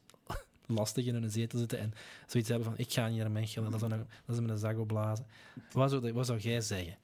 lastig 0.72 1.06
in 1.06 1.14
hun 1.14 1.30
zetel 1.30 1.58
zitten 1.58 1.78
en 1.78 1.92
zoiets 2.26 2.48
hebben 2.48 2.68
van 2.68 2.78
ik 2.78 2.92
ga 2.92 3.08
niet 3.08 3.18
naar 3.18 3.30
Mechelen, 3.30 3.70
dat 3.70 3.82
is, 3.82 3.90
een, 3.90 4.06
dat 4.26 4.34
is 4.36 4.40
met 4.40 4.50
een 4.50 4.58
zak 4.58 4.78
opblazen. 4.78 5.26
Wat 5.72 5.90
zou, 5.90 6.12
wat 6.12 6.26
zou 6.26 6.38
jij 6.38 6.60
zeggen? 6.60 6.96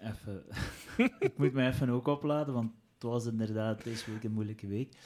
Even. 0.00 0.44
ik 1.26 1.38
moet 1.38 1.52
me 1.52 1.66
even 1.66 1.88
ook 1.88 2.06
opladen, 2.06 2.54
want 2.54 2.72
het 2.94 3.02
was 3.02 3.26
inderdaad 3.26 3.84
deze 3.84 4.10
week 4.10 4.24
een 4.24 4.32
moeilijke 4.32 4.66
week. 4.66 4.96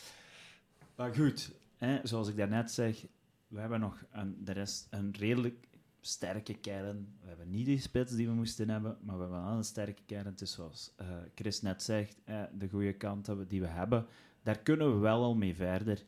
Maar 0.96 1.14
goed, 1.14 1.52
hè, 1.76 2.00
zoals 2.02 2.28
ik 2.28 2.36
daarnet 2.36 2.70
zeg, 2.70 3.06
we 3.48 3.60
hebben 3.60 3.80
nog 3.80 4.04
een, 4.10 4.44
de 4.44 4.52
rest 4.52 4.86
een 4.90 5.14
redelijk 5.18 5.68
sterke 6.00 6.54
kern. 6.54 7.16
We 7.20 7.28
hebben 7.28 7.50
niet 7.50 7.66
die 7.66 7.80
spits 7.80 8.12
die 8.12 8.28
we 8.28 8.34
moesten 8.34 8.68
hebben, 8.68 8.98
maar 9.02 9.16
we 9.16 9.22
hebben 9.22 9.44
wel 9.44 9.56
een 9.56 9.64
sterke 9.64 10.02
kern. 10.06 10.34
Is 10.38 10.52
zoals 10.52 10.92
eh, 10.96 11.06
Chris 11.34 11.62
net 11.62 11.82
zegt, 11.82 12.16
de 12.58 12.68
goede 12.70 12.92
kanten 12.92 13.48
die 13.48 13.60
we 13.60 13.66
hebben, 13.66 14.06
daar 14.42 14.59
kunnen 14.59 14.92
we 14.94 14.98
wel 14.98 15.22
al 15.22 15.35
mee 15.35 15.55
verder. 15.55 16.05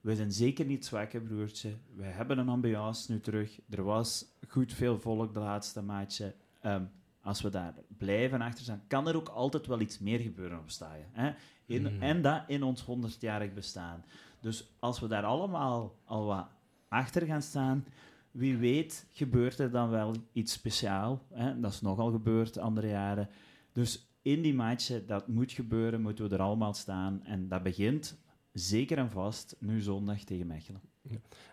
We 0.00 0.16
zijn 0.16 0.32
zeker 0.32 0.64
niet 0.64 0.86
zwak, 0.86 1.12
hè, 1.12 1.20
broertje. 1.20 1.76
We 1.94 2.04
hebben 2.04 2.38
een 2.38 2.48
ambiance 2.48 3.12
nu 3.12 3.20
terug. 3.20 3.60
Er 3.70 3.82
was 3.82 4.24
goed 4.48 4.72
veel 4.72 5.00
volk 5.00 5.34
de 5.34 5.40
laatste 5.40 5.82
maatje. 5.82 6.34
Ehm, 6.60 6.84
als 7.22 7.40
we 7.42 7.50
daar 7.50 7.74
blijven 7.96 8.40
achter 8.40 8.64
staan, 8.64 8.82
kan 8.86 9.08
er 9.08 9.16
ook 9.16 9.28
altijd 9.28 9.66
wel 9.66 9.80
iets 9.80 9.98
meer 9.98 10.18
gebeuren 10.20 10.58
op 10.58 10.70
staaien. 10.70 11.06
Hè? 11.12 11.32
In, 11.66 11.82
Mhm. 11.82 12.02
En 12.02 12.22
dat 12.22 12.42
in 12.46 12.62
ons 12.62 12.84
100-jarig 12.84 13.54
bestaan. 13.54 14.04
Dus 14.40 14.70
als 14.78 15.00
we 15.00 15.06
daar 15.06 15.24
allemaal 15.24 15.98
al 16.04 16.24
wat 16.24 16.46
achter 16.88 17.26
gaan 17.26 17.42
staan, 17.42 17.84
wie 18.30 18.56
weet 18.56 19.06
gebeurt 19.12 19.58
er 19.58 19.70
dan 19.70 19.90
wel 19.90 20.14
iets 20.32 20.52
speciaals. 20.52 21.18
Dat 21.56 21.72
is 21.72 21.80
nogal 21.80 22.10
gebeurd 22.10 22.58
andere 22.58 22.88
jaren. 22.88 23.28
Dus 23.72 24.07
in 24.32 24.42
die 24.42 24.54
matchen, 24.54 25.06
dat 25.06 25.28
moet 25.28 25.52
gebeuren, 25.52 26.00
moeten 26.00 26.28
we 26.28 26.34
er 26.34 26.40
allemaal 26.42 26.74
staan. 26.74 27.24
En 27.24 27.48
dat 27.48 27.62
begint 27.62 28.18
zeker 28.52 28.98
en 28.98 29.10
vast 29.10 29.56
nu 29.58 29.80
zondag 29.80 30.20
tegen 30.24 30.46
Mechelen. 30.46 30.80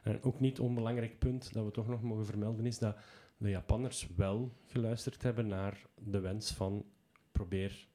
En 0.03 0.23
ook 0.23 0.39
niet 0.39 0.59
onbelangrijk 0.59 1.19
punt 1.19 1.53
dat 1.53 1.65
we 1.65 1.71
toch 1.71 1.87
nog 1.87 2.01
mogen 2.01 2.25
vermelden 2.25 2.65
is 2.65 2.77
dat 2.79 2.97
de 3.37 3.49
Japanners 3.49 4.07
wel 4.15 4.51
geluisterd 4.65 5.23
hebben 5.23 5.47
naar 5.47 5.81
de 6.03 6.19
wens 6.19 6.51
van 6.51 6.85
probeer 7.31 7.87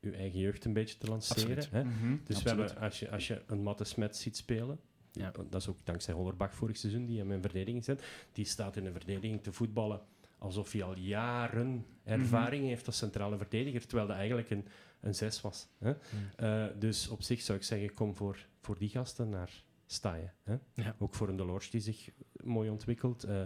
uw 0.00 0.12
eigen 0.12 0.38
jeugd 0.38 0.64
een 0.64 0.72
beetje 0.72 0.98
te 0.98 1.06
lanceren. 1.08 1.56
Absoluut. 1.56 1.70
Hè? 1.70 2.18
Dus 2.24 2.42
we 2.42 2.48
hebben, 2.48 2.76
als, 2.76 2.98
je, 3.00 3.10
als 3.10 3.26
je 3.26 3.42
een 3.46 3.62
Matte 3.62 3.84
Smet 3.84 4.16
ziet 4.16 4.36
spelen, 4.36 4.80
Ja. 5.12 5.30
dat 5.50 5.60
is 5.60 5.68
ook 5.68 5.84
dankzij 5.84 6.14
Hollerbach 6.14 6.54
vorig 6.54 6.76
seizoen, 6.76 7.06
die 7.06 7.18
hem 7.18 7.32
in 7.32 7.40
verdediging 7.42 7.84
zet, 7.84 8.02
die 8.32 8.44
staat 8.44 8.76
in 8.76 8.84
de 8.84 8.92
verdediging 8.92 9.42
te 9.42 9.52
voetballen 9.52 10.00
alsof 10.40 10.72
hij 10.72 10.82
al 10.82 10.96
jaren 10.96 11.86
ervaring 12.04 12.64
heeft 12.66 12.86
als 12.86 12.96
centrale 12.96 13.36
verdediger, 13.36 13.86
terwijl 13.86 14.06
dat 14.08 14.16
eigenlijk 14.16 14.50
een, 14.50 14.66
een 15.00 15.14
zes 15.14 15.40
was. 15.40 15.68
Hè? 15.78 15.92
Eh, 16.36 16.66
dus 16.78 17.08
op 17.08 17.22
zich 17.22 17.40
zou 17.40 17.58
ik 17.58 17.64
zeggen, 17.64 17.94
kom 17.94 18.16
voor, 18.16 18.46
voor 18.60 18.78
die 18.78 18.88
gasten 18.88 19.28
naar 19.28 19.64
Staaien. 19.86 20.32
Ja. 20.74 20.94
Ook 20.98 21.14
voor 21.14 21.28
een 21.28 21.36
Delors 21.36 21.70
die 21.70 21.80
zich 21.80 22.10
mooi 22.32 22.70
ontwikkelt. 22.70 23.24
eh, 23.24 23.42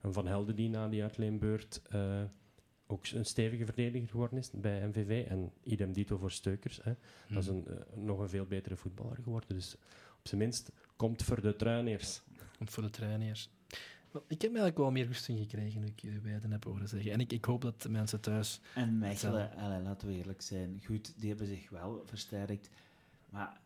een 0.00 0.12
Van 0.12 0.26
Helden 0.26 0.56
die 0.56 0.68
na 0.68 0.88
die 0.88 1.02
uitleenbeurt 1.02 1.82
eh, 1.90 2.22
ook 2.86 3.06
een 3.06 3.24
stevige 3.24 3.64
verdediger 3.64 4.08
geworden 4.08 4.38
is 4.38 4.50
bij 4.50 4.86
MVV. 4.86 5.26
En 5.28 5.52
idem 5.62 5.92
dito 5.92 6.16
voor 6.16 6.30
Steukers. 6.30 6.80
Hè? 6.82 6.92
Dat 7.28 7.42
is 7.42 7.48
een, 7.48 7.66
eh, 7.66 7.96
nog 7.96 8.18
een 8.18 8.28
veel 8.28 8.46
betere 8.46 8.76
voetballer 8.76 9.16
geworden. 9.22 9.48
Dus 9.54 9.76
op 10.18 10.28
zijn 10.28 10.40
minst 10.40 10.72
komt 10.96 11.22
voor 11.22 11.40
de 11.40 11.56
truineers. 11.56 12.22
Komt 12.56 12.70
voor 12.70 12.82
de 12.82 12.90
trainers. 12.90 13.50
Ik 14.12 14.42
heb 14.42 14.50
eigenlijk 14.50 14.76
wel 14.78 14.90
meer 14.90 15.06
rusting 15.06 15.38
gekregen 15.38 15.80
nu 15.80 15.86
ik 15.86 16.00
jullie 16.00 16.20
beiden 16.20 16.50
heb 16.50 16.64
horen 16.64 16.88
zeggen. 16.88 17.12
En 17.12 17.20
ik, 17.20 17.32
ik 17.32 17.44
hoop 17.44 17.62
dat 17.62 17.82
de 17.82 17.88
mensen 17.90 18.20
thuis... 18.20 18.60
En 18.74 18.98
Mechelen, 18.98 19.50
allee, 19.56 19.82
laten 19.82 20.08
we 20.08 20.14
eerlijk 20.14 20.42
zijn, 20.42 20.80
goed, 20.86 21.12
die 21.20 21.28
hebben 21.28 21.46
zich 21.46 21.70
wel 21.70 22.02
versterkt. 22.06 22.70
Maar 23.30 23.60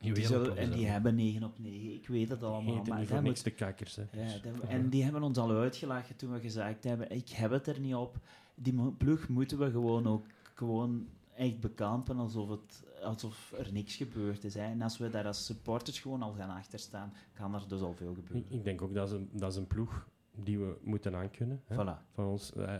die 0.00 0.26
zullen- 0.26 0.56
en 0.56 0.70
die 0.70 0.86
hebben 0.86 1.14
9 1.14 1.42
op 1.44 1.58
9, 1.58 1.94
ik 1.94 2.08
weet 2.08 2.28
het 2.28 2.42
allemaal. 2.42 2.74
Heten 2.74 2.88
Maar 2.88 2.98
niet 2.98 3.08
voor 3.08 3.22
niks 3.22 3.42
de 3.42 3.50
kakkers. 3.50 3.96
Hè? 3.96 4.02
ja, 4.12 4.38
dat- 4.42 4.60
en 4.68 4.88
die 4.88 5.02
hebben 5.02 5.22
ons 5.22 5.38
al 5.38 5.50
uitgelachen 5.50 6.16
toen 6.16 6.32
we 6.32 6.40
gezegd 6.40 6.84
hebben, 6.84 7.10
ik 7.10 7.28
heb 7.28 7.50
het 7.50 7.66
er 7.66 7.80
niet 7.80 7.94
op. 7.94 8.16
Die 8.54 8.90
ploeg 8.92 9.28
moeten 9.28 9.58
we 9.58 9.70
gewoon 9.70 10.06
ook 10.06 10.26
gewoon 10.54 11.06
echt 11.36 11.60
bekampen 11.60 12.16
alsof, 12.18 12.48
het, 12.48 12.82
alsof 13.02 13.52
er 13.58 13.72
niks 13.72 13.96
gebeurd 13.96 14.44
is. 14.44 14.54
Hè. 14.54 14.62
En 14.62 14.82
als 14.82 14.98
we 14.98 15.10
daar 15.10 15.26
als 15.26 15.44
supporters 15.46 16.00
gewoon 16.00 16.22
al 16.22 16.32
gaan 16.32 16.50
achterstaan, 16.50 17.12
kan 17.34 17.54
er 17.54 17.68
dus 17.68 17.80
al 17.80 17.94
veel 17.94 18.14
gebeuren. 18.14 18.44
ik 18.48 18.64
denk 18.64 18.82
ook 18.82 18.94
dat 18.94 19.08
is, 19.08 19.14
een, 19.14 19.28
dat 19.32 19.50
is 19.50 19.56
een 19.56 19.66
ploeg 19.66 20.08
die 20.34 20.58
we 20.58 20.78
moeten 20.82 21.14
aankunnen. 21.16 21.62
Hè? 21.66 21.74
Voilà. 21.74 22.12
Van 22.14 22.24
ons, 22.26 22.52
eh, 22.52 22.74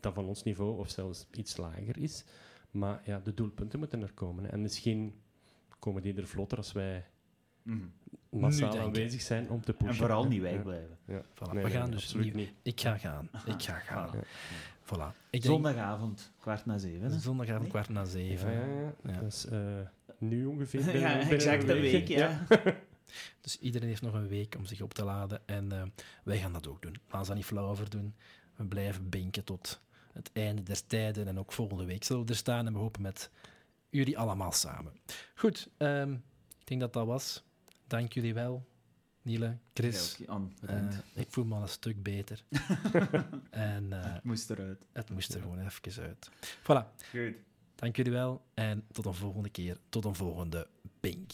dat 0.00 0.14
van 0.14 0.24
ons 0.26 0.42
niveau 0.42 0.78
of 0.78 0.90
zelfs 0.90 1.26
iets 1.32 1.56
lager 1.56 1.98
is. 1.98 2.24
Maar 2.70 3.02
ja, 3.04 3.18
de 3.20 3.34
doelpunten 3.34 3.78
moeten 3.78 4.02
er 4.02 4.12
komen. 4.12 4.44
hè. 4.44 4.50
En 4.50 4.62
misschien 4.62 5.14
komen 5.78 6.02
die 6.02 6.14
er 6.14 6.26
vlotter 6.26 6.58
als 6.58 6.72
wij 6.72 7.06
Mhm. 7.62 7.86
Massaal 8.40 8.78
aanwezig 8.78 9.20
zijn 9.20 9.50
om 9.50 9.60
te 9.64 9.72
pushen. 9.72 9.88
En 9.88 9.94
vooral 9.94 10.24
niet 10.26 10.42
Ja. 10.42 10.50
wegblijven. 10.50 10.98
Ja. 11.06 11.20
Voilà, 11.22 11.52
Nee, 11.52 11.62
we 11.62 11.68
nee, 11.68 11.78
gaan 11.78 11.90
dus 11.90 12.02
absoluut 12.02 12.24
niet- 12.24 12.34
niet. 12.34 12.52
Ik 12.62 12.80
ga 12.80 12.98
gaan. 12.98 13.28
Ik 13.46 13.62
ga 13.62 13.78
gaan. 13.78 14.10
Ja. 14.12 14.22
Voilà. 14.84 15.14
Ik 15.30 15.42
denk 15.42 15.44
Zondagavond, 15.44 16.32
kwart 16.40 16.66
na 16.66 16.78
zeven. 16.78 17.10
hè? 17.10 17.18
zondagavond 17.18 17.62
Nee? 17.62 17.70
kwart 17.70 17.88
na 17.88 18.04
zeven. 18.04 18.52
Ja, 18.52 18.58
ja, 18.66 18.80
ja. 18.80 19.12
Ja. 19.12 19.20
Dat 19.20 19.32
is 19.32 19.46
eh, 19.46 19.58
nu 20.18 20.44
ongeveer. 20.46 20.80
binnen- 20.84 21.00
ja, 21.00 21.30
exact 21.30 21.68
een 21.68 21.80
week, 21.80 22.08
ja. 22.08 22.46
Dus 23.40 23.58
iedereen 23.58 23.88
heeft 23.88 24.02
nog 24.02 24.14
een 24.14 24.28
week 24.28 24.54
om 24.58 24.64
zich 24.64 24.80
op 24.80 24.94
te 24.94 25.04
laden. 25.04 25.40
En 25.46 25.72
eh, 25.72 25.82
wij 26.24 26.38
gaan 26.38 26.52
dat 26.52 26.68
ook 26.68 26.82
doen. 26.82 26.92
We 26.92 26.98
gaan 27.12 27.24
ze 27.24 27.34
niet 27.34 27.44
flauw 27.44 27.68
over 27.68 27.90
doen. 27.90 28.14
We 28.56 28.64
blijven 28.64 29.08
binken 29.08 29.44
tot 29.44 29.80
het 30.12 30.30
einde 30.32 30.62
des 30.62 30.80
tijden. 30.80 31.28
En 31.28 31.38
ook 31.38 31.52
volgende 31.52 31.84
week 31.84 32.04
zullen 32.04 32.24
we 32.24 32.30
er 32.30 32.36
staan. 32.36 32.66
En 32.66 32.72
we 32.72 32.78
hopen 32.78 33.02
met 33.02 33.30
jullie 33.90 34.18
allemaal 34.18 34.52
samen. 34.52 34.92
Goed, 35.34 35.68
ehm, 35.76 36.12
ik 36.58 36.66
denk 36.66 36.80
dat 36.80 36.92
dat 36.92 37.06
was. 37.06 37.44
Dank 37.86 38.12
jullie 38.12 38.34
wel. 38.34 38.66
Niele, 39.22 39.56
Chris. 39.74 40.16
Ja, 40.16 40.40
Eh, 40.66 40.98
ik 41.14 41.26
voel 41.30 41.44
me 41.44 41.54
al 41.54 41.62
een 41.62 41.68
stuk 41.68 42.02
beter. 42.02 42.44
en 43.50 43.92
eh, 44.04 44.14
Moest 44.22 44.50
eruit. 44.50 44.84
het 44.92 45.10
moest 45.10 45.34
er 45.34 45.40
gewoon 45.40 45.66
even 45.66 46.02
uit. 46.02 46.30
Voilà, 46.62 47.06
Goed. 47.10 47.34
dank 47.74 47.96
jullie 47.96 48.12
wel. 48.12 48.44
En 48.54 48.84
tot 48.92 49.06
een 49.06 49.14
volgende 49.14 49.48
keer. 49.48 49.78
Tot 49.88 50.04
een 50.04 50.14
volgende 50.14 50.66
Bink. 51.00 51.32